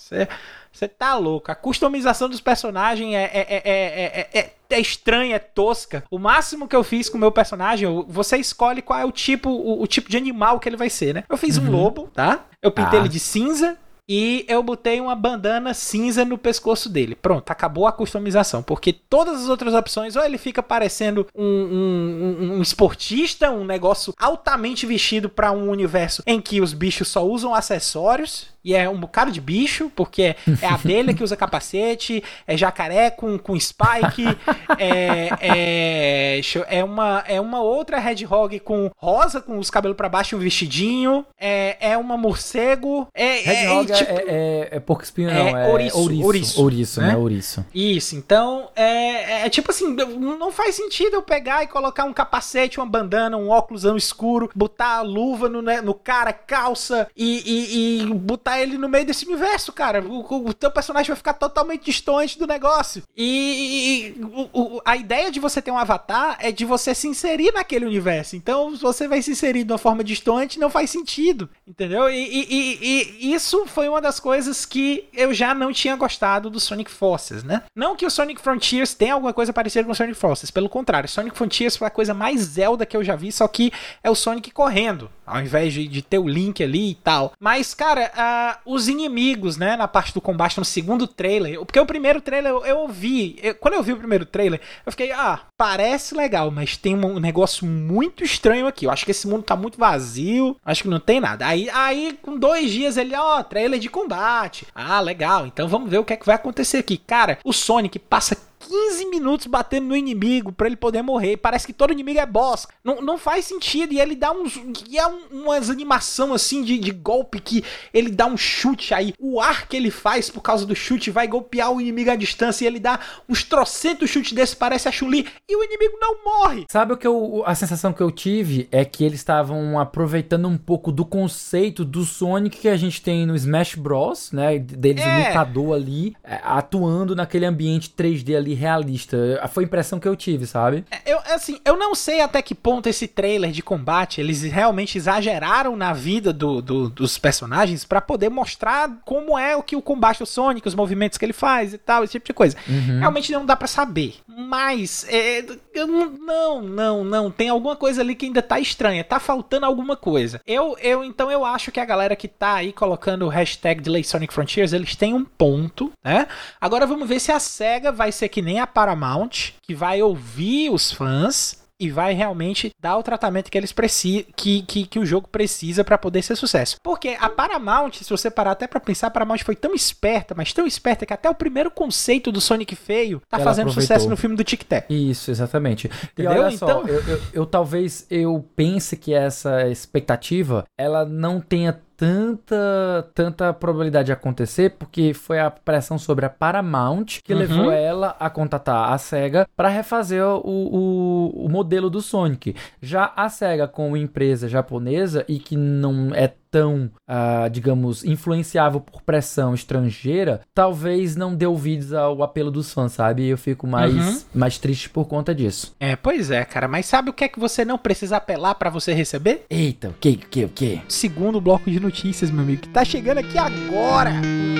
Você 0.72 0.86
tá 0.86 1.16
louco. 1.16 1.50
A 1.50 1.54
customização 1.54 2.28
dos 2.28 2.40
personagens 2.40 3.14
é, 3.14 3.24
é, 3.24 3.62
é, 3.64 4.28
é, 4.32 4.52
é 4.70 4.80
estranha, 4.80 5.36
é 5.36 5.38
tosca. 5.38 6.04
O 6.10 6.18
máximo 6.18 6.68
que 6.68 6.76
eu 6.76 6.84
fiz 6.84 7.08
com 7.08 7.16
o 7.16 7.20
meu 7.20 7.32
personagem, 7.32 7.88
você 8.08 8.36
escolhe 8.36 8.82
qual 8.82 8.98
é 8.98 9.04
o 9.04 9.10
tipo, 9.10 9.50
o, 9.50 9.86
tipo 9.86 10.08
de 10.08 10.16
animal 10.16 10.60
que 10.60 10.68
ele 10.68 10.76
vai 10.76 10.90
ser, 10.90 11.14
né? 11.14 11.24
Eu 11.28 11.36
fiz 11.36 11.58
um 11.58 11.70
lobo, 11.70 12.08
tá? 12.14 12.44
Eu 12.62 12.70
pintei 12.70 12.98
ah. 12.98 13.02
ele 13.02 13.08
de 13.08 13.18
cinza, 13.18 13.76
e 14.08 14.46
eu 14.48 14.62
botei 14.62 15.00
uma 15.00 15.14
bandana 15.14 15.74
cinza 15.74 16.24
no 16.24 16.38
pescoço 16.38 16.88
dele. 16.88 17.14
Pronto, 17.14 17.50
acabou 17.50 17.86
a 17.86 17.92
customização. 17.92 18.62
Porque 18.62 18.92
todas 18.92 19.42
as 19.42 19.48
outras 19.48 19.74
opções, 19.74 20.16
ou 20.16 20.24
ele 20.24 20.38
fica 20.38 20.62
parecendo 20.62 21.26
um, 21.34 21.44
um, 21.44 22.52
um 22.54 22.62
esportista, 22.62 23.50
um 23.50 23.64
negócio 23.64 24.14
altamente 24.18 24.86
vestido 24.86 25.28
para 25.28 25.52
um 25.52 25.68
universo 25.68 26.22
em 26.26 26.40
que 26.40 26.60
os 26.60 26.72
bichos 26.72 27.08
só 27.08 27.26
usam 27.26 27.54
acessórios 27.54 28.46
e 28.68 28.74
é 28.74 28.86
um 28.86 29.00
bocado 29.00 29.32
de 29.32 29.40
bicho, 29.40 29.90
porque 29.96 30.36
é 30.60 30.66
abelha 30.66 31.14
que 31.14 31.24
usa 31.24 31.34
capacete, 31.34 32.22
é 32.46 32.54
jacaré 32.54 33.08
com, 33.10 33.38
com 33.38 33.58
spike, 33.58 34.26
é, 34.78 35.30
é, 35.40 36.40
é, 36.68 36.84
uma, 36.84 37.24
é 37.26 37.40
uma 37.40 37.62
outra 37.62 37.98
hedgehog 37.98 38.60
com 38.60 38.90
rosa, 38.94 39.40
com 39.40 39.58
os 39.58 39.70
cabelos 39.70 39.96
para 39.96 40.06
baixo 40.10 40.34
e 40.34 40.36
um 40.36 40.40
vestidinho, 40.40 41.24
é, 41.40 41.92
é 41.92 41.96
uma 41.96 42.18
morcego, 42.18 43.08
é... 43.14 43.38
é 43.38 43.64
hedgehog 43.64 43.90
é, 43.90 43.94
tipo, 43.94 44.12
é, 44.12 44.24
é, 44.26 44.68
é 44.72 44.80
porco 44.80 45.02
espinho, 45.02 45.30
não, 45.30 45.56
é, 45.56 45.68
ouriço, 45.70 45.98
ouriço, 45.98 46.24
ouriço, 46.26 46.62
ouriço, 46.62 47.00
né? 47.00 47.08
né? 47.08 47.16
Ouriço. 47.16 47.64
Isso, 47.74 48.16
então, 48.16 48.68
é, 48.76 49.46
é 49.46 49.48
tipo 49.48 49.70
assim, 49.70 49.94
não 49.94 50.52
faz 50.52 50.74
sentido 50.74 51.14
eu 51.14 51.22
pegar 51.22 51.62
e 51.62 51.66
colocar 51.68 52.04
um 52.04 52.12
capacete, 52.12 52.78
uma 52.78 52.86
bandana, 52.86 53.38
um 53.38 53.48
óculos 53.48 53.84
escuro, 53.96 54.50
botar 54.54 54.98
a 54.98 55.02
luva 55.02 55.48
no, 55.48 55.62
né, 55.62 55.80
no 55.80 55.94
cara, 55.94 56.34
calça 56.34 57.08
e, 57.16 57.42
e, 57.46 58.02
e 58.02 58.14
botar 58.14 58.57
ele 58.60 58.78
no 58.78 58.88
meio 58.88 59.06
desse 59.06 59.26
universo, 59.26 59.72
cara. 59.72 60.02
O, 60.02 60.48
o 60.48 60.54
teu 60.54 60.70
personagem 60.70 61.08
vai 61.08 61.16
ficar 61.16 61.34
totalmente 61.34 61.84
distante 61.84 62.38
do 62.38 62.46
negócio. 62.46 63.02
E, 63.16 64.14
e 64.16 64.24
o, 64.24 64.50
o, 64.52 64.82
a 64.84 64.96
ideia 64.96 65.30
de 65.30 65.40
você 65.40 65.60
ter 65.60 65.70
um 65.70 65.78
avatar 65.78 66.36
é 66.40 66.52
de 66.52 66.64
você 66.64 66.94
se 66.94 67.08
inserir 67.08 67.52
naquele 67.52 67.86
universo. 67.86 68.36
Então, 68.36 68.74
se 68.74 68.82
você 68.82 69.08
vai 69.08 69.22
se 69.22 69.30
inserir 69.30 69.64
de 69.64 69.72
uma 69.72 69.78
forma 69.78 70.04
distante, 70.04 70.58
não 70.58 70.70
faz 70.70 70.90
sentido. 70.90 71.48
Entendeu? 71.66 72.08
E, 72.08 72.16
e, 72.16 73.18
e, 73.20 73.34
isso 73.34 73.66
foi 73.66 73.88
uma 73.88 74.00
das 74.00 74.20
coisas 74.20 74.64
que 74.64 75.04
eu 75.12 75.32
já 75.32 75.54
não 75.54 75.72
tinha 75.72 75.96
gostado 75.96 76.50
do 76.50 76.60
Sonic 76.60 76.90
Forces, 76.90 77.42
né? 77.42 77.62
Não 77.74 77.96
que 77.96 78.06
o 78.06 78.10
Sonic 78.10 78.40
Frontiers 78.40 78.94
tenha 78.94 79.14
alguma 79.14 79.32
coisa 79.32 79.52
parecida 79.52 79.84
com 79.84 79.92
o 79.92 79.94
Sonic 79.94 80.16
Forces, 80.16 80.50
pelo 80.50 80.68
contrário, 80.68 81.08
Sonic 81.08 81.36
Frontiers 81.36 81.76
foi 81.76 81.86
a 81.86 81.90
coisa 81.90 82.14
mais 82.14 82.40
Zelda 82.40 82.86
que 82.86 82.96
eu 82.96 83.04
já 83.04 83.16
vi, 83.16 83.32
só 83.32 83.46
que 83.48 83.72
é 84.02 84.10
o 84.10 84.14
Sonic 84.14 84.50
correndo, 84.50 85.10
ao 85.26 85.40
invés 85.40 85.72
de, 85.72 85.86
de 85.86 86.02
ter 86.02 86.18
o 86.18 86.28
Link 86.28 86.62
ali 86.62 86.90
e 86.90 86.94
tal. 86.94 87.32
Mas, 87.38 87.74
cara, 87.74 88.47
os 88.64 88.88
inimigos, 88.88 89.56
né, 89.56 89.76
na 89.76 89.88
parte 89.88 90.12
do 90.12 90.20
combate 90.20 90.58
no 90.58 90.64
segundo 90.64 91.06
trailer. 91.06 91.58
Porque 91.64 91.78
o 91.78 91.86
primeiro 91.86 92.20
trailer 92.20 92.52
eu, 92.52 92.64
eu 92.64 92.78
ouvi, 92.78 93.38
eu, 93.42 93.54
quando 93.54 93.74
eu 93.74 93.82
vi 93.82 93.92
o 93.92 93.96
primeiro 93.96 94.24
trailer, 94.24 94.60
eu 94.84 94.92
fiquei, 94.92 95.12
ah, 95.12 95.40
parece 95.56 96.14
legal, 96.14 96.50
mas 96.50 96.76
tem 96.76 96.94
um 96.94 97.18
negócio 97.18 97.66
muito 97.66 98.24
estranho 98.24 98.66
aqui. 98.66 98.86
Eu 98.86 98.90
acho 98.90 99.04
que 99.04 99.10
esse 99.10 99.26
mundo 99.26 99.42
tá 99.42 99.56
muito 99.56 99.78
vazio, 99.78 100.56
acho 100.64 100.82
que 100.82 100.88
não 100.88 101.00
tem 101.00 101.20
nada. 101.20 101.46
Aí, 101.46 101.68
aí 101.70 102.18
com 102.22 102.38
dois 102.38 102.70
dias 102.70 102.96
ele, 102.96 103.14
ó, 103.14 103.40
oh, 103.40 103.44
trailer 103.44 103.78
de 103.78 103.88
combate. 103.88 104.66
Ah, 104.74 105.00
legal, 105.00 105.46
então 105.46 105.68
vamos 105.68 105.90
ver 105.90 105.98
o 105.98 106.04
que 106.04 106.12
é 106.12 106.16
que 106.16 106.26
vai 106.26 106.36
acontecer 106.36 106.78
aqui. 106.78 106.96
Cara, 106.98 107.38
o 107.44 107.52
Sonic 107.52 107.98
passa 107.98 108.36
15 108.68 109.06
minutos 109.06 109.46
batendo 109.46 109.86
no 109.86 109.96
inimigo 109.96 110.52
para 110.52 110.66
ele 110.66 110.76
poder 110.76 111.02
morrer. 111.02 111.36
Parece 111.36 111.66
que 111.66 111.72
todo 111.72 111.92
inimigo 111.92 112.18
é 112.18 112.26
boss. 112.26 112.66
Não, 112.82 113.00
não 113.00 113.18
faz 113.18 113.44
sentido. 113.44 113.92
E 113.92 114.00
ele 114.00 114.16
dá 114.16 114.32
uns. 114.32 114.60
E 114.88 114.98
é 114.98 115.06
um, 115.06 115.44
umas 115.44 115.70
animação 115.70 116.34
assim 116.34 116.62
de, 116.62 116.78
de 116.78 116.90
golpe 116.90 117.40
que 117.40 117.64
ele 117.94 118.10
dá 118.10 118.26
um 118.26 118.36
chute 118.36 118.92
aí. 118.92 119.14
O 119.18 119.40
ar 119.40 119.68
que 119.68 119.76
ele 119.76 119.90
faz 119.90 120.28
por 120.28 120.40
causa 120.40 120.66
do 120.66 120.74
chute 120.74 121.10
vai 121.10 121.28
golpear 121.28 121.72
o 121.72 121.80
inimigo 121.80 122.10
à 122.10 122.16
distância. 122.16 122.64
E 122.64 122.66
ele 122.66 122.80
dá 122.80 122.98
uns 123.28 123.44
trocentos 123.44 124.10
chutes 124.10 124.32
desse, 124.32 124.56
parece 124.56 124.88
a 124.88 124.92
Chun-Li. 124.92 125.26
E 125.48 125.56
o 125.56 125.62
inimigo 125.62 125.96
não 126.00 126.24
morre. 126.24 126.64
Sabe 126.70 126.92
o 126.92 126.96
que 126.96 127.06
eu, 127.06 127.42
a 127.46 127.54
sensação 127.54 127.92
que 127.92 128.02
eu 128.02 128.10
tive 128.10 128.68
é 128.72 128.84
que 128.84 129.04
eles 129.04 129.20
estavam 129.20 129.78
aproveitando 129.78 130.48
um 130.48 130.58
pouco 130.58 130.90
do 130.90 131.04
conceito 131.04 131.84
do 131.84 132.04
Sonic 132.04 132.58
que 132.58 132.68
a 132.68 132.76
gente 132.76 133.00
tem 133.00 133.24
no 133.24 133.36
Smash 133.36 133.76
Bros, 133.76 134.32
né? 134.32 134.58
Deles 134.58 135.02
é. 135.02 135.28
lutador 135.28 135.74
ali, 135.74 136.16
é, 136.24 136.40
atuando 136.42 137.14
naquele 137.14 137.46
ambiente 137.46 137.92
3D 137.96 138.36
ali 138.36 138.48
ali 138.48 138.54
realista. 138.58 139.16
Foi 139.52 139.64
a 139.64 139.66
impressão 139.66 139.98
que 139.98 140.08
eu 140.08 140.16
tive, 140.16 140.46
sabe? 140.46 140.84
É, 140.90 141.12
eu, 141.12 141.18
assim, 141.34 141.60
eu 141.64 141.76
não 141.76 141.94
sei 141.94 142.20
até 142.20 142.42
que 142.42 142.54
ponto 142.54 142.88
esse 142.88 143.06
trailer 143.06 143.50
de 143.50 143.62
combate 143.62 144.20
eles 144.20 144.42
realmente 144.42 144.98
exageraram 144.98 145.76
na 145.76 145.92
vida 145.92 146.32
do, 146.32 146.60
do, 146.60 146.90
dos 146.90 147.18
personagens 147.18 147.84
para 147.84 148.00
poder 148.00 148.28
mostrar 148.28 148.90
como 149.04 149.38
é 149.38 149.56
o 149.56 149.62
que 149.62 149.76
o 149.76 149.82
combate 149.82 150.18
do 150.18 150.26
Sonic, 150.26 150.66
os 150.66 150.74
movimentos 150.74 151.16
que 151.16 151.24
ele 151.24 151.32
faz 151.32 151.72
e 151.72 151.78
tal, 151.78 152.04
esse 152.04 152.12
tipo 152.12 152.26
de 152.26 152.34
coisa. 152.34 152.56
Uhum. 152.68 152.98
Realmente 152.98 153.32
não 153.32 153.46
dá 153.46 153.56
para 153.56 153.68
saber. 153.68 154.16
Mas, 154.26 155.06
é, 155.08 155.44
eu 155.78 155.86
não, 155.86 156.62
não, 156.62 157.04
não, 157.04 157.30
tem 157.30 157.48
alguma 157.48 157.76
coisa 157.76 158.00
ali 158.00 158.14
que 158.14 158.26
ainda 158.26 158.42
tá 158.42 158.60
estranha, 158.60 159.04
tá 159.04 159.18
faltando 159.18 159.66
alguma 159.66 159.96
coisa. 159.96 160.40
Eu, 160.46 160.76
eu 160.80 161.04
então 161.04 161.30
eu 161.30 161.44
acho 161.44 161.72
que 161.72 161.80
a 161.80 161.84
galera 161.84 162.16
que 162.16 162.28
tá 162.28 162.54
aí 162.54 162.72
colocando 162.72 163.24
o 163.24 163.28
hashtag 163.28 163.80
Delay 163.80 164.04
Sonic 164.04 164.32
Frontiers, 164.32 164.72
eles 164.72 164.96
têm 164.96 165.14
um 165.14 165.24
ponto, 165.24 165.92
né? 166.04 166.26
Agora 166.60 166.86
vamos 166.86 167.08
ver 167.08 167.20
se 167.20 167.32
a 167.32 167.40
SEGA 167.40 167.92
vai 167.92 168.12
ser 168.12 168.28
que 168.28 168.42
nem 168.42 168.60
a 168.60 168.66
Paramount, 168.66 169.52
que 169.62 169.74
vai 169.74 170.02
ouvir 170.02 170.70
os 170.70 170.92
fãs 170.92 171.57
e 171.80 171.90
vai 171.90 172.12
realmente 172.12 172.70
dar 172.80 172.96
o 172.96 173.02
tratamento 173.02 173.50
que 173.50 173.56
eles 173.56 173.72
precisam, 173.72 174.24
que, 174.36 174.62
que, 174.62 174.86
que 174.86 174.98
o 174.98 175.06
jogo 175.06 175.28
precisa 175.28 175.84
para 175.84 175.96
poder 175.96 176.22
ser 176.22 176.36
sucesso. 176.36 176.76
Porque 176.82 177.16
a 177.20 177.28
Paramount, 177.28 177.92
se 177.92 178.10
você 178.10 178.30
parar 178.30 178.52
até 178.52 178.66
para 178.66 178.80
pensar, 178.80 179.06
a 179.06 179.10
Paramount 179.10 179.38
foi 179.44 179.54
tão 179.54 179.74
esperta, 179.74 180.34
mas 180.36 180.52
tão 180.52 180.66
esperta 180.66 181.06
que 181.06 181.12
até 181.12 181.28
o 181.30 181.34
primeiro 181.34 181.70
conceito 181.70 182.32
do 182.32 182.40
Sonic 182.40 182.74
feio 182.74 183.22
tá 183.28 183.36
Ela 183.36 183.44
fazendo 183.44 183.68
aproveitou. 183.68 183.96
sucesso 183.96 184.10
no 184.10 184.16
filme 184.16 184.36
do 184.36 184.44
Tic 184.44 184.64
Tac. 184.64 184.92
Isso, 184.92 185.30
exatamente. 185.30 185.90
Entendeu? 186.12 186.32
E 186.32 186.38
olha 186.38 186.54
então... 186.54 186.82
só, 186.82 186.88
eu, 186.88 187.00
eu, 187.02 187.20
eu 187.32 187.46
talvez 187.46 188.06
eu 188.10 188.44
pense 188.56 188.96
que 188.96 189.14
essa 189.14 189.68
expectativa 189.68 190.64
ela 190.76 191.04
não 191.04 191.40
tenha 191.40 191.80
tanta, 191.98 193.10
tanta 193.12 193.52
probabilidade 193.52 194.06
de 194.06 194.12
acontecer, 194.12 194.70
porque 194.78 195.12
foi 195.12 195.40
a 195.40 195.50
pressão 195.50 195.98
sobre 195.98 196.24
a 196.24 196.30
Paramount 196.30 197.06
que 197.24 197.32
uhum. 197.32 197.40
levou 197.40 197.72
ela 197.72 198.16
a 198.20 198.30
contatar 198.30 198.92
a 198.92 198.98
SEGA 198.98 199.48
para 199.56 199.68
refazer 199.68 200.24
o, 200.24 200.40
o, 200.44 201.46
o 201.46 201.48
modelo 201.48 201.90
do 201.90 202.00
Sonic. 202.00 202.54
Já 202.80 203.12
a 203.16 203.28
SEGA, 203.28 203.66
como 203.66 203.96
empresa 203.96 204.48
japonesa 204.48 205.24
e 205.28 205.40
que 205.40 205.56
não 205.56 206.14
é 206.14 206.32
tão, 206.50 206.90
uh, 207.08 207.48
digamos, 207.50 208.04
influenciável 208.04 208.80
por 208.80 209.02
pressão 209.02 209.54
estrangeira, 209.54 210.40
talvez 210.54 211.16
não 211.16 211.34
dê 211.34 211.46
ouvidos 211.46 211.92
ao 211.92 212.22
apelo 212.22 212.50
dos 212.50 212.72
fãs, 212.72 212.92
sabe? 212.92 213.22
E 213.22 213.28
eu 213.28 213.38
fico 213.38 213.66
mais, 213.66 213.94
uhum. 213.94 214.22
mais 214.34 214.58
triste 214.58 214.88
por 214.90 215.06
conta 215.06 215.34
disso. 215.34 215.74
É, 215.78 215.96
pois 215.96 216.30
é, 216.30 216.44
cara. 216.44 216.68
Mas 216.68 216.86
sabe 216.86 217.10
o 217.10 217.12
que 217.12 217.24
é 217.24 217.28
que 217.28 217.40
você 217.40 217.64
não 217.64 217.78
precisa 217.78 218.16
apelar 218.16 218.54
para 218.54 218.70
você 218.70 218.92
receber? 218.92 219.44
Eita, 219.48 219.88
o 219.88 219.94
que, 219.94 220.10
o 220.10 220.18
que, 220.18 220.44
o 220.44 220.48
que? 220.48 220.82
Segundo 220.88 221.40
bloco 221.40 221.70
de 221.70 221.80
notícias, 221.80 222.30
meu 222.30 222.42
amigo, 222.42 222.62
que 222.62 222.68
tá 222.68 222.84
chegando 222.84 223.18
aqui 223.18 223.38
agora. 223.38 224.10
bem, 224.10 224.57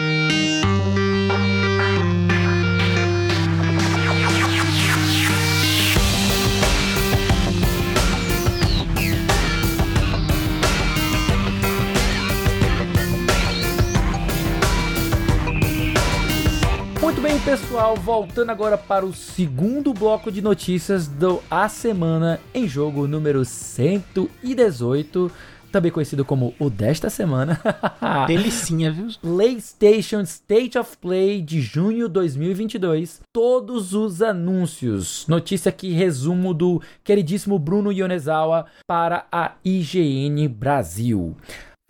pessoal? 17.48 17.96
Voltando 17.96 18.50
agora 18.50 18.76
para 18.76 19.06
o 19.06 19.14
segundo 19.14 19.94
bloco 19.94 20.30
de 20.30 20.42
notícias 20.42 21.08
do 21.08 21.42
A 21.50 21.66
Semana 21.66 22.38
em 22.52 22.68
Jogo 22.68 23.08
número 23.08 23.42
118 23.42 25.32
também 25.72 25.90
conhecido 25.90 26.26
como 26.26 26.54
o 26.58 26.68
desta 26.68 27.08
semana. 27.08 27.58
Delicinha, 28.26 28.90
viu? 28.90 29.08
PlayStation 29.20 30.20
State 30.20 30.78
of 30.78 30.96
Play 30.98 31.40
de 31.40 31.60
junho 31.60 32.08
2022. 32.08 33.20
Todos 33.34 33.94
os 33.94 34.20
anúncios. 34.20 35.26
Notícia 35.26 35.70
aqui, 35.70 35.92
resumo 35.92 36.52
do 36.52 36.82
queridíssimo 37.04 37.58
Bruno 37.58 37.92
Yonezawa 37.92 38.66
para 38.86 39.26
a 39.32 39.52
IGN 39.64 40.48
Brasil. 40.48 41.36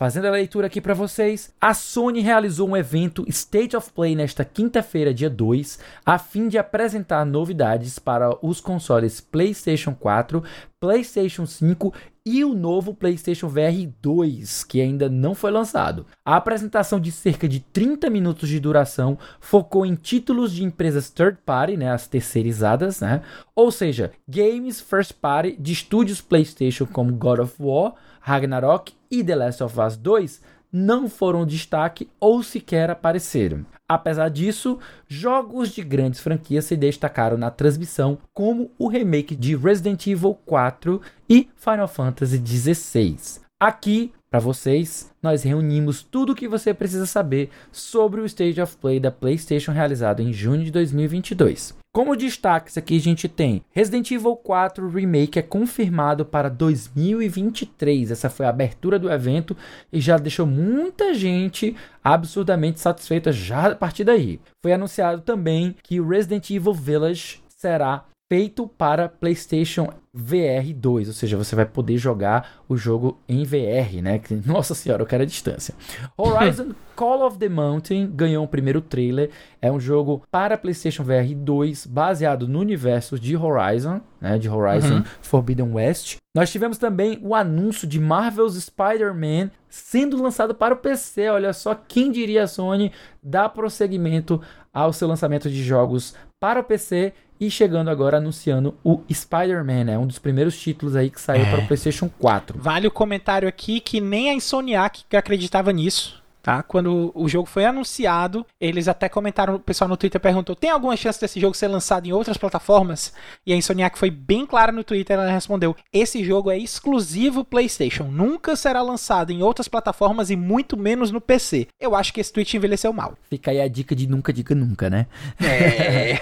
Fazendo 0.01 0.27
a 0.27 0.31
leitura 0.31 0.67
aqui 0.67 0.79
para 0.79 0.93
vocês, 0.93 1.53
a 1.59 1.73
Sony 1.73 2.21
realizou 2.21 2.69
um 2.69 2.77
evento 2.77 3.25
State 3.27 3.75
of 3.75 3.91
Play 3.91 4.15
nesta 4.15 4.45
quinta-feira, 4.45 5.13
dia 5.13 5.29
2, 5.29 5.77
a 6.05 6.17
fim 6.17 6.47
de 6.47 6.57
apresentar 6.57 7.25
novidades 7.25 7.99
para 7.99 8.29
os 8.41 8.61
consoles 8.61 9.19
PlayStation 9.19 9.93
4, 9.93 10.41
PlayStation 10.79 11.45
5 11.45 11.93
e 12.25 12.45
o 12.45 12.53
novo 12.53 12.93
PlayStation 12.93 13.49
VR 13.49 13.91
2, 14.01 14.63
que 14.63 14.79
ainda 14.79 15.09
não 15.09 15.35
foi 15.35 15.51
lançado. 15.51 16.05
A 16.23 16.37
apresentação 16.37 16.99
de 16.99 17.11
cerca 17.11 17.49
de 17.49 17.59
30 17.59 18.09
minutos 18.09 18.47
de 18.47 18.59
duração 18.59 19.17
focou 19.41 19.85
em 19.85 19.95
títulos 19.95 20.53
de 20.53 20.63
empresas 20.63 21.09
third 21.09 21.39
party, 21.45 21.75
né, 21.75 21.91
as 21.91 22.07
terceirizadas, 22.07 23.01
né? 23.01 23.21
Ou 23.53 23.71
seja, 23.71 24.11
games 24.27 24.79
first 24.79 25.13
party 25.13 25.57
de 25.59 25.73
estúdios 25.73 26.21
PlayStation 26.21 26.85
como 26.85 27.11
God 27.11 27.39
of 27.39 27.55
War, 27.59 27.95
Ragnarok 28.21 28.93
e 29.11 29.21
The 29.21 29.35
Last 29.35 29.63
of 29.63 29.79
Us 29.79 29.97
2 29.97 30.41
não 30.71 31.09
foram 31.09 31.45
destaque 31.45 32.09
ou 32.19 32.43
sequer 32.43 32.89
apareceram. 32.89 33.65
Apesar 33.87 34.29
disso, 34.29 34.77
jogos 35.07 35.69
de 35.69 35.83
grandes 35.83 36.19
franquias 36.19 36.65
se 36.65 36.77
destacaram 36.77 37.37
na 37.37 37.49
transmissão, 37.49 38.19
como 38.33 38.69
o 38.77 38.87
remake 38.87 39.35
de 39.35 39.55
Resident 39.55 40.05
Evil 40.05 40.37
4 40.45 41.01
e 41.27 41.49
Final 41.55 41.87
Fantasy 41.87 42.37
XVI. 42.37 43.17
Aqui, 43.59 44.13
para 44.29 44.39
vocês, 44.39 45.11
nós 45.23 45.41
reunimos 45.41 46.03
tudo 46.03 46.33
o 46.33 46.35
que 46.35 46.47
você 46.47 46.71
precisa 46.71 47.07
saber 47.07 47.49
sobre 47.71 48.21
o 48.21 48.25
Stage 48.25 48.61
of 48.61 48.77
Play 48.77 48.99
da 48.99 49.11
PlayStation 49.11 49.71
realizado 49.71 50.21
em 50.21 50.31
junho 50.31 50.63
de 50.63 50.71
2022. 50.71 51.78
Como 51.99 52.15
destaques 52.15 52.77
aqui 52.77 52.95
a 52.95 53.01
gente 53.01 53.27
tem 53.27 53.61
Resident 53.71 54.09
Evil 54.11 54.33
4 54.33 54.89
Remake 54.89 55.37
é 55.37 55.41
confirmado 55.41 56.25
para 56.25 56.47
2023. 56.47 58.09
Essa 58.09 58.29
foi 58.29 58.45
a 58.45 58.49
abertura 58.49 58.97
do 58.97 59.11
evento 59.11 59.53
e 59.91 59.99
já 59.99 60.15
deixou 60.15 60.45
muita 60.45 61.13
gente 61.13 61.75
absurdamente 62.01 62.79
satisfeita 62.79 63.33
já 63.33 63.73
a 63.73 63.75
partir 63.75 64.05
daí. 64.05 64.39
Foi 64.63 64.71
anunciado 64.71 65.23
também 65.23 65.75
que 65.83 65.99
o 65.99 66.07
Resident 66.07 66.49
Evil 66.51 66.73
Village 66.73 67.43
será 67.49 68.05
feito 68.29 68.67
para 68.67 69.09
PlayStation 69.09 69.91
VR 70.13 70.73
2, 70.75 71.07
ou 71.07 71.13
seja, 71.13 71.35
você 71.35 71.55
vai 71.55 71.65
poder 71.65 71.97
jogar 71.97 72.61
o 72.67 72.77
jogo 72.77 73.19
em 73.27 73.43
VR, 73.43 74.01
né? 74.03 74.21
Nossa 74.45 74.75
senhora, 74.75 75.01
eu 75.01 75.07
quero 75.07 75.23
a 75.23 75.25
distância. 75.25 75.73
Horizon 76.15 76.69
Call 76.95 77.25
of 77.25 77.37
the 77.39 77.49
Mountain 77.49 78.11
ganhou 78.13 78.43
um 78.43 78.47
primeiro 78.47 78.81
trailer. 78.81 79.31
É 79.61 79.71
um 79.71 79.79
jogo 79.79 80.21
para 80.29 80.57
PlayStation 80.57 81.03
VR 81.03 81.33
2 81.35 81.87
baseado 81.87 82.47
no 82.47 82.59
universo 82.59 83.19
de 83.19 83.35
Horizon, 83.35 84.01
né? 84.21 84.37
De 84.37 84.49
Horizon 84.49 84.97
uhum. 84.97 85.03
Forbidden 85.21 85.73
West. 85.73 86.17
Nós 86.35 86.51
tivemos 86.51 86.77
também 86.77 87.19
o 87.23 87.33
anúncio 87.33 87.87
de 87.87 87.99
Marvel's 87.99 88.55
Spider-Man 88.55 89.49
sendo 89.67 90.21
lançado 90.21 90.53
para 90.53 90.73
o 90.73 90.77
PC. 90.77 91.29
Olha 91.29 91.53
só, 91.53 91.73
quem 91.73 92.11
diria 92.11 92.43
a 92.43 92.47
Sony 92.47 92.91
dar 93.23 93.49
prosseguimento 93.49 94.41
ao 94.73 94.93
seu 94.93 95.07
lançamento 95.07 95.49
de 95.49 95.63
jogos 95.63 96.15
para 96.39 96.59
o 96.59 96.63
PC 96.63 97.13
e 97.39 97.49
chegando 97.49 97.89
agora 97.89 98.17
anunciando 98.17 98.75
o 98.83 99.01
Spider-Man, 99.11 99.85
né? 99.85 99.97
Um 99.97 100.07
dos 100.07 100.19
primeiros 100.19 100.59
títulos 100.59 100.95
aí 100.95 101.09
que 101.09 101.21
saiu 101.21 101.45
é. 101.45 101.49
para 101.49 101.63
o 101.63 101.67
PlayStation 101.67 102.09
4. 102.19 102.59
Vale 102.59 102.87
o 102.87 102.91
comentário 102.91 103.47
aqui 103.47 103.79
que 103.79 104.01
nem 104.01 104.29
a 104.29 104.33
Insomniac 104.33 105.03
acreditava 105.15 105.71
nisso. 105.71 106.19
Tá? 106.41 106.63
Quando 106.63 107.11
o 107.13 107.27
jogo 107.27 107.45
foi 107.45 107.65
anunciado, 107.65 108.45
eles 108.61 108.87
até 108.87 109.09
comentaram, 109.09 109.55
o 109.55 109.59
pessoal 109.59 109.89
no 109.89 109.97
Twitter 109.97 110.21
perguntou: 110.21 110.55
tem 110.55 110.69
alguma 110.69 110.95
chance 110.95 111.19
desse 111.19 111.37
jogo 111.39 111.53
ser 111.53 111.67
lançado 111.67 112.07
em 112.07 112.13
outras 112.13 112.37
plataformas? 112.37 113.13
E 113.45 113.51
a 113.51 113.57
Insomniac 113.57 113.99
foi 113.99 114.09
bem 114.09 114.45
clara 114.45 114.71
no 114.71 114.83
Twitter, 114.83 115.19
ela 115.19 115.29
respondeu: 115.29 115.75
esse 115.91 116.23
jogo 116.23 116.49
é 116.49 116.57
exclusivo 116.57 117.43
PlayStation, 117.43 118.05
nunca 118.05 118.55
será 118.55 118.81
lançado 118.81 119.31
em 119.31 119.43
outras 119.43 119.67
plataformas 119.67 120.29
e 120.29 120.37
muito 120.37 120.77
menos 120.77 121.11
no 121.11 121.19
PC. 121.19 121.67
Eu 121.79 121.93
acho 121.93 122.13
que 122.13 122.21
esse 122.21 122.31
tweet 122.31 122.55
envelheceu 122.55 122.93
mal. 122.93 123.15
Fica 123.29 123.51
aí 123.51 123.59
a 123.59 123.67
dica 123.67 123.93
de 123.93 124.07
nunca 124.07 124.31
diga 124.31 124.55
nunca, 124.55 124.89
né? 124.89 125.07
É. 125.43 126.19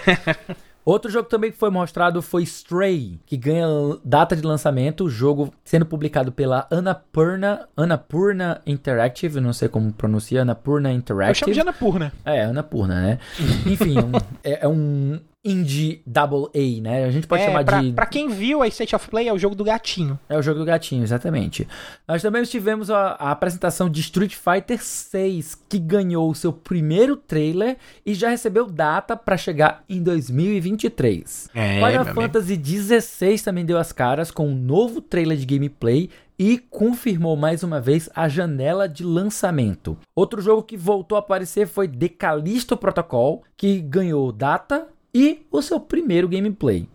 Outro 0.87 1.11
jogo 1.11 1.27
também 1.27 1.51
que 1.51 1.57
foi 1.57 1.69
mostrado 1.69 2.21
foi 2.21 2.43
Stray, 2.43 3.19
que 3.25 3.35
ganha 3.35 3.67
data 4.05 4.37
de 4.37 4.41
lançamento, 4.41 5.03
o 5.03 5.09
jogo 5.09 5.53
sendo 5.65 5.85
publicado 5.85 6.31
pela 6.31 6.65
Annapurna, 6.71 7.67
Annapurna 7.75 8.61
Interactive, 8.65 9.41
não 9.41 9.51
sei 9.51 9.67
como 9.67 9.91
pronuncia, 9.91 10.43
Annapurna 10.43 10.89
Interactive. 10.93 11.51
Eu 11.51 11.53
chamo 11.53 11.53
de 11.53 11.59
Annapurna. 11.59 12.13
É, 12.23 12.45
Annapurna, 12.45 13.01
né? 13.01 13.19
Enfim, 13.65 13.95
é, 14.41 14.63
é 14.63 14.67
um 14.69 15.19
indie 15.43 16.01
double 16.05 16.49
A, 16.53 16.81
né? 16.81 17.05
A 17.05 17.11
gente 17.11 17.27
pode 17.27 17.43
é, 17.43 17.45
chamar 17.45 17.63
pra, 17.63 17.81
de. 17.81 17.93
Pra 17.93 18.05
quem 18.05 18.29
viu 18.29 18.61
a 18.61 18.67
State 18.67 18.95
of 18.95 19.09
Play, 19.09 19.27
é 19.27 19.33
o 19.33 19.37
jogo 19.37 19.55
do 19.55 19.63
gatinho. 19.63 20.19
É 20.27 20.37
o 20.37 20.41
jogo 20.41 20.59
do 20.59 20.65
gatinho, 20.65 21.03
exatamente. 21.03 21.67
Nós 22.07 22.21
também 22.21 22.43
tivemos 22.43 22.91
a, 22.91 23.11
a 23.11 23.31
apresentação 23.31 23.89
de 23.89 24.01
Street 24.01 24.35
Fighter 24.35 24.83
6, 24.83 25.55
que 25.69 25.79
ganhou 25.79 26.29
o 26.29 26.35
seu 26.35 26.51
primeiro 26.51 27.15
trailer 27.15 27.77
e 28.05 28.13
já 28.13 28.29
recebeu 28.29 28.65
data 28.65 29.15
para 29.15 29.37
chegar 29.37 29.83
em 29.87 30.01
2023. 30.03 31.49
É, 31.53 31.75
Final 31.75 32.05
Fantasy 32.05 32.61
XVI 32.63 33.39
também 33.39 33.65
deu 33.65 33.77
as 33.77 33.91
caras 33.91 34.31
com 34.31 34.47
um 34.47 34.55
novo 34.55 35.01
trailer 35.01 35.37
de 35.37 35.45
gameplay 35.45 36.09
e 36.39 36.59
confirmou 36.59 37.35
mais 37.35 37.63
uma 37.63 37.81
vez 37.81 38.09
a 38.15 38.29
janela 38.29 38.87
de 38.87 39.03
lançamento. 39.03 39.97
Outro 40.15 40.41
jogo 40.41 40.61
que 40.61 40.77
voltou 40.77 41.15
a 41.15 41.19
aparecer 41.19 41.67
foi 41.67 41.87
The 41.87 42.09
Callisto 42.09 42.77
Protocol, 42.77 43.43
que 43.55 43.79
ganhou 43.79 44.31
data 44.31 44.87
e 45.13 45.45
o 45.51 45.61
seu 45.61 45.79
primeiro 45.79 46.27
gameplay. 46.27 46.87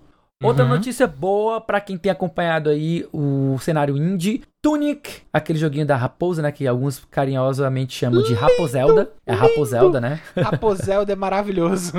Outra 0.43 0.65
uhum. 0.65 0.71
notícia 0.71 1.07
boa 1.07 1.61
para 1.61 1.81
quem 1.81 1.97
tem 1.97 2.11
acompanhado 2.11 2.69
aí 2.69 3.07
o 3.13 3.57
cenário 3.61 3.97
indie, 3.97 4.43
Tunic, 4.61 5.23
aquele 5.33 5.59
joguinho 5.59 5.87
da 5.87 5.97
raposa, 5.97 6.43
né? 6.43 6.51
Que 6.51 6.67
alguns 6.67 7.05
carinhosamente 7.11 7.95
chamam 7.95 8.23
de 8.23 8.35
Raposelda. 8.35 9.11
É 9.25 9.33
Raposelda, 9.33 10.01
né? 10.01 10.21
Raposelda 10.37 11.13
é 11.13 11.17
maravilhoso. 11.17 11.93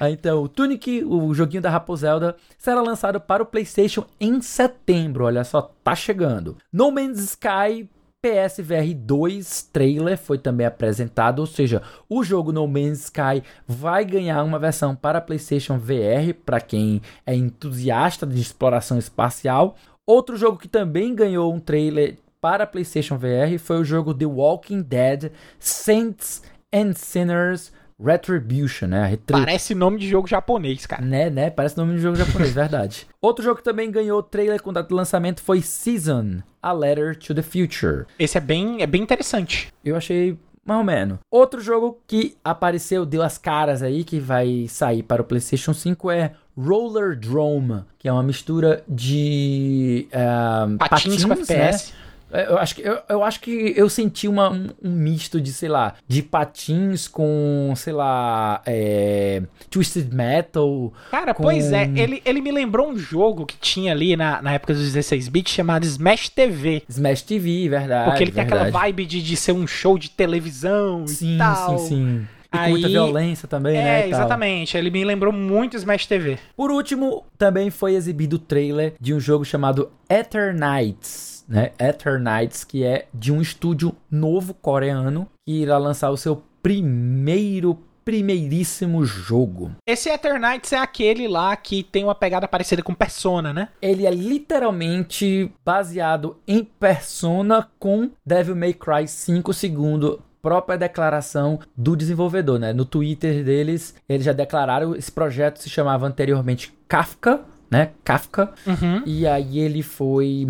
ah, 0.00 0.10
então, 0.10 0.42
o 0.42 0.48
Tunic, 0.48 1.04
o 1.04 1.32
joguinho 1.34 1.62
da 1.62 1.70
Raposelda, 1.70 2.36
será 2.58 2.80
lançado 2.80 3.20
para 3.20 3.42
o 3.42 3.46
PlayStation 3.46 4.04
em 4.20 4.40
setembro. 4.40 5.24
Olha 5.24 5.44
só, 5.44 5.70
tá 5.82 5.94
chegando. 5.94 6.56
No 6.72 6.90
Man's 6.90 7.18
Sky 7.18 7.88
PSVR 8.26 8.92
2 8.92 9.70
trailer 9.72 10.18
foi 10.18 10.36
também 10.36 10.66
apresentado, 10.66 11.38
ou 11.38 11.46
seja, 11.46 11.80
o 12.08 12.24
jogo 12.24 12.50
No 12.50 12.66
Man's 12.66 13.04
Sky 13.04 13.40
vai 13.68 14.04
ganhar 14.04 14.42
uma 14.42 14.58
versão 14.58 14.96
para 14.96 15.20
PlayStation 15.20 15.78
VR 15.78 16.34
para 16.44 16.60
quem 16.60 17.00
é 17.24 17.36
entusiasta 17.36 18.26
de 18.26 18.40
exploração 18.40 18.98
espacial. 18.98 19.76
Outro 20.04 20.36
jogo 20.36 20.58
que 20.58 20.66
também 20.66 21.14
ganhou 21.14 21.54
um 21.54 21.60
trailer 21.60 22.16
para 22.40 22.66
PlayStation 22.66 23.16
VR 23.16 23.58
foi 23.60 23.78
o 23.78 23.84
jogo 23.84 24.12
The 24.12 24.26
Walking 24.26 24.82
Dead 24.82 25.30
Saints 25.60 26.42
and 26.72 26.94
Sinners 26.94 27.72
Retribution, 27.98 28.88
né? 28.88 29.18
Parece 29.26 29.74
nome 29.74 29.98
de 29.98 30.08
jogo 30.08 30.26
japonês, 30.28 30.84
cara. 30.86 31.02
Né, 31.02 31.30
né? 31.30 31.50
Parece 31.50 31.76
nome 31.76 31.94
de 31.94 32.00
jogo 32.00 32.16
japonês, 32.16 32.52
verdade. 32.54 33.06
Outro 33.20 33.44
jogo 33.44 33.56
que 33.56 33.64
também 33.64 33.90
ganhou 33.90 34.22
trailer 34.22 34.62
com 34.62 34.72
data 34.72 34.88
de 34.88 34.94
lançamento 34.94 35.40
foi 35.40 35.62
Season, 35.62 36.42
A 36.62 36.72
Letter 36.72 37.16
to 37.16 37.34
the 37.34 37.42
Future. 37.42 38.04
Esse 38.18 38.36
é 38.36 38.40
bem, 38.40 38.82
é 38.82 38.86
bem 38.86 39.02
interessante. 39.02 39.72
Eu 39.84 39.96
achei 39.96 40.38
mais 40.64 40.78
ou 40.78 40.84
menos. 40.84 41.18
Outro 41.30 41.60
jogo 41.60 41.98
que 42.06 42.36
apareceu, 42.44 43.06
deu 43.06 43.22
as 43.22 43.38
caras 43.38 43.82
aí, 43.82 44.02
que 44.02 44.18
vai 44.18 44.66
sair 44.68 45.02
para 45.02 45.22
o 45.22 45.24
PlayStation 45.24 45.72
5 45.72 46.10
é 46.10 46.32
Roller 46.58 47.16
Drome, 47.16 47.84
que 47.98 48.08
é 48.08 48.12
uma 48.12 48.22
mistura 48.22 48.82
de 48.88 50.08
uh, 50.08 50.76
patins, 50.78 50.88
patins 50.88 51.24
com 51.24 51.32
FPS. 51.32 51.92
Né? 51.92 52.05
É, 52.32 52.48
eu 52.48 52.58
acho 52.58 52.74
que 52.74 52.82
eu, 52.82 52.98
eu 53.08 53.24
acho 53.24 53.40
que 53.40 53.72
eu 53.76 53.88
senti 53.88 54.26
uma, 54.26 54.50
um, 54.50 54.68
um, 54.82 54.90
misto 54.90 55.40
de, 55.40 55.52
sei 55.52 55.68
lá, 55.68 55.94
de 56.06 56.22
patins 56.22 57.06
com, 57.06 57.72
sei 57.76 57.92
lá, 57.92 58.62
é, 58.66 59.42
Twisted 59.70 60.12
Metal. 60.12 60.92
Cara, 61.10 61.32
com... 61.32 61.44
pois 61.44 61.72
é, 61.72 61.90
ele, 61.94 62.20
ele 62.24 62.40
me 62.40 62.50
lembrou 62.50 62.90
um 62.90 62.98
jogo 62.98 63.46
que 63.46 63.56
tinha 63.56 63.92
ali 63.92 64.16
na, 64.16 64.42
na 64.42 64.52
época 64.52 64.74
dos 64.74 64.82
16 64.82 65.28
bits 65.28 65.52
chamado 65.52 65.84
Smash 65.84 66.28
TV. 66.28 66.82
Smash 66.88 67.22
TV, 67.22 67.68
verdade. 67.68 68.10
Porque 68.10 68.24
ele 68.24 68.30
verdade. 68.32 68.50
tem 68.50 68.58
aquela 68.58 68.70
vibe 68.70 69.06
de, 69.06 69.22
de 69.22 69.36
ser 69.36 69.52
um 69.52 69.66
show 69.66 69.98
de 69.98 70.10
televisão 70.10 71.06
sim, 71.06 71.36
e 71.36 71.38
tal. 71.38 71.78
Sim, 71.78 71.88
sim, 71.88 72.26
e 72.52 72.58
com 72.58 72.70
muita 72.70 72.88
violência 72.88 73.46
também, 73.48 73.76
é, 73.76 73.82
né? 73.82 74.02
É, 74.02 74.08
exatamente. 74.08 74.76
Ele 74.76 74.90
me 74.90 75.04
lembrou 75.04 75.32
muito 75.32 75.76
Smash 75.76 76.06
TV. 76.06 76.38
Por 76.56 76.70
último, 76.70 77.24
também 77.38 77.70
foi 77.70 77.94
exibido 77.94 78.36
o 78.36 78.38
trailer 78.38 78.94
de 79.00 79.14
um 79.14 79.20
jogo 79.20 79.44
chamado 79.44 79.90
Eternights 80.08 81.35
né? 81.48 81.72
Eternights, 81.78 82.64
que 82.64 82.84
é 82.84 83.06
de 83.12 83.32
um 83.32 83.40
estúdio 83.40 83.94
novo 84.10 84.54
coreano 84.54 85.28
que 85.46 85.62
irá 85.62 85.78
lançar 85.78 86.10
o 86.10 86.16
seu 86.16 86.42
primeiro 86.62 87.78
primeiríssimo 88.04 89.04
jogo. 89.04 89.72
Esse 89.84 90.08
Eternights 90.08 90.72
é 90.72 90.78
aquele 90.78 91.26
lá 91.26 91.56
que 91.56 91.82
tem 91.82 92.04
uma 92.04 92.14
pegada 92.14 92.46
parecida 92.46 92.80
com 92.80 92.94
Persona, 92.94 93.52
né? 93.52 93.68
Ele 93.82 94.06
é 94.06 94.10
literalmente 94.10 95.50
baseado 95.64 96.36
em 96.46 96.62
Persona 96.62 97.68
com 97.80 98.10
Devil 98.24 98.54
May 98.54 98.74
Cry 98.74 99.08
5 99.08 99.52
segundo 99.52 100.22
própria 100.40 100.78
declaração 100.78 101.58
do 101.76 101.96
desenvolvedor, 101.96 102.60
né? 102.60 102.72
No 102.72 102.84
Twitter 102.84 103.42
deles, 103.42 103.96
eles 104.08 104.24
já 104.24 104.32
declararam 104.32 104.94
esse 104.94 105.10
projeto 105.10 105.58
se 105.58 105.68
chamava 105.68 106.06
anteriormente 106.06 106.72
Kafka, 106.86 107.40
né? 107.70 107.90
Kafka. 108.04 108.52
Uhum. 108.66 109.02
E 109.04 109.26
aí 109.26 109.58
ele 109.58 109.82
foi 109.82 110.46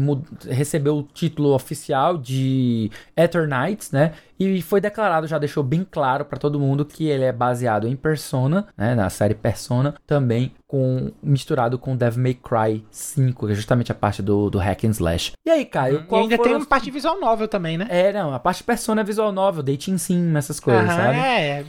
recebeu 0.48 0.98
o 0.98 1.02
título 1.02 1.54
oficial 1.54 2.18
de 2.18 2.90
Eternights, 3.16 3.90
né? 3.90 4.12
E 4.38 4.60
foi 4.62 4.80
declarado, 4.80 5.26
já 5.26 5.38
deixou 5.38 5.62
bem 5.62 5.86
claro 5.88 6.24
para 6.24 6.38
todo 6.38 6.60
mundo 6.60 6.84
que 6.84 7.08
ele 7.08 7.24
é 7.24 7.32
baseado 7.32 7.88
em 7.88 7.96
Persona, 7.96 8.66
né, 8.76 8.94
na 8.94 9.08
série 9.08 9.34
Persona, 9.34 9.94
também 10.06 10.52
com 10.66 11.12
misturado 11.22 11.78
com 11.78 11.96
Devil 11.96 12.22
May 12.22 12.34
Cry 12.34 12.84
5, 12.90 13.46
que 13.46 13.52
é 13.52 13.54
justamente 13.54 13.92
a 13.92 13.94
parte 13.94 14.20
do, 14.20 14.50
do 14.50 14.58
hack 14.58 14.84
and 14.84 14.90
slash. 14.90 15.32
E 15.46 15.50
aí, 15.50 15.64
Caio, 15.64 16.00
hum, 16.00 16.04
qual 16.08 16.20
E 16.20 16.24
ainda 16.24 16.38
tem 16.38 16.54
uma 16.54 16.66
parte 16.66 16.90
visual 16.90 17.20
novel 17.20 17.46
também, 17.46 17.78
né? 17.78 17.86
É, 17.88 18.12
não, 18.12 18.34
a 18.34 18.38
parte 18.38 18.64
Persona 18.64 19.00
é 19.00 19.04
visual 19.04 19.30
novel, 19.30 19.62
dating 19.62 19.96
sim, 19.96 20.36
essas 20.36 20.58
coisas, 20.58 20.90
Aham, 20.90 20.96
sabe? 20.96 21.18
É, 21.18 21.64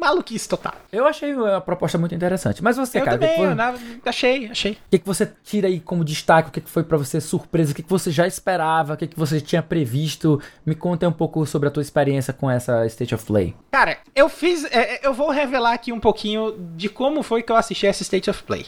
maluquice 0.00 0.48
total. 0.48 0.74
Eu 0.90 1.06
achei 1.06 1.34
a 1.54 1.60
proposta 1.60 1.98
muito 1.98 2.14
interessante. 2.14 2.62
Mas 2.62 2.76
você, 2.76 3.00
eu 3.00 3.04
Caio, 3.04 3.18
também, 3.18 3.36
foi... 3.36 3.46
eu 3.48 4.00
achei, 4.06 4.46
achei. 4.48 4.72
O 4.72 4.90
que, 4.90 4.98
que 4.98 5.06
você 5.06 5.30
tira 5.44 5.68
aí 5.68 5.78
como 5.78 6.04
destaque? 6.04 6.48
O 6.48 6.52
que, 6.52 6.62
que 6.62 6.70
foi 6.70 6.82
para 6.82 6.96
você 6.96 7.20
surpresa? 7.20 7.72
O 7.72 7.74
que, 7.74 7.82
que 7.82 7.90
você 7.90 8.10
já 8.10 8.26
esperava? 8.26 8.94
O 8.94 8.96
que, 8.96 9.06
que 9.06 9.18
você 9.18 9.40
tinha 9.40 9.62
previsto? 9.62 10.40
Me 10.64 10.74
conta 10.74 11.06
um 11.06 11.12
pouco 11.12 11.44
sobre 11.44 11.68
a 11.68 11.70
tua 11.70 11.82
experiência 11.82 12.07
experiência 12.08 12.32
com 12.32 12.50
essa 12.50 12.86
State 12.86 13.14
of 13.14 13.24
Play? 13.24 13.54
Cara, 13.70 13.98
eu 14.14 14.28
fiz. 14.28 14.64
É, 14.64 14.94
é, 14.94 15.00
eu 15.02 15.12
vou 15.12 15.30
revelar 15.30 15.74
aqui 15.74 15.92
um 15.92 16.00
pouquinho 16.00 16.54
de 16.76 16.88
como 16.88 17.22
foi 17.22 17.42
que 17.42 17.52
eu 17.52 17.56
assisti 17.56 17.86
essa 17.86 18.02
State 18.02 18.30
of 18.30 18.42
Play. 18.42 18.66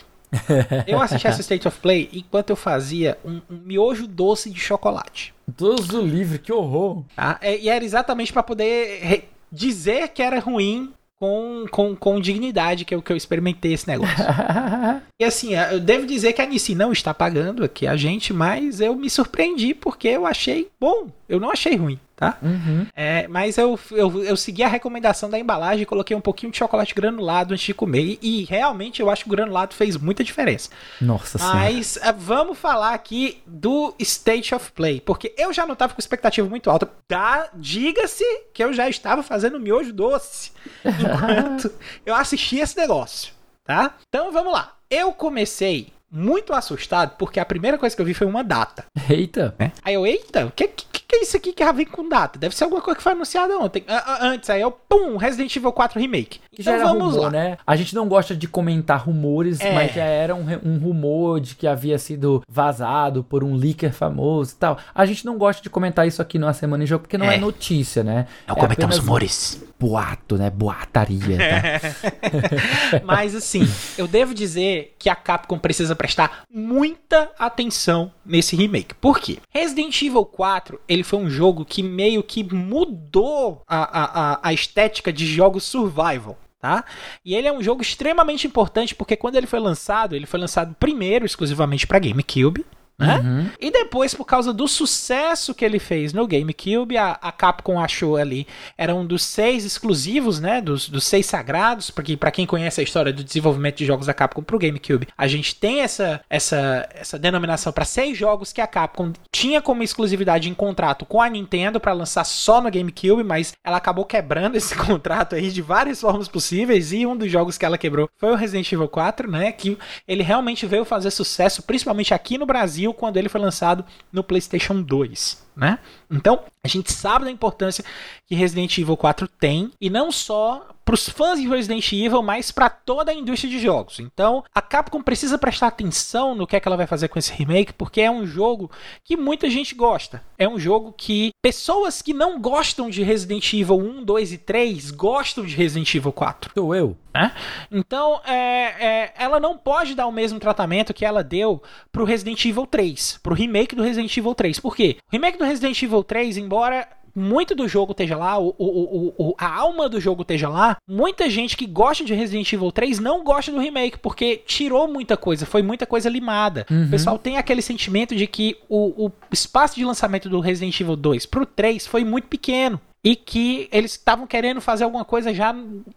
eu 0.86 1.00
assisti 1.00 1.26
essa 1.26 1.40
State 1.40 1.66
of 1.66 1.78
Play 1.80 2.08
enquanto 2.12 2.50
eu 2.50 2.56
fazia 2.56 3.18
um, 3.24 3.40
um 3.50 3.56
miojo 3.64 4.06
doce 4.06 4.50
de 4.50 4.60
chocolate. 4.60 5.34
Deus 5.48 5.88
do 5.88 6.00
livre, 6.02 6.38
que 6.38 6.52
horror! 6.52 7.02
Tá? 7.16 7.38
É, 7.40 7.58
e 7.58 7.68
era 7.68 7.84
exatamente 7.84 8.32
para 8.32 8.42
poder 8.42 9.28
dizer 9.50 10.08
que 10.08 10.22
era 10.22 10.38
ruim 10.38 10.92
com, 11.18 11.66
com, 11.70 11.96
com 11.96 12.20
dignidade 12.20 12.84
que 12.84 12.94
eu, 12.94 13.02
que 13.02 13.12
eu 13.12 13.16
experimentei 13.16 13.72
esse 13.72 13.88
negócio. 13.88 14.14
e 15.20 15.24
assim, 15.24 15.54
eu 15.54 15.80
devo 15.80 16.06
dizer 16.06 16.32
que 16.32 16.40
a 16.40 16.46
Nissi 16.46 16.74
não 16.74 16.92
está 16.92 17.12
pagando 17.12 17.64
aqui 17.64 17.86
a 17.86 17.96
gente, 17.96 18.32
mas 18.32 18.80
eu 18.80 18.94
me 18.94 19.10
surpreendi 19.10 19.74
porque 19.74 20.08
eu 20.08 20.26
achei 20.26 20.68
bom. 20.80 21.08
Eu 21.28 21.40
não 21.40 21.50
achei 21.50 21.76
ruim 21.76 21.98
tá? 22.20 22.36
Uhum. 22.42 22.86
É, 22.94 23.26
mas 23.28 23.56
eu, 23.56 23.80
eu, 23.92 24.22
eu 24.22 24.36
segui 24.36 24.62
a 24.62 24.68
recomendação 24.68 25.30
da 25.30 25.38
embalagem 25.38 25.82
e 25.82 25.86
coloquei 25.86 26.14
um 26.14 26.20
pouquinho 26.20 26.52
de 26.52 26.58
chocolate 26.58 26.94
granulado 26.94 27.54
antes 27.54 27.64
de 27.64 27.72
comer. 27.72 28.18
E, 28.22 28.40
e 28.42 28.44
realmente 28.44 29.00
eu 29.00 29.08
acho 29.08 29.24
que 29.24 29.30
o 29.30 29.32
granulado 29.32 29.74
fez 29.74 29.96
muita 29.96 30.22
diferença. 30.22 30.68
Nossa 31.00 31.38
Mas 31.38 31.86
senhora. 31.86 32.12
Uh, 32.12 32.20
vamos 32.20 32.58
falar 32.58 32.92
aqui 32.92 33.42
do 33.46 33.94
State 33.98 34.54
of 34.54 34.70
Play. 34.72 35.00
Porque 35.00 35.34
eu 35.38 35.50
já 35.50 35.64
não 35.64 35.72
estava 35.72 35.94
com 35.94 36.00
expectativa 36.00 36.46
muito 36.46 36.70
alta. 36.70 36.86
Tá, 37.08 37.48
Diga-se 37.54 38.24
que 38.52 38.62
eu 38.62 38.72
já 38.74 38.86
estava 38.86 39.22
fazendo 39.22 39.58
miojo 39.58 39.92
doce 39.92 40.52
enquanto 40.84 41.72
eu 42.04 42.14
assisti 42.14 42.58
esse 42.58 42.76
negócio. 42.76 43.32
Tá? 43.64 43.94
Então 44.06 44.30
vamos 44.30 44.52
lá. 44.52 44.74
Eu 44.90 45.12
comecei 45.12 45.90
muito 46.10 46.52
assustado 46.52 47.16
porque 47.16 47.38
a 47.40 47.44
primeira 47.44 47.78
coisa 47.78 47.94
que 47.94 48.02
eu 48.02 48.06
vi 48.06 48.12
foi 48.12 48.26
uma 48.26 48.42
data. 48.42 48.84
Eita! 49.08 49.54
É. 49.58 49.70
Aí 49.82 49.94
eu, 49.94 50.04
eita, 50.04 50.46
o 50.46 50.50
que, 50.50 50.68
que, 50.68 50.99
que 51.10 51.16
é 51.16 51.22
isso 51.22 51.36
aqui 51.36 51.52
que 51.52 51.64
já 51.64 51.72
vem 51.72 51.84
com 51.84 52.08
data? 52.08 52.38
Deve 52.38 52.54
ser 52.54 52.62
alguma 52.62 52.80
coisa 52.80 52.96
que 52.96 53.02
foi 53.02 53.12
anunciada 53.12 53.58
ontem. 53.58 53.84
Antes, 54.20 54.48
aí 54.48 54.60
eu, 54.60 54.70
pum, 54.70 55.16
Resident 55.16 55.54
Evil 55.56 55.72
4 55.72 55.98
Remake. 55.98 56.38
Que 56.52 56.62
então 56.62 56.72
já 56.72 56.78
era 56.78 56.84
vamos 56.84 57.14
rumor, 57.14 57.24
lá. 57.24 57.30
né? 57.30 57.58
A 57.66 57.74
gente 57.74 57.96
não 57.96 58.06
gosta 58.06 58.36
de 58.36 58.46
comentar 58.46 59.00
rumores, 59.04 59.60
é. 59.60 59.74
mas 59.74 59.92
já 59.92 60.04
era 60.04 60.36
um, 60.36 60.46
um, 60.64 60.78
rumor 60.78 61.40
de 61.40 61.56
que 61.56 61.66
havia 61.66 61.98
sido 61.98 62.44
vazado 62.48 63.24
por 63.24 63.42
um 63.42 63.56
leaker 63.56 63.92
famoso 63.92 64.52
e 64.52 64.56
tal. 64.56 64.78
A 64.94 65.04
gente 65.04 65.26
não 65.26 65.36
gosta 65.36 65.60
de 65.60 65.68
comentar 65.68 66.06
isso 66.06 66.22
aqui 66.22 66.38
numa 66.38 66.52
Semana 66.52 66.84
em 66.84 66.86
Jogo 66.86 67.02
porque 67.02 67.18
não 67.18 67.26
é, 67.26 67.34
é 67.34 67.38
notícia, 67.38 68.04
né? 68.04 68.28
Não 68.46 68.54
é 68.54 68.60
comentamos 68.60 68.98
rumores. 68.98 69.60
Boato, 69.80 70.36
né? 70.36 70.50
Boataria, 70.50 71.38
tá? 71.38 73.00
mas 73.02 73.34
assim, 73.34 73.66
eu 73.96 74.06
devo 74.06 74.34
dizer 74.34 74.94
que 74.98 75.08
a 75.08 75.16
Capcom 75.16 75.58
precisa 75.58 75.96
prestar 75.96 76.44
muita 76.52 77.30
atenção 77.38 78.12
nesse 78.24 78.54
remake. 78.54 78.94
Por 78.94 79.18
quê? 79.18 79.38
Resident 79.48 80.00
Evil 80.02 80.26
4, 80.26 80.78
ele 80.86 80.99
foi 81.02 81.18
um 81.18 81.30
jogo 81.30 81.64
que 81.64 81.82
meio 81.82 82.22
que 82.22 82.42
mudou 82.44 83.62
a, 83.66 84.34
a, 84.34 84.48
a 84.48 84.52
estética 84.52 85.12
de 85.12 85.26
jogos 85.26 85.64
survival 85.64 86.36
tá? 86.60 86.84
E 87.24 87.34
ele 87.34 87.48
é 87.48 87.52
um 87.52 87.62
jogo 87.62 87.80
extremamente 87.80 88.46
importante 88.46 88.94
porque 88.94 89.16
quando 89.16 89.36
ele 89.36 89.46
foi 89.46 89.58
lançado, 89.58 90.14
ele 90.14 90.26
foi 90.26 90.38
lançado 90.38 90.76
primeiro 90.78 91.24
exclusivamente 91.24 91.86
para 91.86 91.98
GameCube, 91.98 92.66
né? 93.00 93.18
Uhum. 93.18 93.50
E 93.58 93.70
depois, 93.70 94.14
por 94.14 94.24
causa 94.24 94.52
do 94.52 94.68
sucesso 94.68 95.54
que 95.54 95.64
ele 95.64 95.78
fez 95.78 96.12
no 96.12 96.26
GameCube, 96.26 96.96
a, 96.96 97.12
a 97.20 97.32
Capcom 97.32 97.80
achou 97.80 98.16
ali, 98.16 98.46
era 98.76 98.94
um 98.94 99.06
dos 99.06 99.22
seis 99.22 99.64
exclusivos, 99.64 100.38
né? 100.38 100.60
Dos, 100.60 100.88
dos 100.88 101.04
seis 101.04 101.26
sagrados, 101.26 101.90
porque 101.90 102.16
para 102.16 102.30
quem 102.30 102.46
conhece 102.46 102.80
a 102.80 102.84
história 102.84 103.12
do 103.12 103.24
desenvolvimento 103.24 103.78
de 103.78 103.86
jogos 103.86 104.06
da 104.06 104.14
Capcom 104.14 104.42
pro 104.42 104.58
GameCube, 104.58 105.08
a 105.16 105.26
gente 105.26 105.54
tem 105.54 105.80
essa, 105.80 106.20
essa, 106.28 106.88
essa 106.94 107.18
denominação 107.18 107.72
para 107.72 107.84
seis 107.84 108.16
jogos 108.16 108.52
que 108.52 108.60
a 108.60 108.66
Capcom 108.66 109.12
tinha 109.32 109.62
como 109.62 109.82
exclusividade 109.82 110.48
em 110.48 110.54
contrato 110.54 111.06
com 111.06 111.22
a 111.22 111.28
Nintendo 111.28 111.80
para 111.80 111.92
lançar 111.92 112.24
só 112.24 112.60
no 112.60 112.70
GameCube, 112.70 113.24
mas 113.24 113.54
ela 113.64 113.78
acabou 113.78 114.04
quebrando 114.04 114.56
esse 114.58 114.74
contrato 114.74 115.34
aí 115.34 115.50
de 115.50 115.62
várias 115.62 116.00
formas 116.00 116.28
possíveis, 116.28 116.92
e 116.92 117.06
um 117.06 117.16
dos 117.16 117.30
jogos 117.30 117.56
que 117.56 117.64
ela 117.64 117.78
quebrou 117.78 118.08
foi 118.18 118.30
o 118.32 118.36
Resident 118.36 118.70
Evil 118.70 118.88
4, 118.88 119.30
né? 119.30 119.52
Que 119.52 119.78
ele 120.06 120.22
realmente 120.22 120.66
veio 120.66 120.84
fazer 120.84 121.10
sucesso, 121.10 121.62
principalmente 121.62 122.12
aqui 122.12 122.36
no 122.36 122.46
Brasil 122.46 122.89
quando 122.92 123.16
ele 123.16 123.28
foi 123.28 123.40
lançado 123.40 123.84
no 124.12 124.22
PlayStation 124.22 124.82
2. 124.82 125.49
Né? 125.56 125.78
Então, 126.10 126.40
a 126.62 126.68
gente 126.68 126.92
sabe 126.92 127.24
da 127.24 127.30
importância 127.30 127.84
que 128.26 128.34
Resident 128.34 128.76
Evil 128.78 128.96
4 128.96 129.26
tem, 129.26 129.70
e 129.80 129.88
não 129.88 130.12
só 130.12 130.66
para 130.90 130.94
os 130.94 131.08
fãs 131.08 131.40
de 131.40 131.46
Resident 131.48 131.92
Evil, 131.92 132.20
mas 132.20 132.50
para 132.50 132.68
toda 132.68 133.12
a 133.12 133.14
indústria 133.14 133.48
de 133.48 133.60
jogos. 133.60 134.00
Então, 134.00 134.42
a 134.52 134.60
Capcom 134.60 135.00
precisa 135.00 135.38
prestar 135.38 135.68
atenção 135.68 136.34
no 136.34 136.48
que 136.48 136.56
é 136.56 136.60
que 136.60 136.66
ela 136.66 136.76
vai 136.76 136.86
fazer 136.86 137.06
com 137.06 137.18
esse 137.18 137.32
remake, 137.32 137.72
porque 137.72 138.00
é 138.00 138.10
um 138.10 138.26
jogo 138.26 138.68
que 139.04 139.16
muita 139.16 139.48
gente 139.48 139.72
gosta. 139.74 140.20
É 140.36 140.48
um 140.48 140.58
jogo 140.58 140.92
que 140.92 141.30
pessoas 141.40 142.02
que 142.02 142.12
não 142.12 142.40
gostam 142.40 142.90
de 142.90 143.04
Resident 143.04 143.52
Evil 143.52 143.78
1, 143.78 144.04
2 144.04 144.32
e 144.32 144.38
3 144.38 144.90
gostam 144.90 145.46
de 145.46 145.54
Resident 145.54 145.94
Evil 145.94 146.12
4. 146.12 146.50
Sou 146.54 146.74
eu. 146.74 146.96
Né? 147.14 147.32
Então, 147.70 148.20
é, 148.24 148.32
é, 148.34 149.14
ela 149.16 149.40
não 149.40 149.56
pode 149.56 149.94
dar 149.94 150.06
o 150.06 150.12
mesmo 150.12 150.38
tratamento 150.38 150.94
que 150.94 151.04
ela 151.04 151.24
deu 151.24 151.62
pro 151.90 152.04
Resident 152.04 152.44
Evil 152.44 152.66
3, 152.66 153.18
pro 153.22 153.34
remake 153.34 153.74
do 153.74 153.82
Resident 153.82 154.16
Evil 154.16 154.34
3. 154.34 154.60
Por 154.60 154.76
quê? 154.76 154.96
O 155.08 155.12
remake 155.12 155.38
do 155.40 155.46
Resident 155.46 155.82
Evil 155.82 156.04
3, 156.04 156.36
embora 156.36 156.86
muito 157.14 157.54
do 157.54 157.66
jogo 157.66 157.92
esteja 157.92 158.16
lá, 158.16 158.38
o, 158.38 158.54
o, 158.56 159.14
o, 159.18 159.34
a 159.36 159.52
alma 159.52 159.88
do 159.88 160.00
jogo 160.00 160.22
esteja 160.22 160.48
lá, 160.48 160.76
muita 160.88 161.28
gente 161.28 161.56
que 161.56 161.66
gosta 161.66 162.04
de 162.04 162.14
Resident 162.14 162.52
Evil 162.52 162.70
3 162.70 162.98
não 162.98 163.24
gosta 163.24 163.50
do 163.50 163.58
remake, 163.58 163.98
porque 163.98 164.36
tirou 164.36 164.86
muita 164.86 165.16
coisa, 165.16 165.44
foi 165.44 165.62
muita 165.62 165.86
coisa 165.86 166.08
limada. 166.08 166.66
Uhum. 166.70 166.86
O 166.86 166.90
pessoal 166.90 167.18
tem 167.18 167.36
aquele 167.36 167.62
sentimento 167.62 168.14
de 168.14 168.26
que 168.26 168.56
o, 168.68 169.06
o 169.06 169.12
espaço 169.32 169.74
de 169.74 169.84
lançamento 169.84 170.28
do 170.28 170.40
Resident 170.40 170.78
Evil 170.80 170.96
2 170.96 171.26
pro 171.26 171.44
3 171.44 171.86
foi 171.86 172.04
muito 172.04 172.28
pequeno 172.28 172.80
e 173.02 173.16
que 173.16 173.68
eles 173.72 173.92
estavam 173.92 174.26
querendo 174.26 174.60
fazer 174.60 174.84
alguma 174.84 175.04
coisa 175.04 175.32
já 175.32 175.54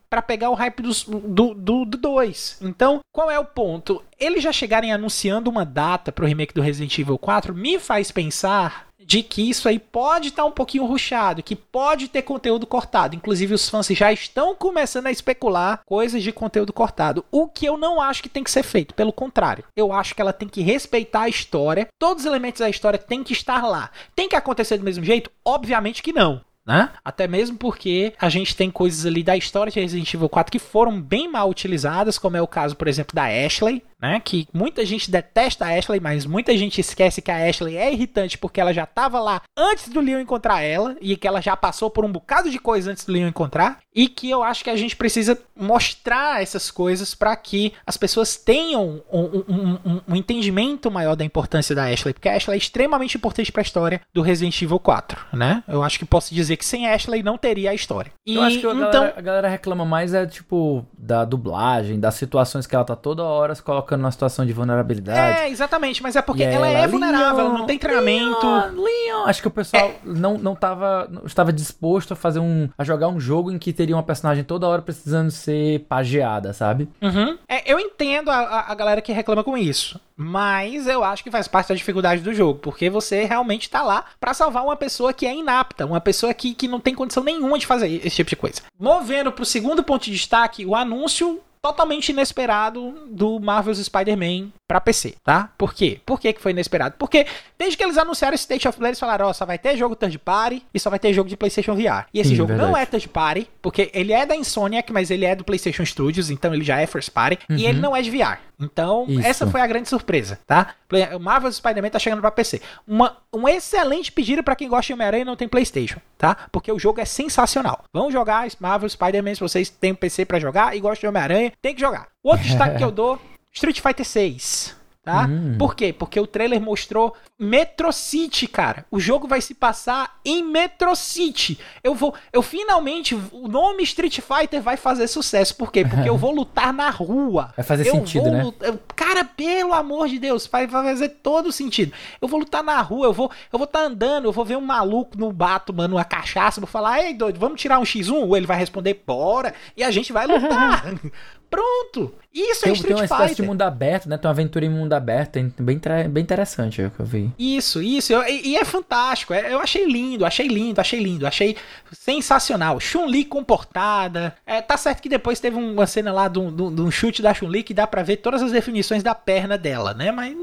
para 0.09 0.21
pegar 0.21 0.49
o 0.49 0.53
hype 0.53 0.81
dos, 0.81 1.03
do 1.03 1.19
2. 1.19 1.57
Do, 1.57 1.85
do 1.85 1.97
dois. 1.97 2.57
então, 2.61 3.01
qual 3.11 3.29
é 3.29 3.37
o 3.37 3.45
ponto? 3.45 4.01
Eles 4.17 4.41
já 4.41 4.53
chegarem 4.53 4.93
anunciando 4.93 5.49
uma 5.49 5.65
data 5.65 6.11
para 6.11 6.23
o 6.23 6.27
remake 6.27 6.53
do 6.53 6.61
Resident 6.61 6.97
Evil 6.97 7.17
4 7.17 7.53
me 7.53 7.77
faz 7.77 8.09
pensar 8.09 8.87
de 9.05 9.23
que 9.23 9.49
isso 9.49 9.67
aí 9.67 9.79
pode 9.79 10.29
estar 10.29 10.43
tá 10.43 10.47
um 10.47 10.51
pouquinho 10.51 10.85
ruchado, 10.85 11.43
que 11.43 11.55
pode 11.55 12.07
ter 12.07 12.21
conteúdo 12.21 12.65
cortado. 12.65 13.15
Inclusive, 13.15 13.53
os 13.53 13.69
fãs 13.69 13.87
já 13.87 14.11
estão 14.11 14.55
começando 14.55 15.07
a 15.07 15.11
especular 15.11 15.81
coisas 15.85 16.23
de 16.23 16.31
conteúdo 16.31 16.73
cortado. 16.73 17.25
O 17.31 17.47
que 17.47 17.65
eu 17.65 17.77
não 17.77 18.01
acho 18.01 18.23
que 18.23 18.29
tem 18.29 18.43
que 18.43 18.51
ser 18.51 18.63
feito. 18.63 18.93
Pelo 18.93 19.13
contrário, 19.13 19.63
eu 19.75 19.91
acho 19.91 20.15
que 20.15 20.21
ela 20.21 20.33
tem 20.33 20.47
que 20.47 20.61
respeitar 20.61 21.21
a 21.21 21.29
história. 21.29 21.87
Todos 21.99 22.23
os 22.23 22.27
elementos 22.27 22.59
da 22.59 22.69
história 22.69 22.99
têm 22.99 23.23
que 23.23 23.33
estar 23.33 23.65
lá. 23.67 23.91
Tem 24.15 24.29
que 24.29 24.35
acontecer 24.35 24.77
do 24.77 24.83
mesmo 24.83 25.03
jeito? 25.03 25.31
Obviamente 25.43 26.01
que 26.01 26.13
não. 26.13 26.41
Né? 26.65 26.89
Até 27.03 27.27
mesmo 27.27 27.57
porque 27.57 28.13
a 28.17 28.29
gente 28.29 28.55
tem 28.55 28.71
coisas 28.71 29.05
ali 29.05 29.21
da 29.21 29.35
história 29.35 29.69
de 29.69 29.81
Resident 29.81 30.13
Evil 30.13 30.29
4 30.29 30.49
que 30.49 30.59
foram 30.59 31.01
bem 31.01 31.29
mal 31.29 31.49
utilizadas, 31.49 32.17
como 32.17 32.37
é 32.37 32.41
o 32.41 32.47
caso, 32.47 32.77
por 32.77 32.87
exemplo, 32.87 33.13
da 33.13 33.25
Ashley, 33.25 33.83
né? 34.03 34.19
Que 34.19 34.49
muita 34.51 34.85
gente 34.85 35.09
detesta 35.09 35.65
a 35.65 35.77
Ashley, 35.77 36.01
mas 36.01 36.25
muita 36.25 36.57
gente 36.57 36.81
esquece 36.81 37.21
que 37.21 37.31
a 37.31 37.47
Ashley 37.47 37.77
é 37.77 37.93
irritante 37.93 38.37
porque 38.37 38.59
ela 38.59 38.73
já 38.73 38.83
estava 38.83 39.17
lá 39.17 39.41
antes 39.55 39.87
do 39.87 40.01
Leon 40.01 40.19
encontrar 40.19 40.61
ela 40.61 40.97
e 40.99 41.15
que 41.15 41.25
ela 41.25 41.39
já 41.39 41.55
passou 41.55 41.89
por 41.89 42.03
um 42.03 42.11
bocado 42.11 42.49
de 42.49 42.59
coisa 42.59 42.91
antes 42.91 43.05
do 43.05 43.13
Leon 43.13 43.29
encontrar 43.29 43.79
e 43.95 44.09
que 44.09 44.29
eu 44.29 44.43
acho 44.43 44.63
que 44.63 44.69
a 44.69 44.75
gente 44.75 44.95
precisa 44.95 45.39
mostrar 45.55 46.41
essas 46.41 46.69
coisas 46.69 47.15
para 47.15 47.33
que 47.35 47.73
as 47.85 47.95
pessoas 47.95 48.35
tenham 48.35 49.01
um, 49.11 49.19
um, 49.21 49.79
um, 49.85 50.01
um, 50.09 50.15
entendimento 50.15 50.89
maior 50.91 51.15
da 51.15 51.23
importância 51.23 51.75
da 51.75 51.85
Ashley, 51.85 52.13
porque 52.13 52.27
a 52.27 52.35
Ashley 52.35 52.55
é 52.55 52.57
extremamente 52.57 53.15
importante 53.15 53.51
para 53.51 53.61
a 53.61 53.63
história 53.63 54.01
do 54.13 54.21
Resident 54.21 54.59
Evil 54.61 54.79
4, 54.79 55.27
né? 55.33 55.63
Eu 55.67 55.83
acho 55.83 55.99
que 55.99 56.05
posso 56.05 56.33
dizer 56.33 56.57
que 56.57 56.65
sem 56.65 56.89
Ashley 56.89 57.23
não 57.23 57.37
teria 57.37 57.71
a 57.71 57.73
história. 57.73 58.11
E, 58.25 58.35
eu 58.35 58.41
acho 58.41 58.59
que 58.59 58.67
a, 58.67 58.71
então... 58.71 58.91
galera, 58.91 59.13
a 59.15 59.21
galera 59.21 59.49
reclama 59.49 59.85
mais 59.85 60.13
é 60.13 60.25
tipo 60.25 60.85
da 60.97 61.23
dublagem, 61.23 61.99
das 61.99 62.15
situações 62.15 62.65
que 62.65 62.75
ela 62.75 62.83
tá 62.83 62.95
toda 62.95 63.23
hora 63.23 63.53
se 63.53 63.61
colocando 63.61 63.92
colocando 63.93 64.01
numa 64.01 64.11
situação 64.11 64.45
de 64.45 64.53
vulnerabilidade. 64.53 65.39
É, 65.39 65.49
exatamente, 65.49 66.01
mas 66.01 66.15
é 66.15 66.21
porque 66.21 66.43
ela, 66.43 66.67
ela, 66.67 66.79
é 66.79 66.87
vulnerável, 66.87 67.39
ela 67.39 67.57
não 67.57 67.65
tem 67.65 67.77
treinamento. 67.77 68.45
Leon, 68.45 68.83
Leon. 68.83 69.25
Acho 69.25 69.41
que 69.41 69.47
o 69.47 69.51
pessoal 69.51 69.89
é. 69.89 69.95
não, 70.03 70.37
não, 70.37 70.55
tava, 70.55 71.07
não 71.09 71.25
estava 71.25 71.53
disposto 71.53 72.13
a 72.13 72.15
fazer 72.15 72.39
um. 72.39 72.69
a 72.77 72.83
jogar 72.83 73.07
um 73.07 73.19
jogo 73.19 73.51
em 73.51 73.57
que 73.57 73.71
teria 73.71 73.95
uma 73.95 74.03
personagem 74.03 74.43
toda 74.43 74.67
hora 74.67 74.81
precisando 74.81 75.31
ser 75.31 75.81
pageada, 75.81 76.53
sabe? 76.53 76.89
Uhum. 77.01 77.37
É, 77.47 77.71
eu 77.71 77.79
entendo 77.79 78.29
a, 78.29 78.65
a 78.67 78.75
galera 78.75 79.01
que 79.01 79.11
reclama 79.11 79.43
com 79.43 79.57
isso. 79.57 79.99
Mas 80.15 80.85
eu 80.85 81.03
acho 81.03 81.23
que 81.23 81.31
faz 81.31 81.47
parte 81.47 81.69
da 81.69 81.75
dificuldade 81.75 82.21
do 82.21 82.33
jogo, 82.33 82.59
porque 82.59 82.87
você 82.87 83.25
realmente 83.25 83.67
tá 83.67 83.81
lá 83.81 84.05
para 84.19 84.33
salvar 84.33 84.63
uma 84.63 84.75
pessoa 84.75 85.11
que 85.11 85.25
é 85.25 85.35
inapta, 85.35 85.87
uma 85.87 85.99
pessoa 85.99 86.33
que, 86.35 86.53
que 86.53 86.67
não 86.67 86.79
tem 86.79 86.93
condição 86.93 87.23
nenhuma 87.23 87.57
de 87.57 87.65
fazer 87.65 87.87
esse 88.05 88.17
tipo 88.17 88.29
de 88.29 88.35
coisa. 88.35 88.61
Movendo 88.79 89.31
pro 89.31 89.43
segundo 89.43 89.83
ponto 89.83 90.05
de 90.05 90.11
destaque, 90.11 90.67
o 90.67 90.75
anúncio 90.75 91.41
totalmente 91.63 92.11
inesperado 92.11 93.07
do 93.09 93.39
Marvel's 93.39 93.79
Spider-Man 93.79 94.51
para 94.73 94.81
PC, 94.81 95.13
tá? 95.23 95.51
Por 95.55 95.71
quê? 95.71 96.01
Por 96.03 96.19
que, 96.19 96.33
que 96.33 96.41
foi 96.41 96.51
inesperado? 96.51 96.95
Porque 96.97 97.27
desde 97.59 97.77
que 97.77 97.83
eles 97.83 97.95
anunciaram 97.95 98.33
esse 98.33 98.41
State 98.41 98.67
of 98.67 98.75
Play, 98.75 98.89
eles 98.89 98.99
falaram, 98.99 99.27
ó, 99.27 99.29
oh, 99.29 99.33
só 99.33 99.45
vai 99.45 99.59
ter 99.59 99.77
jogo 99.77 99.95
third 99.95 100.17
party 100.17 100.65
e 100.73 100.79
só 100.79 100.89
vai 100.89 100.97
ter 100.97 101.13
jogo 101.13 101.29
de 101.29 101.37
PlayStation 101.37 101.75
VR. 101.75 102.07
E 102.11 102.19
esse 102.19 102.31
Sim, 102.31 102.35
jogo 102.37 102.47
verdade. 102.47 102.71
não 102.71 102.75
é 102.75 102.83
third 102.83 103.07
party, 103.09 103.47
porque 103.61 103.91
ele 103.93 104.11
é 104.11 104.25
da 104.25 104.35
Insomniac, 104.35 104.91
mas 104.91 105.11
ele 105.11 105.25
é 105.25 105.35
do 105.35 105.43
PlayStation 105.43 105.85
Studios, 105.85 106.31
então 106.31 106.51
ele 106.55 106.63
já 106.63 106.81
é 106.81 106.87
first 106.87 107.11
party, 107.11 107.37
uhum. 107.47 107.55
e 107.55 107.67
ele 107.67 107.79
não 107.79 107.95
é 107.95 108.01
de 108.01 108.09
VR. 108.09 108.39
Então, 108.59 109.05
Isso. 109.07 109.27
essa 109.27 109.47
foi 109.47 109.61
a 109.61 109.67
grande 109.67 109.89
surpresa, 109.89 110.39
tá? 110.47 110.73
O 111.15 111.19
Marvel's 111.19 111.57
Spider-Man 111.57 111.89
tá 111.89 111.99
chegando 111.99 112.21
para 112.21 112.31
PC. 112.31 112.61
Uma, 112.87 113.17
um 113.31 113.47
excelente 113.47 114.11
pedido 114.11 114.43
para 114.43 114.55
quem 114.55 114.69
gosta 114.69 114.87
de 114.87 114.93
Homem-Aranha 114.93 115.21
e 115.21 115.25
não 115.25 115.35
tem 115.35 115.47
PlayStation, 115.47 115.99
tá? 116.17 116.35
Porque 116.51 116.71
o 116.71 116.79
jogo 116.79 116.99
é 116.99 117.05
sensacional. 117.05 117.83
Vão 117.93 118.11
jogar 118.11 118.47
Marvel 118.59 118.89
Spider-Man 118.89 119.35
se 119.35 119.41
vocês 119.41 119.69
têm 119.69 119.91
um 119.91 119.95
PC 119.95 120.25
para 120.25 120.39
jogar 120.39 120.75
e 120.75 120.79
gostam 120.79 121.01
de 121.01 121.07
Homem-Aranha, 121.07 121.51
tem 121.61 121.75
que 121.75 121.81
jogar. 121.81 122.07
O 122.23 122.29
outro 122.29 122.45
destaque 122.45 122.77
que 122.77 122.83
eu 122.83 122.91
dou, 122.91 123.19
Street 123.53 123.79
Fighter 123.79 124.05
6 124.05 124.83
tá? 125.03 125.27
Hum. 125.27 125.57
Por 125.57 125.75
quê? 125.75 125.93
Porque 125.93 126.19
o 126.19 126.25
trailer 126.25 126.61
mostrou 126.61 127.15
Metro 127.43 127.91
City, 127.91 128.47
cara. 128.47 128.85
O 128.89 128.99
jogo 128.99 129.27
vai 129.27 129.41
se 129.41 129.53
passar 129.53 130.19
em 130.25 130.43
Metro 130.43 130.95
City. 130.95 131.59
Eu 131.83 131.93
vou, 131.93 132.13
eu 132.31 132.41
finalmente, 132.41 133.13
o 133.15 133.47
nome 133.47 133.83
Street 133.83 134.19
Fighter 134.19 134.61
vai 134.61 134.77
fazer 134.77 135.07
sucesso. 135.07 135.55
Por 135.55 135.71
quê? 135.71 135.85
Porque 135.85 136.07
eu 136.07 136.17
vou 136.17 136.31
lutar 136.31 136.73
na 136.73 136.89
rua. 136.89 137.53
Vai 137.55 137.65
fazer 137.65 137.87
eu 137.87 137.93
sentido, 137.93 138.31
né? 138.31 138.43
Lutar, 138.43 138.73
cara, 138.95 139.23
pelo 139.25 139.73
amor 139.73 140.07
de 140.07 140.17
Deus, 140.19 140.47
vai, 140.47 140.65
vai 140.65 140.83
fazer 140.83 141.09
todo 141.09 141.51
sentido. 141.51 141.93
Eu 142.21 142.27
vou 142.27 142.39
lutar 142.39 142.63
na 142.63 142.81
rua, 142.81 143.07
eu 143.07 143.13
vou, 143.13 143.29
eu 143.51 143.59
vou 143.59 143.65
estar 143.65 143.79
tá 143.79 143.85
andando, 143.85 144.25
eu 144.25 144.31
vou 144.31 144.45
ver 144.45 144.57
um 144.57 144.61
maluco 144.61 145.17
no 145.17 145.31
bato, 145.31 145.73
mano, 145.73 145.95
uma 145.95 146.05
cachaça, 146.05 146.61
vou 146.61 146.67
falar, 146.67 147.03
ei, 147.03 147.13
doido, 147.13 147.39
vamos 147.39 147.59
tirar 147.59 147.79
um 147.79 147.83
X1? 147.83 148.13
Ou 148.13 148.37
ele 148.37 148.47
vai 148.47 148.57
responder, 148.57 149.03
bora, 149.05 149.53
e 149.75 149.83
a 149.83 149.91
gente 149.91 150.13
vai 150.13 150.25
lutar. 150.25 150.85
Pronto! 151.53 152.15
Isso 152.33 152.61
é 152.61 152.63
tem, 152.63 152.71
é 152.71 152.73
Street 152.73 152.81
Tem 152.81 152.95
uma 152.95 153.01
Fighter. 153.03 153.17
espécie 153.17 153.35
de 153.35 153.47
mundo 153.47 153.61
aberto, 153.61 154.09
né? 154.09 154.17
Tem 154.17 154.27
uma 154.27 154.31
aventura 154.31 154.65
em 154.65 154.69
mundo 154.69 154.93
aberto, 154.93 155.39
bem, 155.59 155.79
bem 156.09 156.23
interessante 156.23 156.81
é 156.81 156.87
o 156.87 156.91
que 156.91 156.99
eu 156.99 157.05
vi. 157.05 157.31
Isso, 157.37 157.81
isso. 157.81 158.13
Eu, 158.13 158.23
e, 158.27 158.55
é 158.55 158.65
fantástico. 158.65 159.33
É, 159.33 159.53
eu 159.53 159.59
achei 159.59 159.85
lindo, 159.85 160.25
achei 160.25 160.47
lindo, 160.47 160.79
achei 160.79 160.99
lindo. 160.99 161.27
Achei 161.27 161.55
sensacional. 161.91 162.79
Chun-Li 162.79 163.25
comportada. 163.25 164.35
É, 164.45 164.61
tá 164.61 164.77
certo 164.77 165.01
que 165.01 165.09
depois 165.09 165.39
teve 165.39 165.57
uma 165.57 165.87
cena 165.87 166.11
lá 166.11 166.27
de 166.27 166.39
um, 166.39 166.91
chute 166.91 167.21
da 167.21 167.33
Chun-Li 167.33 167.63
que 167.63 167.73
dá 167.73 167.87
pra 167.87 168.03
ver 168.03 168.17
todas 168.17 168.41
as 168.41 168.51
definições 168.51 169.03
da 169.03 169.15
perna 169.15 169.57
dela, 169.57 169.93
né? 169.93 170.11
Mas 170.11 170.35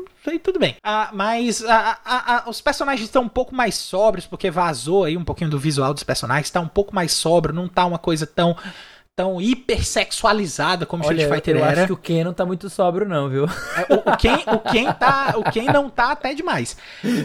tudo 0.42 0.58
bem. 0.58 0.76
Ah, 0.82 1.10
mas 1.12 1.64
ah, 1.64 1.98
ah, 2.04 2.44
os 2.46 2.60
personagens 2.60 3.06
estão 3.06 3.22
um 3.22 3.28
pouco 3.28 3.54
mais 3.54 3.74
sóbrios, 3.74 4.26
porque 4.26 4.50
vazou 4.50 5.04
aí 5.04 5.16
um 5.16 5.24
pouquinho 5.24 5.50
do 5.50 5.58
visual 5.58 5.94
dos 5.94 6.02
personagens. 6.02 6.50
Tá 6.50 6.60
um 6.60 6.68
pouco 6.68 6.94
mais 6.94 7.12
sóbrio, 7.12 7.54
não 7.54 7.68
tá 7.68 7.86
uma 7.86 7.98
coisa 7.98 8.26
tão 8.26 8.56
tão 9.20 9.38
hipersexualizada 9.38 10.86
como 10.86 11.04
Olha, 11.04 11.20
Street 11.20 11.34
Fighter 11.34 11.56
eu 11.56 11.64
era. 11.64 11.80
acho 11.80 11.86
que 11.88 11.92
o 11.92 11.96
Ken 11.96 12.24
não 12.24 12.32
tá 12.32 12.46
muito 12.46 12.70
sóbrio 12.70 13.06
não, 13.06 13.28
viu? 13.28 13.44
É, 13.44 13.94
o, 13.94 14.10
o, 14.10 14.16
Ken, 14.16 14.38
o, 14.46 14.58
Ken 14.58 14.92
tá, 14.94 15.34
o 15.36 15.42
Ken 15.44 15.66
não 15.66 15.90
tá 15.90 16.12
até 16.12 16.32
demais. 16.32 16.74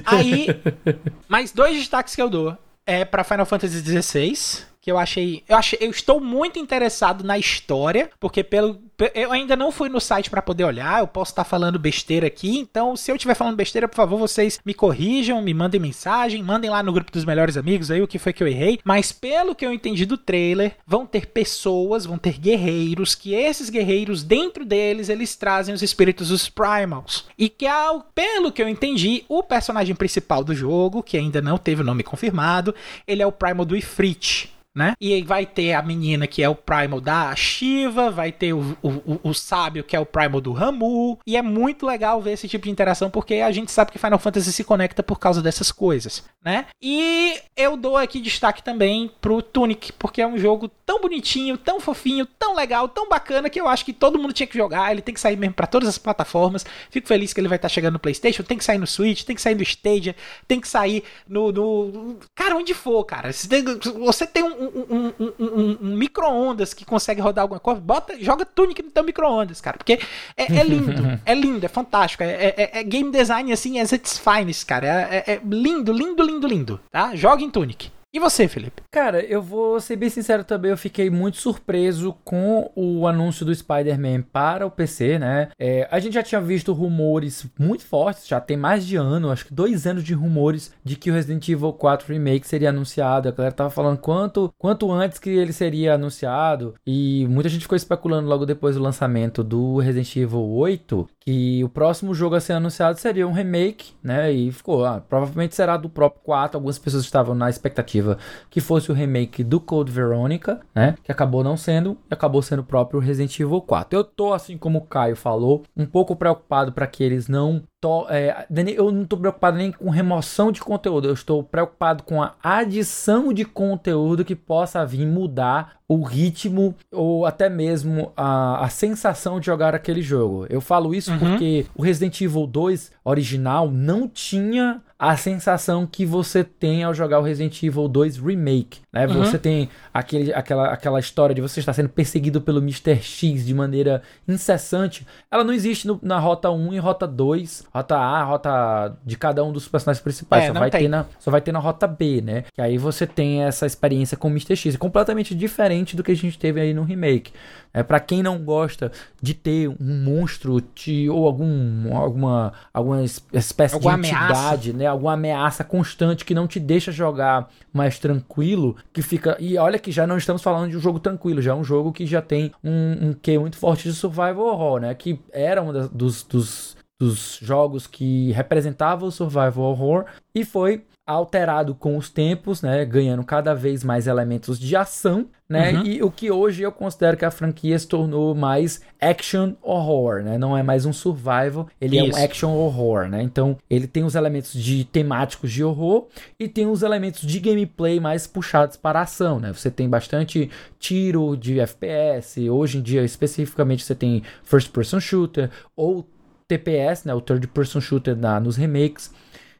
Aí, 0.06 0.48
mais 1.30 1.54
dois 1.54 1.78
destaques 1.78 2.14
que 2.14 2.22
eu 2.22 2.30
dou 2.30 2.58
é 2.86 3.06
para 3.06 3.24
Final 3.24 3.46
Fantasy 3.46 3.80
XVI, 3.80 4.66
que 4.86 4.92
eu 4.92 5.00
achei, 5.00 5.42
eu 5.50 5.58
achei, 5.58 5.80
eu 5.82 5.90
estou 5.90 6.22
muito 6.22 6.60
interessado 6.60 7.24
na 7.24 7.40
história, 7.40 8.12
porque 8.20 8.44
pelo 8.44 8.80
eu 9.16 9.32
ainda 9.32 9.56
não 9.56 9.72
fui 9.72 9.90
no 9.90 10.00
site 10.00 10.30
para 10.30 10.44
poder 10.44 10.64
olhar, 10.64 11.00
eu 11.00 11.08
posso 11.08 11.32
estar 11.32 11.44
falando 11.44 11.80
besteira 11.80 12.28
aqui, 12.28 12.60
então 12.60 12.96
se 12.96 13.12
eu 13.12 13.16
estiver 13.16 13.34
falando 13.34 13.56
besteira, 13.56 13.88
por 13.88 13.96
favor, 13.96 14.20
vocês 14.20 14.60
me 14.64 14.76
corrijam, 14.76 15.42
me 15.42 15.56
mandem 15.56 15.82
mensagem, 15.82 16.44
mandem 16.44 16.70
lá 16.70 16.84
no 16.84 16.94
grupo 16.94 17.12
dos 17.12 17.26
melhores 17.26 17.58
amigos 17.58 17.90
aí 17.90 18.00
o 18.00 18.08
que 18.08 18.20
foi 18.20 18.32
que 18.32 18.44
eu 18.44 18.48
errei, 18.48 18.80
mas 18.84 19.12
pelo 19.12 19.56
que 19.56 19.66
eu 19.66 19.74
entendi 19.74 20.06
do 20.06 20.20
trailer, 20.20 20.76
vão 20.86 21.04
ter 21.08 21.26
pessoas, 21.26 22.06
vão 22.06 22.20
ter 22.20 22.38
guerreiros, 22.38 23.16
que 23.16 23.34
esses 23.34 23.72
guerreiros, 23.72 24.24
dentro 24.24 24.64
deles, 24.64 25.10
eles 25.10 25.36
trazem 25.36 25.74
os 25.74 25.82
espíritos 25.82 26.30
dos 26.30 26.48
Primals. 26.48 27.26
E 27.38 27.50
que, 27.50 27.66
ao, 27.66 28.02
pelo 28.14 28.52
que 28.52 28.62
eu 28.62 28.70
entendi, 28.70 29.26
o 29.28 29.42
personagem 29.42 29.96
principal 29.96 30.44
do 30.44 30.54
jogo, 30.54 31.02
que 31.02 31.18
ainda 31.18 31.42
não 31.42 31.58
teve 31.58 31.82
o 31.82 31.86
nome 31.86 32.04
confirmado, 32.04 32.74
ele 33.08 33.24
é 33.24 33.26
o 33.26 33.32
Primal 33.32 33.66
do 33.66 33.76
Ifrit 33.76 34.54
né? 34.76 34.94
E 35.00 35.14
aí 35.14 35.24
vai 35.24 35.46
ter 35.46 35.74
a 35.74 35.82
menina 35.82 36.28
que 36.28 36.44
é 36.44 36.50
o 36.50 36.54
Primal 36.54 37.00
da 37.00 37.34
Shiva, 37.36 38.12
vai 38.12 38.32
ter 38.32 38.54
o, 38.54 38.78
o, 38.84 39.20
o, 39.24 39.34
sábio 39.34 39.84
que 39.84 39.96
é 39.96 40.00
o 40.00 40.06
Primal 40.06 40.42
do 40.42 40.52
Ramu. 40.52 41.18
E 41.26 41.38
é 41.38 41.42
muito 41.42 41.86
legal 41.86 42.22
ver 42.22 42.34
esse 42.34 42.48
tipo 42.48 42.66
de 42.66 42.72
interação 42.72 43.10
porque 43.10 43.36
a 43.36 43.52
gente 43.52 43.72
sabe 43.72 43.92
que 43.92 43.98
Final 43.98 44.20
Fantasy 44.20 44.52
se 44.52 44.64
conecta 44.64 45.02
por 45.02 45.18
causa 45.18 45.42
dessas 45.42 45.72
coisas, 45.72 46.26
né? 46.44 46.66
E 46.82 47.40
eu 47.56 47.78
dou 47.78 47.96
aqui 47.96 48.20
destaque 48.20 48.62
também 48.62 49.10
pro 49.22 49.42
Tunic, 49.42 49.94
porque 49.94 50.22
é 50.22 50.28
um 50.28 50.38
jogo 50.38 50.68
tão 50.86 51.02
bonitinho, 51.02 51.58
tão 51.58 51.80
fofinho, 51.80 52.26
tão 52.26 52.56
legal, 52.56 52.88
tão 52.88 53.10
bacana 53.10 53.50
que 53.50 53.60
eu 53.60 53.68
acho 53.68 53.84
que 53.84 53.92
todo 53.92 54.20
mundo 54.20 54.34
tinha 54.34 54.46
que 54.46 54.58
jogar. 54.58 54.92
Ele 54.92 55.02
tem 55.02 55.14
que 55.14 55.20
sair 55.20 55.36
mesmo 55.36 55.56
para 55.56 55.68
todas 55.68 55.90
as 55.90 55.98
plataformas. 55.98 56.66
Fico 56.92 57.08
feliz 57.08 57.34
que 57.34 57.40
ele 57.40 57.48
vai 57.48 57.58
estar 57.58 57.68
tá 57.68 57.74
chegando 57.74 57.94
no 57.94 58.00
PlayStation, 58.00 58.44
tem 58.44 58.58
que 58.58 58.64
sair 58.64 58.78
no 58.78 58.86
Switch, 58.86 59.24
tem 59.24 59.36
que 59.36 59.42
sair 59.42 59.56
no 59.56 59.64
Stadia, 59.64 60.16
tem 60.48 60.60
que 60.60 60.68
sair 60.68 61.04
no, 61.28 61.52
no 61.52 62.20
cara 62.36 62.56
onde 62.56 62.74
for, 62.74 63.04
cara. 63.04 63.32
Você 63.32 64.28
tem 64.28 64.44
um, 64.44 64.48
um, 64.48 65.14
um, 65.20 65.34
um, 65.40 65.78
um 65.82 65.96
micro-ondas 65.96 66.74
que 66.74 66.86
consegue 66.86 67.22
rodar 67.22 67.44
alguma 67.44 67.60
coisa, 67.60 67.82
bota, 67.82 68.18
joga 68.20 68.46
Tunic 68.46 68.82
no 68.84 68.92
teu 68.92 69.04
micro-ondas, 69.04 69.60
cara, 69.60 69.78
porque 69.78 70.00
é, 70.38 70.58
é 70.58 70.64
lindo, 70.64 71.20
é 71.26 71.34
lindo, 71.34 71.66
é 71.66 71.70
fantástico, 71.70 72.24
é, 72.24 72.54
é, 72.58 72.80
é, 72.80 72.84
game 72.84 73.12
design 73.12 73.52
assim 73.52 73.80
as 73.80 73.92
its 73.92 74.18
finest, 74.18 74.66
cara. 74.66 74.88
É, 74.88 75.24
é, 75.28 75.34
é 75.34 75.42
lindo, 75.44 75.92
lindo, 75.92 76.24
lindo, 76.24 76.48
lindo, 76.48 76.80
tá? 76.92 77.16
Joga 77.16 77.44
em 77.44 77.50
Tunic. 77.50 77.95
E 78.16 78.20
você, 78.20 78.48
Felipe? 78.48 78.82
Cara, 78.90 79.22
eu 79.26 79.42
vou 79.42 79.78
ser 79.82 79.98
bem 79.98 80.10
sincero 80.10 80.46
também, 80.46 80.72
eu 80.72 80.78
fiquei 80.78 81.10
muito 81.10 81.36
surpreso 81.36 82.16
com 82.24 82.72
o 82.74 83.06
anúncio 83.06 83.46
do 83.46 83.54
Spider-Man 83.54 84.22
para 84.32 84.66
o 84.66 84.72
PC, 84.72 85.20
né? 85.20 85.50
É, 85.60 85.86
a 85.92 86.00
gente 86.00 86.14
já 86.14 86.24
tinha 86.24 86.40
visto 86.40 86.72
rumores 86.72 87.46
muito 87.60 87.86
fortes, 87.86 88.26
já 88.26 88.40
tem 88.40 88.56
mais 88.56 88.86
de 88.88 88.96
ano, 88.96 89.30
acho 89.30 89.44
que 89.44 89.54
dois 89.54 89.86
anos 89.86 90.02
de 90.02 90.14
rumores 90.14 90.74
de 90.82 90.96
que 90.96 91.12
o 91.12 91.14
Resident 91.14 91.50
Evil 91.50 91.74
4 91.74 92.14
Remake 92.14 92.48
seria 92.48 92.70
anunciado. 92.70 93.28
A 93.28 93.34
galera 93.34 93.54
tava 93.54 93.70
falando 93.70 93.98
quanto, 93.98 94.50
quanto 94.58 94.90
antes 94.94 95.20
que 95.20 95.32
ele 95.32 95.52
seria 95.52 95.96
anunciado, 95.96 96.74
e 96.88 97.28
muita 97.28 97.50
gente 97.50 97.64
ficou 97.64 97.76
especulando 97.76 98.30
logo 98.30 98.46
depois 98.46 98.78
do 98.78 98.82
lançamento 98.82 99.44
do 99.44 99.80
Resident 99.80 100.16
Evil 100.16 100.40
8 100.40 101.06
que 101.28 101.64
o 101.64 101.70
próximo 101.70 102.14
jogo 102.14 102.36
a 102.36 102.40
ser 102.40 102.54
anunciado 102.54 103.00
seria 103.00 103.28
um 103.28 103.32
remake, 103.32 103.94
né? 104.04 104.32
E 104.32 104.52
ficou, 104.52 104.86
ah, 104.86 105.02
provavelmente 105.02 105.56
será 105.56 105.76
do 105.76 105.90
próprio 105.90 106.22
4. 106.24 106.56
Algumas 106.56 106.78
pessoas 106.78 107.04
estavam 107.04 107.34
na 107.34 107.50
expectativa 107.50 108.20
que 108.50 108.62
fosse 108.62 108.92
o 108.92 108.94
remake 108.94 109.44
do 109.44 109.60
Code 109.60 109.92
Veronica, 109.92 110.62
né? 110.74 110.96
Que 111.04 111.12
acabou 111.12 111.44
não 111.44 111.58
sendo, 111.58 111.98
e 112.10 112.14
acabou 112.14 112.44
sendo 112.44 112.60
o 112.60 112.66
próprio 112.66 113.00
Resident 113.00 113.40
Evil 113.40 113.62
4. 113.62 113.98
Eu 113.98 114.04
tô, 114.04 114.34
assim 114.34 114.56
como 114.56 114.78
o 114.80 114.86
Caio 114.86 115.16
falou, 115.16 115.64
um 115.76 115.86
pouco 115.86 116.16
preocupado 116.16 116.72
para 116.72 116.86
que 116.86 117.04
eles 117.04 117.28
não 117.28 117.64
É, 118.10 118.46
eu 118.76 118.92
não 118.92 119.04
estou 119.04 119.20
preocupado 119.20 119.58
nem 119.58 119.72
com 119.72 119.90
remoção 119.90 120.52
de 120.52 120.60
conteúdo, 120.60 121.08
eu 121.08 121.14
estou 121.14 121.44
preocupado 121.44 122.04
com 122.04 122.22
a 122.22 122.34
adição 122.42 123.32
de 123.32 123.46
conteúdo 123.46 124.26
que 124.26 124.36
possa 124.36 124.86
vir 124.86 125.06
mudar 125.06 125.78
o 125.88 126.04
ritmo 126.04 126.76
ou 126.92 127.26
até 127.26 127.48
mesmo 127.48 128.12
a, 128.18 128.66
a 128.66 128.70
sensação 128.70 129.40
de 129.40 129.46
jogar 129.46 129.76
aquele 129.76 130.02
jogo. 130.02 130.48
Eu 130.50 130.60
falo 130.60 130.96
isso 130.96 131.12
uhum. 131.12 131.20
porque 131.20 131.66
o 131.76 131.84
Resident 131.84 132.20
Evil 132.22 132.48
2 132.48 132.92
original 133.04 133.70
não 133.70 134.08
tinha 134.08 134.82
a 134.98 135.18
sensação 135.18 135.86
que 135.86 136.06
você 136.06 136.42
tem 136.42 136.84
ao 136.84 136.94
jogar 136.94 137.20
o 137.20 137.22
Resident 137.22 137.62
Evil 137.62 137.88
2 137.88 138.18
Remake, 138.18 138.80
né? 138.94 139.06
Uhum. 139.06 139.26
Você 139.26 139.38
tem 139.38 139.70
aquele, 139.94 140.34
aquela, 140.34 140.68
aquela 140.70 141.00
história 141.02 141.36
de 141.36 141.42
você 141.42 141.60
estar 141.60 141.74
sendo 141.74 141.90
perseguido 141.90 142.40
pelo 142.40 142.60
Mr. 142.60 142.96
X 143.02 143.46
de 143.46 143.54
maneira 143.54 144.02
incessante. 144.26 145.06
Ela 145.30 145.44
não 145.44 145.54
existe 145.54 145.86
no, 145.86 146.00
na 146.02 146.18
Rota 146.18 146.50
1 146.50 146.74
e 146.74 146.80
Rota 146.80 147.06
2, 147.06 147.66
Rota 147.74 147.98
A, 147.98 148.24
Rota 148.24 148.98
de 149.06 149.18
cada 149.18 149.44
um 149.44 149.52
dos 149.52 149.68
personagens 149.68 150.02
principais. 150.02 150.46
É, 150.46 150.54
só, 150.54 150.60
vai 150.60 150.70
ter 150.72 150.88
na, 150.88 151.06
só 151.20 151.30
vai 151.30 151.42
ter 151.42 151.52
na 151.52 151.60
Rota 151.60 151.88
B, 151.88 152.22
né? 152.22 152.46
Que 152.54 152.62
aí 152.62 152.78
você 152.78 153.06
tem 153.06 153.44
essa 153.44 153.66
experiência 153.66 154.16
com 154.16 154.30
o 154.30 154.32
Mr. 154.32 154.56
X. 154.56 154.76
É 154.76 154.78
completamente 154.78 155.36
diferente 155.36 155.94
do 155.96 156.04
que 156.04 156.14
a 156.14 156.16
gente 156.16 156.40
teve 156.40 156.62
aí 156.62 156.74
no 156.74 156.84
remake. 156.84 157.34
É 157.76 157.84
para 157.84 158.00
quem 158.00 158.24
não 158.24 158.40
gosta 158.40 158.90
de 159.22 159.34
ter 159.34 159.68
um 159.68 160.04
monstro 160.04 160.62
de, 160.74 161.10
ou 161.10 161.28
algum, 161.28 161.94
alguma, 161.94 162.54
alguma 162.74 163.04
espécie 163.04 163.76
alguma 163.76 164.00
de 164.00 164.08
entidade, 164.08 164.70
ameaça. 164.70 164.74
né? 164.78 164.86
Alguma 164.86 165.14
ameaça 165.14 165.62
constante 165.62 166.24
que 166.24 166.34
não 166.34 166.48
te 166.48 166.58
deixa 166.58 166.90
jogar 166.90 167.50
mais 167.74 168.00
tranquilo, 168.00 168.78
que 168.94 169.02
fica. 169.02 169.36
E 169.42 169.58
olha 169.58 169.78
que 169.78 169.92
já 169.92 170.08
não 170.08 170.18
estamos 170.18 170.42
falando 170.42 170.70
de 170.70 170.78
um 170.78 170.80
jogo 170.80 171.00
tranquilo, 171.00 171.42
já 171.42 171.52
é 171.52 171.56
um 171.56 171.66
jogo 171.66 171.92
que 171.92 172.06
já 172.06 172.22
tem 172.22 172.54
um, 172.64 173.10
um 173.10 173.14
que 173.14 173.38
muito 173.38 173.58
forte 173.58 173.90
de 173.90 173.94
survival 173.94 174.46
horror, 174.46 174.80
né? 174.80 174.94
Que 174.96 175.20
era 175.34 175.62
um 175.62 175.74
dos, 175.90 176.24
dos 176.24 176.75
dos 177.00 177.40
jogos 177.42 177.88
que 177.88 178.32
representavam 178.32 179.10
o 179.10 179.12
survival 179.12 179.66
horror 179.66 180.06
e 180.34 180.46
foi 180.46 180.86
alterado 181.06 181.76
com 181.76 181.98
os 181.98 182.10
tempos, 182.10 182.64
né, 182.64 182.84
ganhando 182.84 183.24
cada 183.24 183.54
vez 183.54 183.84
mais 183.84 184.08
elementos 184.08 184.58
de 184.58 184.76
ação, 184.76 185.28
né, 185.48 185.72
uhum. 185.72 185.86
e 185.86 186.02
o 186.02 186.10
que 186.10 186.32
hoje 186.32 186.64
eu 186.64 186.72
considero 186.72 187.16
que 187.16 187.24
a 187.24 187.30
franquia 187.30 187.78
se 187.78 187.88
tornou 187.88 188.34
mais 188.34 188.82
action 189.00 189.54
horror, 189.62 190.24
né, 190.24 190.40
não 190.40 190.58
é 190.58 190.64
mais 190.64 190.84
um 190.84 190.92
survival, 190.92 191.68
ele 191.80 192.00
Isso. 192.00 192.18
é 192.18 192.22
um 192.22 192.24
action 192.26 192.52
horror, 192.56 193.08
né, 193.08 193.22
então 193.22 193.56
ele 193.70 193.86
tem 193.86 194.04
os 194.04 194.16
elementos 194.16 194.54
de 194.54 194.84
temáticos 194.84 195.52
de 195.52 195.64
horror 195.64 196.08
e 196.40 196.48
tem 196.48 196.66
os 196.66 196.82
elementos 196.82 197.22
de 197.22 197.40
gameplay 197.40 198.00
mais 198.00 198.26
puxados 198.26 198.76
para 198.76 198.98
a 198.98 199.04
ação, 199.04 199.40
né, 199.40 199.54
você 199.54 199.70
tem 199.70 199.88
bastante 199.88 200.50
tiro 200.80 201.38
de 201.38 201.60
FPS, 201.60 202.50
hoje 202.50 202.80
em 202.80 202.82
dia 202.82 203.04
especificamente 203.04 203.84
você 203.84 203.94
tem 203.94 204.24
first 204.44 204.72
person 204.72 205.00
shooter 205.00 205.52
ou 205.76 206.04
TPS, 206.48 207.06
né, 207.06 207.14
o 207.14 207.22
third 207.22 207.48
person 207.48 207.82
shooter 207.82 208.16
na, 208.16 208.40
nos 208.40 208.56
remakes, 208.56 209.14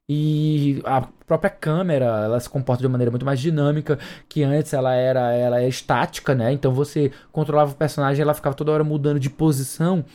e 0.08 0.82
a 0.86 1.08
própria 1.26 1.50
câmera 1.50 2.06
ela 2.06 2.40
se 2.40 2.48
comporta 2.48 2.82
de 2.82 2.88
uma 2.88 2.92
maneira 2.92 3.10
muito 3.10 3.26
mais 3.26 3.40
dinâmica 3.40 3.98
que 4.30 4.44
antes 4.44 4.72
ela 4.72 4.94
era 4.94 5.34
ela 5.34 5.60
é 5.60 5.68
estática 5.68 6.36
né 6.36 6.54
então 6.54 6.72
você 6.72 7.12
controlava 7.32 7.72
o 7.72 7.76
personagem 7.76 8.22
ela 8.22 8.36
ficava 8.36 8.56
toda 8.56 8.72
hora 8.72 8.84
mudando 8.84 9.20
de 9.20 9.32
posição 9.32 10.06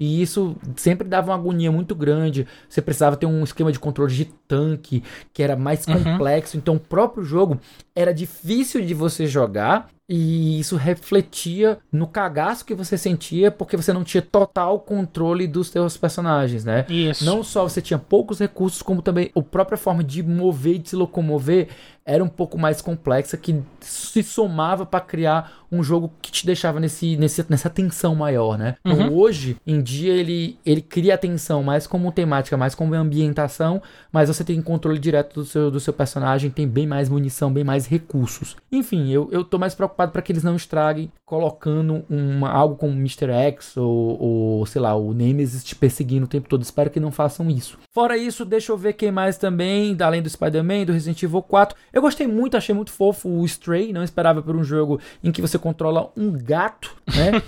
e 0.00 0.22
isso 0.22 0.56
sempre 0.76 1.06
dava 1.06 1.30
uma 1.30 1.34
agonia 1.34 1.70
muito 1.70 1.94
grande. 1.94 2.46
Você 2.66 2.80
precisava 2.80 3.16
ter 3.16 3.26
um 3.26 3.44
esquema 3.44 3.70
de 3.70 3.78
controle 3.78 4.14
de 4.14 4.24
tanque 4.48 5.04
que 5.30 5.42
era 5.42 5.54
mais 5.54 5.86
uhum. 5.86 6.02
complexo. 6.02 6.56
Então 6.56 6.76
o 6.76 6.80
próprio 6.80 7.22
jogo 7.22 7.60
era 7.94 8.14
difícil 8.14 8.80
de 8.80 8.94
você 8.94 9.26
jogar 9.26 9.90
e 10.12 10.58
isso 10.58 10.74
refletia 10.74 11.78
no 11.92 12.04
cagaço 12.04 12.64
que 12.64 12.74
você 12.74 12.98
sentia 12.98 13.48
porque 13.48 13.76
você 13.76 13.92
não 13.92 14.02
tinha 14.02 14.20
total 14.20 14.80
controle 14.80 15.46
dos 15.46 15.68
seus 15.68 15.96
personagens, 15.96 16.64
né? 16.64 16.84
Isso. 16.88 17.24
Não 17.24 17.44
só 17.44 17.62
você 17.62 17.80
tinha 17.80 17.96
poucos 17.96 18.40
recursos, 18.40 18.82
como 18.82 19.02
também 19.02 19.30
a 19.36 19.40
própria 19.40 19.78
forma 19.78 20.02
de 20.02 20.20
mover 20.20 20.74
e 20.74 20.78
de 20.78 20.88
se 20.88 20.96
locomover 20.96 21.68
era 22.04 22.24
um 22.24 22.28
pouco 22.28 22.58
mais 22.58 22.82
complexa, 22.82 23.36
que 23.36 23.62
se 23.80 24.22
somava 24.24 24.84
para 24.84 25.00
criar 25.00 25.52
um 25.70 25.82
jogo 25.82 26.10
que 26.20 26.32
te 26.32 26.44
deixava 26.44 26.80
nesse, 26.80 27.16
nesse, 27.16 27.46
nessa 27.48 27.70
tensão 27.70 28.16
maior, 28.16 28.58
né? 28.58 28.74
Então, 28.80 28.98
uhum. 28.98 29.04
Então, 29.04 29.16
hoje 29.16 29.56
em 29.64 29.80
dia 29.80 30.12
ele, 30.12 30.58
ele 30.66 30.80
cria 30.80 31.14
a 31.14 31.18
tensão 31.18 31.62
mais 31.62 31.86
como 31.86 32.10
temática, 32.10 32.56
mais 32.56 32.74
como 32.74 32.94
ambientação, 32.94 33.80
mas 34.10 34.28
você 34.28 34.42
tem 34.42 34.60
controle 34.60 34.98
direto 34.98 35.34
do 35.34 35.44
seu, 35.46 35.70
do 35.70 35.78
seu 35.78 35.92
personagem, 35.92 36.50
tem 36.50 36.66
bem 36.66 36.86
mais 36.86 37.08
munição, 37.08 37.52
bem 37.52 37.62
mais 37.62 37.86
recursos. 37.86 38.56
Enfim, 38.72 39.10
eu, 39.10 39.28
eu 39.30 39.44
tô 39.44 39.58
mais 39.58 39.74
preocupado 39.74 39.99
para 40.08 40.22
que 40.22 40.32
eles 40.32 40.42
não 40.42 40.56
estraguem 40.56 41.10
colocando 41.24 42.04
uma, 42.10 42.50
algo 42.50 42.74
como 42.74 42.92
Mr. 42.92 43.30
X 43.30 43.76
ou, 43.76 44.20
ou, 44.20 44.66
sei 44.66 44.80
lá, 44.80 44.94
o 44.96 45.14
Nemesis 45.14 45.62
te 45.62 45.76
perseguindo 45.76 46.24
o 46.24 46.28
tempo 46.28 46.48
todo. 46.48 46.62
Espero 46.62 46.90
que 46.90 46.98
não 46.98 47.12
façam 47.12 47.48
isso. 47.48 47.78
Fora 47.92 48.16
isso, 48.16 48.44
deixa 48.44 48.72
eu 48.72 48.76
ver 48.76 48.94
quem 48.94 49.12
mais 49.12 49.38
também, 49.38 49.96
além 50.00 50.22
do 50.22 50.28
Spider-Man, 50.28 50.86
do 50.86 50.92
Resident 50.92 51.22
Evil 51.22 51.42
4. 51.42 51.76
Eu 51.92 52.02
gostei 52.02 52.26
muito, 52.26 52.56
achei 52.56 52.74
muito 52.74 52.90
fofo 52.90 53.28
o 53.28 53.44
Stray, 53.44 53.92
não 53.92 54.02
esperava 54.02 54.42
por 54.42 54.56
um 54.56 54.64
jogo 54.64 55.00
em 55.22 55.30
que 55.30 55.40
você 55.40 55.58
controla 55.58 56.10
um 56.16 56.32
gato, 56.32 56.96
né? 57.06 57.40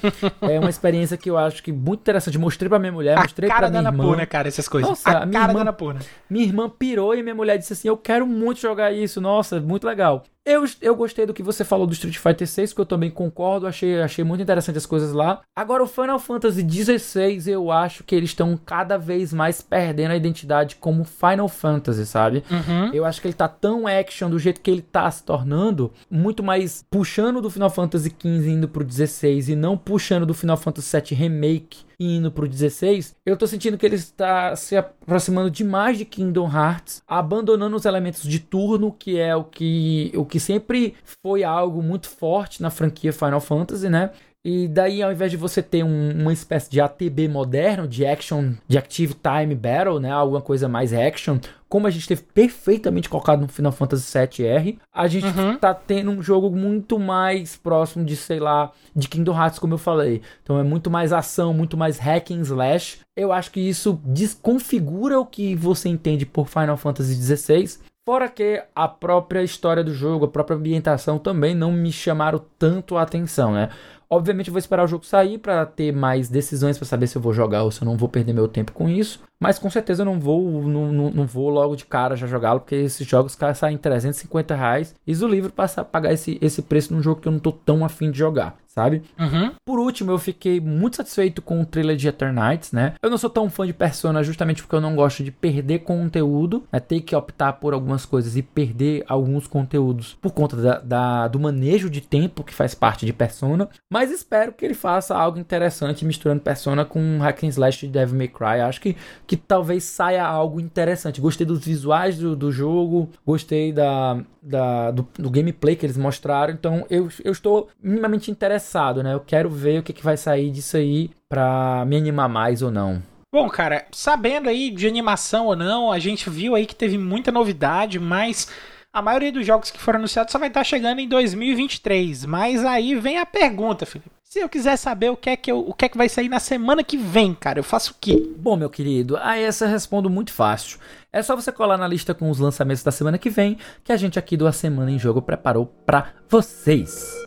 é 0.49 0.61
uma 0.61 0.71
experiência 0.71 1.17
que 1.17 1.29
eu 1.29 1.37
acho 1.37 1.63
que 1.63 1.73
muito 1.73 2.01
interessante. 2.01 2.39
Mostrei 2.39 2.69
pra 2.69 2.79
minha 2.79 2.93
mulher, 2.93 3.19
mostrei 3.19 3.49
pra 3.49 3.69
minha 3.69 3.83
irmã. 3.83 4.05
Pô, 4.05 4.15
né, 4.15 4.27
cara, 4.27 4.49
essas 4.49 4.69
coisas. 4.69 4.91
Nossa, 4.91 5.11
a, 5.11 5.23
a 5.23 5.27
minha 5.27 5.41
cara 5.41 5.53
irmã, 5.53 5.65
da 5.65 5.95
né? 5.95 6.01
Minha 6.31 6.45
irmã 6.45 6.69
pirou 6.69 7.15
e 7.15 7.23
minha 7.23 7.35
mulher 7.35 7.59
disse 7.59 7.73
assim: 7.73 7.89
"Eu 7.89 7.97
quero 7.97 8.27
muito 8.27 8.61
jogar 8.61 8.93
isso. 8.93 9.21
Nossa, 9.21 9.61
muito 9.61 9.87
legal". 9.87 10.23
Eu, 10.45 10.65
eu 10.81 10.97
gostei 10.97 11.25
do 11.25 11.33
que 11.33 11.43
você 11.43 11.65
falou 11.65 11.87
do 11.87 11.93
Street 11.93 12.17
Fighter 12.17 12.49
6, 12.49 12.73
que 12.73 12.81
eu 12.81 12.87
também 12.87 13.11
concordo, 13.11 13.67
achei, 13.67 14.01
achei 14.01 14.25
muito 14.25 14.43
interessante 14.43 14.77
as 14.77 14.87
coisas 14.87 15.13
lá. 15.13 15.41
Agora, 15.55 15.85
o 15.85 15.87
Final 15.87 16.19
Fantasy 16.19 16.65
16, 16.65 17.47
eu 17.47 17.71
acho 17.71 18.03
que 18.03 18.15
eles 18.15 18.31
estão 18.31 18.57
cada 18.57 18.99
vez 18.99 19.33
mais 19.33 19.63
perdendo 19.63 20.11
a 20.11 20.17
identidade 20.17 20.77
como 20.77 21.05
Final 21.05 21.49
Fantasy, 21.49 22.05
sabe? 22.07 22.43
Uhum. 22.51 22.91
Eu 22.93 23.05
acho 23.05 23.21
que 23.21 23.29
ele 23.29 23.35
tá 23.35 23.47
tão 23.47 23.87
action 23.87 24.29
do 24.29 24.39
jeito 24.39 24.61
que 24.61 24.71
ele 24.71 24.83
tá 24.83 25.09
se 25.11 25.23
tornando, 25.23 25.93
muito 26.11 26.43
mais 26.43 26.85
puxando 26.91 27.41
do 27.41 27.51
Final 27.51 27.71
Fantasy 27.71 28.11
15 28.11 28.51
indo 28.51 28.69
pro 28.69 28.85
16 28.85 29.51
e 29.51 29.55
não 29.55 29.79
puxando 29.79 30.27
do 30.27 30.35
Final 30.35 30.57
Fantasy 30.57 30.89
7 30.89 31.15
Remake 31.15 31.93
indo 31.99 32.31
pro 32.31 32.49
16, 32.49 33.17
eu 33.25 33.37
tô 33.37 33.47
sentindo 33.47 33.79
que 33.79 33.87
ele 33.87 33.95
está 33.95 34.55
se 34.57 34.77
aproximando 34.77 35.51
demais 35.51 35.99
de 35.99 36.05
Kingdom 36.05 36.51
Hearts, 36.51 37.03
abandonando 37.07 37.77
os 37.77 37.85
elementos 37.85 38.23
de 38.23 38.39
turno, 38.39 38.93
que 38.93 39.19
é 39.19 39.35
o 39.37 39.45
que, 39.45 40.13
o 40.15 40.25
que 40.33 40.41
sempre 40.41 40.95
foi 41.23 41.45
algo 41.45 41.83
muito 41.83 42.09
forte 42.09 42.63
na 42.63 42.71
franquia 42.71 43.13
Final 43.13 43.39
Fantasy, 43.39 43.91
né? 43.91 44.13
E 44.43 44.67
daí, 44.67 45.03
ao 45.03 45.13
invés 45.13 45.31
de 45.31 45.37
você 45.37 45.63
ter 45.63 45.85
um, 45.85 46.21
uma 46.23 46.33
espécie 46.33 46.71
de 46.71 46.81
ATB 46.81 47.29
moderno, 47.29 47.87
de 47.87 48.07
action, 48.07 48.55
de 48.67 48.79
Active 48.79 49.15
Time 49.15 49.55
Battle, 49.55 50.01
né? 50.01 50.11
Alguma 50.11 50.41
coisa 50.41 50.71
mais 50.71 50.95
action, 50.95 51.39
como 51.69 51.87
a 51.87 51.91
gente 51.91 52.09
teve 52.09 52.23
perfeitamente 52.23 53.11
colocado 53.11 53.43
no 53.43 53.49
Final 53.49 53.73
Fantasy 53.73 54.19
VII-R, 54.19 54.79
a 54.91 55.07
gente 55.07 55.27
uhum. 55.27 55.59
tá 55.59 55.75
tendo 55.75 56.11
um 56.11 56.23
jogo 56.23 56.51
muito 56.51 56.99
mais 56.99 57.55
próximo 57.55 58.03
de, 58.03 58.17
sei 58.17 58.41
lá, 58.41 58.73
de 58.97 59.09
Kingdom 59.09 59.37
Hearts, 59.39 59.59
como 59.59 59.75
eu 59.75 59.79
falei. 59.79 60.23
Então 60.43 60.59
é 60.59 60.63
muito 60.63 60.91
mais 60.91 61.13
ação, 61.13 61.53
muito 61.53 61.77
mais 61.77 61.99
hack 61.99 62.31
and 62.31 62.41
slash. 62.41 63.01
Eu 63.15 63.33
acho 63.33 63.51
que 63.51 63.61
isso 63.61 64.01
desconfigura 64.03 65.21
o 65.21 65.27
que 65.27 65.55
você 65.55 65.91
entende 65.91 66.25
por 66.25 66.49
Final 66.49 66.79
Fantasy 66.79 67.15
XVI. 67.15 67.92
Fora 68.05 68.29
que 68.29 68.61
a 68.75 68.89
própria 68.89 69.45
história 69.45 69.85
do 69.85 69.95
jogo, 69.95 70.25
a 70.25 70.29
própria 70.29 70.57
ambientação 70.57 71.21
também 71.21 71.55
não 71.55 71.71
me 71.71 71.93
chamaram 71.93 72.45
tanto 72.59 72.97
a 72.97 73.03
atenção, 73.03 73.53
né? 73.53 73.69
Obviamente 74.11 74.49
eu 74.49 74.53
vou 74.53 74.59
esperar 74.59 74.85
o 74.85 74.89
jogo 74.89 75.07
sair 75.07 75.39
para 75.39 75.65
ter 75.65 75.93
mais 75.93 76.29
decisões 76.29 76.77
para 76.77 76.85
saber 76.85 77.07
se 77.07 77.17
eu 77.17 77.23
vou 77.23 77.33
jogar 77.33 77.63
ou 77.63 77.71
se 77.71 77.81
eu 77.81 77.87
não 77.87 77.97
vou 77.97 78.09
perder 78.09 78.33
meu 78.33 78.49
tempo 78.49 78.73
com 78.73 78.89
isso. 78.89 79.21
Mas 79.43 79.59
com 79.59 79.69
certeza 79.69 80.03
eu 80.03 80.07
não 80.07 80.21
vou, 80.21 80.63
não, 80.63 80.93
não, 80.93 81.11
não 81.11 81.27
vou 81.27 81.51
logo 81.51 81.77
de 81.77 81.85
cara 81.85 82.17
já 82.17 82.27
jogá-lo, 82.27 82.61
porque 82.61 82.77
esses 82.77 83.07
jogos 83.07 83.37
saem 83.55 83.77
350 83.77 84.55
reais. 84.55 84.95
E 85.07 85.15
o 85.17 85.29
livro 85.29 85.53
para 85.53 85.69
pagar 85.85 86.13
esse, 86.13 86.39
esse 86.41 86.63
preço 86.63 86.95
num 86.95 87.03
jogo 87.03 87.21
que 87.21 87.29
eu 87.29 87.33
não 87.33 87.39
tô 87.39 87.53
tão 87.53 87.85
afim 87.85 88.11
de 88.11 88.19
jogar 88.19 88.57
sabe? 88.73 89.03
Uhum. 89.19 89.53
Por 89.65 89.79
último, 89.79 90.11
eu 90.13 90.19
fiquei 90.19 90.59
muito 90.59 90.97
satisfeito 90.97 91.43
com 91.43 91.61
o 91.61 91.67
trailer 91.67 91.95
de 91.95 92.09
Eternights, 92.09 92.73
né? 92.73 92.95
Eu 93.03 93.11
não 93.11 93.19
sou 93.19 93.29
tão 93.29 93.51
fã 93.51 93.67
de 93.67 93.75
Persona 93.75 94.23
justamente 94.23 94.63
porque 94.63 94.75
eu 94.75 94.81
não 94.81 94.97
gosto 94.97 95.23
de 95.23 95.31
perder 95.31 95.81
conteúdo, 95.81 96.65
né? 96.73 96.81
Ter 96.81 97.01
que 97.03 97.15
optar 97.15 97.55
por 97.55 97.75
algumas 97.75 98.07
coisas 98.07 98.35
e 98.35 98.43
perder 98.43 99.05
alguns 99.07 99.47
conteúdos 99.47 100.17
por 100.21 100.33
conta 100.33 100.57
da, 100.57 100.79
da, 100.81 101.29
do 101.29 101.39
manejo 101.39 101.91
de 101.91 102.01
tempo 102.01 102.43
que 102.43 102.55
faz 102.55 102.75
parte 102.75 103.05
de 103.05 103.13
Persona. 103.13 103.69
Mas 103.91 104.11
espero 104.11 104.53
que 104.53 104.65
ele 104.65 104.75
faça 104.75 105.15
algo 105.15 105.39
interessante 105.39 106.05
misturando 106.05 106.41
Persona 106.41 106.85
com 106.85 107.19
Hack 107.19 107.45
and 107.45 107.49
Slash 107.49 107.87
de 107.87 107.93
Devil 107.93 108.17
May 108.17 108.29
Cry. 108.29 108.61
Acho 108.63 108.81
que, 108.81 108.97
que 109.33 109.37
talvez 109.39 109.85
saia 109.85 110.27
algo 110.27 110.61
interessante. 110.61 111.19
Gostei 111.19 111.47
dos 111.47 111.65
visuais 111.65 112.19
do, 112.19 112.37
do 112.37 112.53
jogo, 112.53 113.09
gostei 113.25 113.73
da, 113.73 114.23
da, 114.43 114.91
do, 114.91 115.09
do 115.19 115.31
gameplay 115.31 115.75
que 115.75 115.87
eles 115.87 115.97
mostraram. 115.97 116.53
Então 116.53 116.87
eu, 116.91 117.09
eu 117.25 117.33
estou 117.33 117.71
minimamente 117.83 118.31
interessado 118.31 119.03
né? 119.03 119.15
Eu 119.15 119.21
quero 119.21 119.49
ver 119.49 119.79
o 119.79 119.83
que, 119.83 119.95
que 119.95 120.05
vai 120.05 120.19
sair 120.19 120.51
disso 120.51 120.77
aí 120.77 121.11
pra 121.31 121.83
me 121.87 121.97
animar 121.97 122.29
mais 122.29 122.61
ou 122.61 122.71
não. 122.71 123.03
Bom, 123.35 123.49
cara, 123.49 123.87
sabendo 123.91 124.51
aí 124.51 124.71
de 124.71 124.87
animação 124.87 125.47
ou 125.47 125.57
não, 125.57 125.91
a 125.91 125.99
gente 125.99 126.29
viu 126.29 126.55
aí 126.55 126.67
que 126.67 126.75
teve 126.75 126.99
muita 126.99 127.33
novidade, 127.33 127.99
mas 127.99 128.51
a 128.93 129.01
maioria 129.01 129.33
dos 129.33 129.47
jogos 129.47 129.71
que 129.71 129.81
foram 129.81 130.01
anunciados 130.01 130.31
só 130.31 130.39
vai 130.39 130.49
estar 130.49 130.63
chegando 130.63 130.99
em 130.99 131.09
2023. 131.09 132.27
Mas 132.27 132.63
aí 132.67 132.95
vem 132.97 133.17
a 133.17 133.25
pergunta, 133.25 133.87
Felipe. 133.87 134.11
Se 134.33 134.39
eu 134.39 134.49
quiser 134.49 134.79
saber 134.79 135.11
o 135.11 135.17
que 135.17 135.29
é 135.29 135.37
que, 135.37 135.53
eu, 135.53 135.59
o 135.59 135.75
que, 135.75 135.85
é 135.85 135.89
que 135.91 135.99
vai 135.99 136.09
sair 136.09 136.27
na 136.27 136.41
semana 136.41 136.83
que 136.83 136.97
vem, 136.97 137.35
cara, 137.35 137.59
eu 137.59 137.63
faço 137.63 137.93
o 137.93 137.95
quê? 138.01 138.33
Bom, 138.39 138.57
meu 138.57 138.71
querido, 138.71 139.15
a 139.19 139.37
essa 139.37 139.67
eu 139.67 139.69
respondo 139.69 140.09
muito 140.09 140.33
fácil. 140.33 140.79
É 141.13 141.23
só 141.23 141.37
você 141.37 141.53
colar 141.53 141.77
na 141.77 141.87
lista 141.87 142.15
com 142.15 142.31
os 142.31 142.39
lançamentos 142.39 142.83
da 142.83 142.91
semana 142.91 143.19
que 143.19 143.29
vem, 143.29 143.59
que 143.85 143.93
a 143.93 143.97
gente 143.99 144.19
aqui 144.19 144.35
do 144.35 144.47
A 144.47 144.53
Semana 144.53 144.91
em 144.91 144.99
Jogo 144.99 145.21
preparou 145.21 145.67
para 145.85 146.15
vocês. 146.31 147.23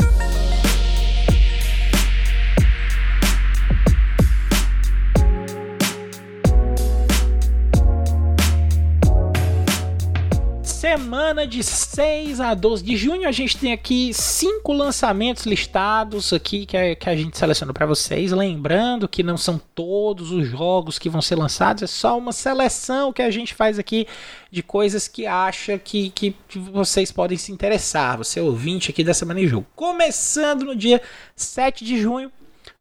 Semana 10.96 11.46
de 11.46 11.62
6 11.62 12.40
a 12.40 12.54
12 12.54 12.82
de 12.82 12.96
junho, 12.96 13.28
a 13.28 13.32
gente 13.34 13.58
tem 13.58 13.74
aqui 13.74 14.14
cinco 14.14 14.72
lançamentos 14.72 15.46
listados 15.46 16.32
aqui 16.32 16.66
que 16.66 16.78
a, 16.78 16.96
que 16.96 17.10
a 17.10 17.16
gente 17.18 17.38
selecionou 17.38 17.74
para 17.74 17.86
vocês. 17.86 18.32
Lembrando 18.32 19.06
que 19.06 19.22
não 19.22 19.36
são 19.36 19.60
todos 19.76 20.32
os 20.32 20.48
jogos 20.48 20.98
que 20.98 21.10
vão 21.10 21.22
ser 21.22 21.36
lançados, 21.36 21.84
é 21.84 21.88
só 21.88 22.18
uma 22.18 22.32
seleção 22.32 23.12
que 23.12 23.22
a 23.22 23.30
gente 23.30 23.54
faz 23.54 23.78
aqui 23.78 24.08
de 24.50 24.64
coisas 24.64 25.06
que 25.06 25.28
acha 25.28 25.78
que, 25.78 26.12
que 26.12 26.34
vocês 26.72 27.12
podem 27.12 27.38
se 27.38 27.52
interessar. 27.52 28.18
Você 28.18 28.40
é 28.40 28.44
ouvinte 28.44 28.90
aqui 28.90 29.04
da 29.04 29.14
Semana 29.14 29.42
em 29.42 29.48
Jogo. 29.48 29.68
Começando 29.76 30.64
no 30.64 30.78
dia 30.78 31.02
7 31.36 31.84
de 31.84 32.00
junho, 32.00 32.32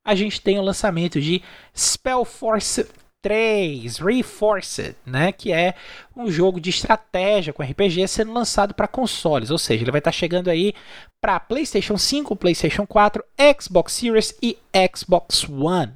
a 0.05 0.15
gente 0.15 0.41
tem 0.41 0.57
o 0.57 0.63
lançamento 0.63 1.21
de 1.21 1.43
Spellforce 1.77 2.87
3, 3.25 3.97
Reforced, 3.97 4.95
né, 5.07 5.33
que 5.33 5.51
é 5.51 5.75
um 6.15 6.31
jogo 6.31 6.61
de 6.61 6.69
estratégia 6.69 7.55
com 7.55 7.63
RPG 7.63 8.07
sendo 8.07 8.35
lançado 8.35 8.75
para 8.75 8.87
consoles, 8.87 9.51
ou 9.51 9.57
seja, 9.57 9.83
ele 9.83 9.91
vai 9.91 9.99
estar 10.01 10.11
tá 10.11 10.17
chegando 10.17 10.51
aí 10.51 10.75
para 11.23 11.41
PlayStation 11.41 11.97
5, 11.97 12.37
PlayStation 12.37 12.87
4, 12.87 13.25
Xbox 13.59 13.95
Series 13.95 14.37
e 14.43 14.59
Xbox 14.95 15.49
One, 15.49 15.95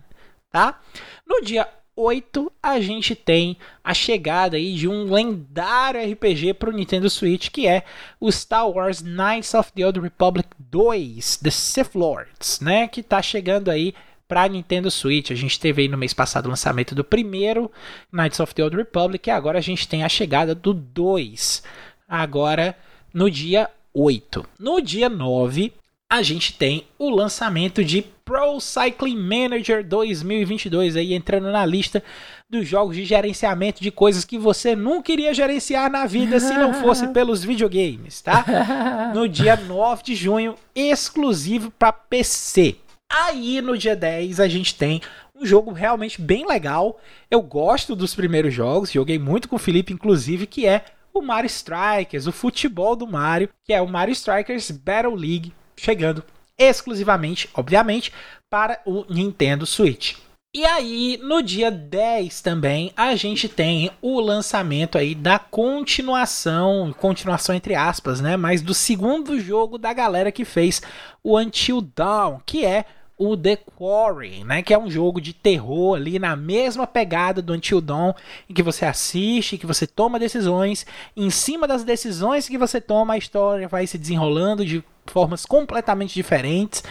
tá? 0.50 0.80
No 1.26 1.42
dia 1.42 1.68
8, 1.94 2.50
a 2.62 2.80
gente 2.80 3.14
tem 3.14 3.58
a 3.84 3.92
chegada 3.92 4.56
aí 4.56 4.72
de 4.72 4.88
um 4.88 5.12
lendário 5.12 6.00
RPG 6.12 6.54
para 6.54 6.70
o 6.70 6.72
Nintendo 6.72 7.10
Switch, 7.10 7.50
que 7.50 7.68
é 7.68 7.84
o 8.18 8.32
Star 8.32 8.70
Wars 8.70 9.02
Knights 9.02 9.52
of 9.52 9.70
the 9.74 9.84
Old 9.84 10.00
Republic 10.00 10.48
2, 10.58 11.36
The 11.42 11.50
Sith 11.50 11.94
Lords, 11.94 12.60
né, 12.60 12.88
que 12.88 13.00
está 13.00 13.20
chegando 13.20 13.70
aí 13.70 13.92
para 14.28 14.46
Nintendo 14.46 14.90
Switch. 14.90 15.30
A 15.30 15.34
gente 15.34 15.58
teve 15.58 15.82
aí 15.82 15.88
no 15.88 15.98
mês 15.98 16.12
passado 16.12 16.46
o 16.46 16.50
lançamento 16.50 16.94
do 16.94 17.02
primeiro 17.02 17.72
Knights 18.12 18.38
of 18.38 18.54
the 18.54 18.62
Old 18.62 18.76
Republic 18.76 19.28
e 19.28 19.32
agora 19.32 19.58
a 19.58 19.62
gente 19.62 19.88
tem 19.88 20.04
a 20.04 20.08
chegada 20.08 20.54
do 20.54 20.74
2. 20.74 21.62
Agora 22.06 22.76
no 23.12 23.30
dia 23.30 23.68
8. 23.94 24.44
No 24.60 24.80
dia 24.80 25.08
9, 25.08 25.72
a 26.10 26.22
gente 26.22 26.54
tem 26.54 26.86
o 26.98 27.10
lançamento 27.10 27.84
de 27.84 28.02
Pro 28.24 28.60
Cycling 28.60 29.16
Manager 29.16 29.84
2022 29.86 30.96
aí 30.96 31.14
entrando 31.14 31.50
na 31.50 31.64
lista 31.66 32.02
dos 32.48 32.66
jogos 32.66 32.96
de 32.96 33.04
gerenciamento 33.04 33.82
de 33.82 33.90
coisas 33.90 34.24
que 34.24 34.38
você 34.38 34.76
nunca 34.76 35.12
iria 35.12 35.34
gerenciar 35.34 35.90
na 35.90 36.06
vida 36.06 36.38
se 36.40 36.54
não 36.54 36.74
fosse 36.74 37.08
pelos 37.12 37.42
videogames, 37.44 38.22
tá? 38.22 39.12
No 39.14 39.28
dia 39.28 39.56
9 39.56 40.02
de 40.02 40.14
junho, 40.14 40.54
exclusivo 40.74 41.70
para 41.70 41.92
PC. 41.92 42.76
Aí 43.10 43.60
no 43.60 43.76
dia 43.76 43.96
10 43.96 44.38
a 44.38 44.48
gente 44.48 44.74
tem 44.74 45.00
um 45.34 45.46
jogo 45.46 45.72
realmente 45.72 46.20
bem 46.20 46.46
legal. 46.46 47.00
Eu 47.30 47.40
gosto 47.40 47.96
dos 47.96 48.14
primeiros 48.14 48.52
jogos, 48.52 48.92
joguei 48.92 49.18
muito 49.18 49.48
com 49.48 49.56
o 49.56 49.58
Felipe, 49.58 49.92
inclusive, 49.92 50.46
que 50.46 50.66
é 50.66 50.84
o 51.14 51.22
Mario 51.22 51.46
Strikers, 51.46 52.26
o 52.26 52.32
futebol 52.32 52.94
do 52.94 53.06
Mario, 53.06 53.48
que 53.64 53.72
é 53.72 53.80
o 53.80 53.88
Mario 53.88 54.12
Strikers 54.12 54.70
Battle 54.70 55.14
League, 55.14 55.52
chegando 55.76 56.22
exclusivamente, 56.58 57.48
obviamente, 57.54 58.12
para 58.50 58.80
o 58.84 59.04
Nintendo 59.08 59.64
Switch. 59.64 60.16
E 60.54 60.64
aí, 60.64 61.20
no 61.22 61.42
dia 61.42 61.70
10 61.70 62.40
também, 62.40 62.90
a 62.96 63.14
gente 63.14 63.48
tem 63.48 63.90
o 64.00 64.18
lançamento 64.18 64.96
aí 64.96 65.14
da 65.14 65.38
continuação, 65.38 66.92
continuação 66.98 67.54
entre 67.54 67.74
aspas, 67.74 68.20
né, 68.20 68.36
mas 68.36 68.62
do 68.62 68.72
segundo 68.72 69.38
jogo 69.38 69.76
da 69.76 69.92
galera 69.92 70.32
que 70.32 70.44
fez 70.44 70.80
o 71.22 71.38
Until 71.38 71.82
Dawn, 71.82 72.40
que 72.46 72.64
é 72.64 72.86
o 73.18 73.36
The 73.36 73.56
Quarry, 73.56 74.44
né, 74.44 74.62
que 74.62 74.72
é 74.72 74.78
um 74.78 74.88
jogo 74.88 75.20
de 75.20 75.32
terror 75.32 75.96
ali 75.96 76.18
na 76.18 76.36
mesma 76.36 76.86
pegada 76.86 77.42
do 77.42 77.52
Until 77.52 77.80
Dawn, 77.80 78.14
em 78.48 78.54
que 78.54 78.62
você 78.62 78.84
assiste, 78.84 79.58
que 79.58 79.66
você 79.66 79.86
toma 79.86 80.18
decisões, 80.18 80.86
em 81.16 81.28
cima 81.28 81.66
das 81.66 81.82
decisões 81.82 82.48
que 82.48 82.56
você 82.56 82.80
toma, 82.80 83.14
a 83.14 83.18
história 83.18 83.66
vai 83.66 83.86
se 83.86 83.98
desenrolando 83.98 84.64
de 84.64 84.84
formas 85.06 85.44
completamente 85.44 86.14
diferentes 86.14 86.84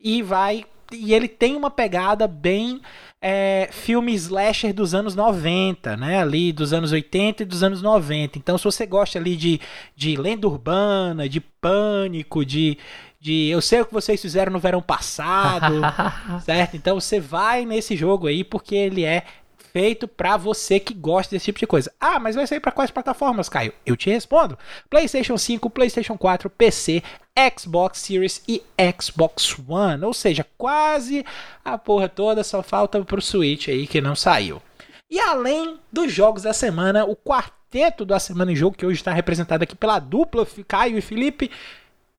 e 0.00 0.20
vai 0.22 0.64
e 0.90 1.12
ele 1.12 1.28
tem 1.28 1.54
uma 1.54 1.70
pegada 1.70 2.26
bem 2.26 2.80
é, 3.20 3.68
filme 3.70 4.14
slasher 4.14 4.72
dos 4.72 4.94
anos 4.94 5.14
90, 5.14 5.96
né? 5.96 6.20
Ali 6.20 6.52
dos 6.52 6.72
anos 6.72 6.92
80 6.92 7.42
e 7.42 7.46
dos 7.46 7.62
anos 7.62 7.82
90. 7.82 8.38
Então, 8.38 8.56
se 8.56 8.64
você 8.64 8.86
gosta 8.86 9.18
ali 9.18 9.36
de, 9.36 9.60
de 9.94 10.16
lenda 10.16 10.46
urbana, 10.46 11.28
de 11.28 11.40
pânico, 11.40 12.44
de, 12.44 12.78
de 13.28 13.48
eu 13.50 13.60
sei 13.60 13.82
o 13.82 13.86
que 13.86 13.92
vocês 13.92 14.20
fizeram 14.22 14.50
no 14.50 14.58
verão 14.58 14.80
passado, 14.80 15.82
certo? 16.44 16.76
Então 16.76 16.98
você 16.98 17.20
vai 17.20 17.66
nesse 17.66 17.94
jogo 17.94 18.26
aí 18.26 18.42
porque 18.42 18.74
ele 18.74 19.04
é 19.04 19.22
feito 19.70 20.08
para 20.08 20.38
você 20.38 20.80
que 20.80 20.94
gosta 20.94 21.36
desse 21.36 21.44
tipo 21.44 21.58
de 21.58 21.66
coisa. 21.66 21.92
Ah, 22.00 22.18
mas 22.18 22.36
vai 22.36 22.46
sair 22.46 22.58
para 22.58 22.72
quais 22.72 22.90
plataformas, 22.90 23.50
Caio? 23.50 23.74
Eu 23.84 23.98
te 23.98 24.08
respondo. 24.08 24.58
PlayStation 24.88 25.36
5, 25.36 25.68
PlayStation 25.68 26.16
4, 26.16 26.48
PC, 26.48 27.02
Xbox 27.54 27.98
Series 27.98 28.42
e 28.48 28.62
Xbox 28.98 29.54
One, 29.68 30.02
ou 30.06 30.14
seja, 30.14 30.46
quase 30.56 31.22
a 31.62 31.76
porra 31.76 32.08
toda 32.08 32.42
só 32.42 32.62
falta 32.62 33.04
pro 33.04 33.20
Switch 33.20 33.68
aí 33.68 33.86
que 33.86 34.00
não 34.00 34.16
saiu. 34.16 34.62
E 35.10 35.20
além 35.20 35.78
dos 35.92 36.10
jogos 36.10 36.44
da 36.44 36.54
semana, 36.54 37.04
o 37.04 37.14
quarteto 37.14 38.06
da 38.06 38.18
semana 38.18 38.52
em 38.52 38.56
jogo 38.56 38.76
que 38.76 38.86
hoje 38.86 39.00
está 39.00 39.12
representado 39.12 39.64
aqui 39.64 39.76
pela 39.76 39.98
dupla 39.98 40.46
Caio 40.66 40.96
e 40.96 41.02
Felipe 41.02 41.50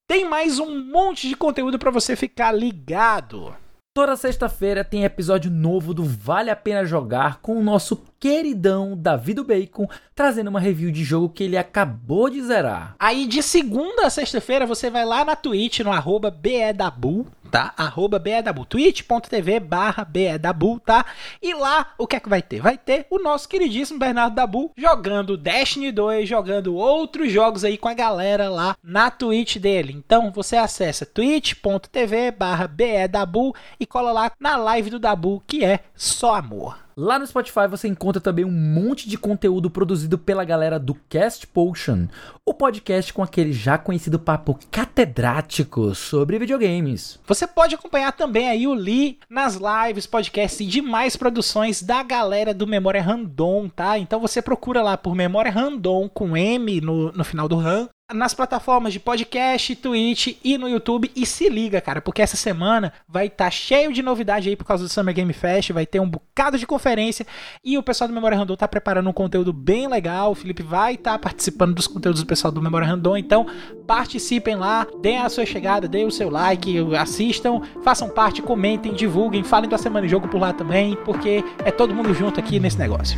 tem 0.10 0.28
mais 0.28 0.58
um 0.58 0.84
monte 0.84 1.30
de 1.30 1.36
conteúdo 1.36 1.78
para 1.78 1.92
você 1.92 2.16
ficar 2.16 2.52
ligado. 2.52 3.56
Toda 3.96 4.16
sexta-feira 4.16 4.84
tem 4.84 5.04
episódio 5.04 5.52
novo 5.52 5.94
do 5.94 6.04
Vale 6.04 6.50
a 6.50 6.56
Pena 6.56 6.84
Jogar 6.84 7.40
com 7.42 7.56
o 7.56 7.64
nosso 7.64 8.04
queridão 8.20 8.98
David 8.98 9.44
Bacon, 9.44 9.88
trazendo 10.16 10.48
uma 10.48 10.60
review 10.60 10.90
de 10.90 11.04
jogo 11.04 11.30
que 11.30 11.44
ele 11.44 11.58
acabou 11.58 12.28
de 12.28 12.42
zerar. 12.42 12.96
Aí 12.98 13.28
de 13.28 13.44
segunda 13.44 14.08
a 14.08 14.10
sexta-feira 14.10 14.66
você 14.66 14.90
vai 14.90 15.06
lá 15.06 15.24
na 15.24 15.36
Twitch, 15.36 15.82
no 15.82 15.92
arroba 15.92 16.32
BEDabu, 16.32 17.28
tá? 17.50 17.74
Arroba 17.76 18.20
BEDabu, 18.20 18.66
twitch.tv 18.66 19.60
barra 19.60 20.06
BEDabu, 20.06 20.80
tá? 20.80 21.06
E 21.42 21.54
lá, 21.54 21.94
o 21.98 22.08
que 22.08 22.16
é 22.16 22.20
que 22.20 22.30
vai 22.30 22.42
ter? 22.42 22.62
Vai 22.62 22.78
ter 22.78 23.06
o 23.10 23.20
nosso 23.20 23.50
queridíssimo 23.50 24.00
Bernardo 24.00 24.36
Dabu 24.36 24.72
jogando 24.78 25.36
Destiny 25.36 25.92
2, 25.92 26.30
jogando 26.30 26.76
outros 26.76 27.32
jogos 27.32 27.64
aí 27.64 27.78
com 27.78 27.88
a 27.88 27.94
galera 27.94 28.50
lá 28.50 28.78
na 28.84 29.10
Twitch 29.12 29.58
dele. 29.58 29.94
Então 29.94 30.32
você 30.32 30.56
acessa 30.56 31.06
twitch.tv 31.06 32.32
barra 32.32 32.68
BEDabu 32.68 33.56
e 33.80 33.86
cola 33.86 34.12
lá 34.12 34.32
na 34.40 34.56
live 34.56 34.90
do 34.90 35.00
Dabu, 35.00 35.44
que 35.46 35.66
é 35.66 35.80
só 35.96 36.36
amor. 36.36 36.89
Lá 37.02 37.18
no 37.18 37.26
Spotify 37.26 37.66
você 37.66 37.88
encontra 37.88 38.20
também 38.20 38.44
um 38.44 38.52
monte 38.52 39.08
de 39.08 39.18
conteúdo 39.18 39.70
produzido 39.70 40.18
pela 40.18 40.44
galera 40.44 40.78
do 40.78 40.94
Cast 41.08 41.48
Potion, 41.48 42.10
o 42.46 42.54
podcast 42.54 43.14
com 43.14 43.24
aquele 43.24 43.54
já 43.54 43.78
conhecido 43.78 44.20
papo 44.20 44.60
catedrático 44.70 45.96
sobre 45.96 46.38
videogames. 46.38 47.18
Você 47.26 47.48
pode 47.48 47.74
acompanhar 47.74 48.12
também 48.12 48.50
aí 48.50 48.68
o 48.68 48.74
Lee 48.74 49.18
nas 49.30 49.56
lives, 49.56 50.06
podcasts 50.06 50.60
e 50.60 50.66
demais 50.66 51.16
produções 51.16 51.82
da 51.82 52.04
galera 52.04 52.54
do 52.54 52.68
Memória 52.68 53.02
Random, 53.02 53.70
tá? 53.70 53.98
Então 53.98 54.20
você 54.20 54.42
procura 54.42 54.82
lá 54.82 54.98
por 54.98 55.16
Memória 55.16 55.54
Random 55.54 56.10
com 56.10 56.36
M 56.36 56.82
no, 56.82 57.14
no 57.14 57.24
final 57.24 57.48
do 57.48 57.56
RAM 57.56 57.88
nas 58.14 58.34
plataformas 58.34 58.92
de 58.94 59.00
podcast, 59.00 59.76
Twitch 59.76 60.38
e 60.44 60.58
no 60.58 60.68
YouTube. 60.68 61.12
E 61.16 61.26
se 61.26 61.50
liga, 61.50 61.80
cara, 61.80 62.02
porque 62.02 62.22
essa 62.22 62.36
semana 62.36 62.92
vai 63.08 63.28
estar 63.28 63.46
tá 63.46 63.52
cheio 63.52 63.94
de 63.94 64.02
novidade 64.02 64.50
aí 64.50 64.56
por 64.56 64.66
causa 64.66 64.84
do 64.84 64.90
Summer 64.90 65.14
Game 65.14 65.32
Fest, 65.34 65.72
vai 65.72 65.86
ter 65.86 66.00
um 66.00 66.10
bocado 66.10 66.58
de 66.58 66.66
conferência 66.66 67.26
e 67.64 67.78
o 67.78 67.84
pessoal 67.84 68.08
do 68.08 68.14
Memória 68.14 68.38
Random 68.38 68.56
tá 68.56 68.68
preparando 68.68 69.10
um 69.10 69.14
conteúdo 69.14 69.54
bem 69.54 69.88
legal. 69.88 70.32
O 70.32 70.36
Felipe 70.36 70.64
vai 70.64 70.96
estar 70.96 71.14
tá 71.14 71.20
participando 71.20 71.76
dos 71.76 71.88
conteúdos 71.88 72.22
do 72.22 72.28
pessoal 72.28 72.52
do 72.52 72.62
Memória 72.62 72.88
Random, 72.88 73.18
então 73.18 73.46
participem 73.86 74.56
lá, 74.56 74.88
deem 75.02 75.20
a 75.20 75.30
sua 75.30 75.46
chegada, 75.46 75.88
deem 75.88 76.06
o 76.06 76.12
seu 76.12 76.30
like, 76.30 76.78
assistam, 76.96 77.62
façam 77.84 78.10
parte, 78.10 78.42
comentem, 78.42 78.94
divulguem, 78.94 79.44
falem 79.44 79.70
da 79.70 79.78
Semana 79.78 80.06
de 80.06 80.12
Jogo 80.12 80.28
por 80.28 80.40
lá 80.40 80.54
também, 80.54 80.96
porque 81.06 81.44
é 81.64 81.72
todo 81.72 81.94
mundo 81.94 82.14
junto 82.14 82.40
aqui 82.40 82.60
nesse 82.60 82.78
negócio. 82.78 83.18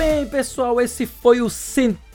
Bem, 0.00 0.26
pessoal, 0.26 0.80
esse 0.80 1.04
foi 1.04 1.42
o 1.42 1.50
centésimo 1.50 2.09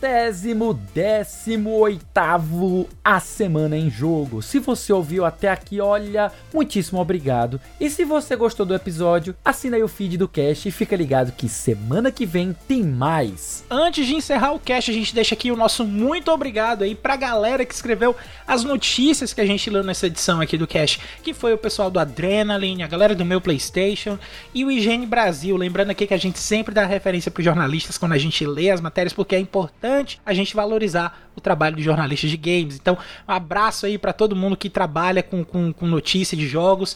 décimo 0.93 1.71
oitavo 1.79 2.87
A 3.03 3.19
Semana 3.19 3.75
em 3.75 3.89
Jogo. 3.89 4.41
Se 4.41 4.59
você 4.59 4.93
ouviu 4.93 5.25
até 5.25 5.49
aqui, 5.49 5.81
olha, 5.81 6.31
muitíssimo 6.53 6.99
obrigado. 6.99 7.59
E 7.79 7.89
se 7.89 8.05
você 8.05 8.35
gostou 8.35 8.65
do 8.65 8.75
episódio, 8.75 9.35
assina 9.43 9.77
aí 9.77 9.83
o 9.83 9.87
feed 9.87 10.17
do 10.17 10.27
cast 10.27 10.69
e 10.69 10.71
fica 10.71 10.95
ligado 10.95 11.31
que 11.31 11.49
semana 11.49 12.11
que 12.11 12.25
vem 12.25 12.55
tem 12.67 12.83
mais. 12.83 13.63
Antes 13.69 14.05
de 14.05 14.13
encerrar 14.15 14.53
o 14.53 14.59
cast, 14.59 14.91
a 14.91 14.93
gente 14.93 15.15
deixa 15.15 15.33
aqui 15.33 15.51
o 15.51 15.57
nosso 15.57 15.83
muito 15.83 16.31
obrigado 16.31 16.83
aí 16.83 16.93
pra 16.93 17.15
galera 17.15 17.65
que 17.65 17.73
escreveu 17.73 18.15
as 18.47 18.63
notícias 18.63 19.33
que 19.33 19.41
a 19.41 19.45
gente 19.45 19.69
leu 19.69 19.83
nessa 19.83 20.05
edição 20.05 20.39
aqui 20.39 20.57
do 20.57 20.67
cast, 20.67 20.99
que 21.23 21.33
foi 21.33 21.53
o 21.53 21.57
pessoal 21.57 21.89
do 21.89 21.99
Adrenaline, 21.99 22.83
a 22.83 22.87
galera 22.87 23.15
do 23.15 23.25
meu 23.25 23.41
PlayStation 23.41 24.19
e 24.53 24.63
o 24.63 24.69
Higiene 24.69 25.05
Brasil. 25.05 25.57
Lembrando 25.57 25.89
aqui 25.89 26.05
que 26.05 26.13
a 26.13 26.17
gente 26.17 26.37
sempre 26.37 26.75
dá 26.75 26.85
referência 26.85 27.31
pro 27.31 27.41
jornalistas 27.41 27.97
quando 27.97 28.13
a 28.13 28.17
gente 28.17 28.45
lê 28.45 28.69
as 28.69 28.79
matérias, 28.79 29.11
porque 29.11 29.35
é 29.35 29.39
importante 29.39 29.94
a 30.25 30.33
gente 30.33 30.55
valorizar 30.55 31.29
o 31.35 31.41
trabalho 31.41 31.75
de 31.75 31.83
jornalistas 31.83 32.29
de 32.29 32.37
games. 32.37 32.75
Então, 32.75 32.97
um 33.27 33.31
abraço 33.31 33.85
aí 33.85 33.97
para 33.97 34.13
todo 34.13 34.35
mundo 34.35 34.57
que 34.57 34.69
trabalha 34.69 35.21
com, 35.21 35.43
com, 35.43 35.71
com 35.71 35.85
notícia 35.85 36.37
de 36.37 36.47
jogos. 36.47 36.95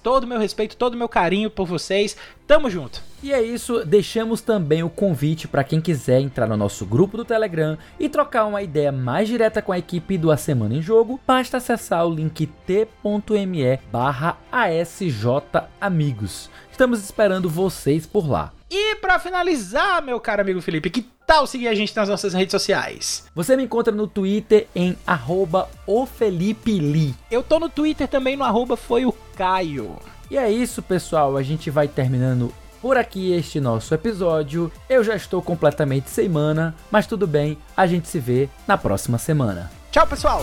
Todo 0.00 0.24
o 0.24 0.26
meu 0.28 0.38
respeito, 0.38 0.76
todo 0.76 0.94
o 0.94 0.96
meu 0.96 1.08
carinho 1.08 1.50
por 1.50 1.66
vocês. 1.66 2.16
Tamo 2.46 2.70
junto. 2.70 3.02
E 3.22 3.32
é 3.32 3.42
isso, 3.42 3.84
deixamos 3.84 4.40
também 4.40 4.82
o 4.82 4.90
convite 4.90 5.48
para 5.48 5.64
quem 5.64 5.80
quiser 5.80 6.20
entrar 6.20 6.48
no 6.48 6.56
nosso 6.56 6.84
grupo 6.84 7.16
do 7.16 7.24
Telegram 7.24 7.78
e 7.98 8.08
trocar 8.08 8.46
uma 8.46 8.62
ideia 8.62 8.92
mais 8.92 9.28
direta 9.28 9.62
com 9.62 9.72
a 9.72 9.78
equipe 9.78 10.18
do 10.18 10.30
A 10.30 10.36
Semana 10.36 10.74
em 10.74 10.82
Jogo, 10.82 11.20
basta 11.26 11.56
acessar 11.56 12.06
o 12.06 12.14
link 12.14 12.46
t.me 12.66 13.78
barra 13.90 14.36
asjamigos. 14.50 16.50
Estamos 16.70 17.02
esperando 17.02 17.48
vocês 17.48 18.06
por 18.06 18.28
lá. 18.28 18.52
E 18.74 18.94
para 18.94 19.18
finalizar, 19.18 20.00
meu 20.00 20.18
caro 20.18 20.40
amigo 20.40 20.62
Felipe, 20.62 20.88
que 20.88 21.02
tal 21.26 21.46
seguir 21.46 21.68
a 21.68 21.74
gente 21.74 21.94
nas 21.94 22.08
nossas 22.08 22.32
redes 22.32 22.52
sociais? 22.52 23.26
Você 23.34 23.54
me 23.54 23.64
encontra 23.64 23.92
no 23.92 24.06
Twitter 24.06 24.66
em 24.74 24.96
arroba 25.06 25.68
Eu 27.30 27.42
tô 27.42 27.58
no 27.58 27.68
Twitter 27.68 28.08
também 28.08 28.34
no 28.34 28.44
arroba 28.44 28.74
foi 28.74 29.04
o 29.04 29.12
Caio. 29.36 29.96
E 30.30 30.38
é 30.38 30.50
isso, 30.50 30.80
pessoal. 30.80 31.36
A 31.36 31.42
gente 31.42 31.68
vai 31.68 31.86
terminando 31.86 32.50
por 32.80 32.96
aqui 32.96 33.34
este 33.34 33.60
nosso 33.60 33.92
episódio. 33.92 34.72
Eu 34.88 35.04
já 35.04 35.14
estou 35.14 35.42
completamente 35.42 36.08
sem 36.08 36.26
mana, 36.26 36.74
mas 36.90 37.06
tudo 37.06 37.26
bem, 37.26 37.58
a 37.76 37.86
gente 37.86 38.08
se 38.08 38.18
vê 38.18 38.48
na 38.66 38.78
próxima 38.78 39.18
semana. 39.18 39.70
Tchau, 39.90 40.06
pessoal! 40.06 40.42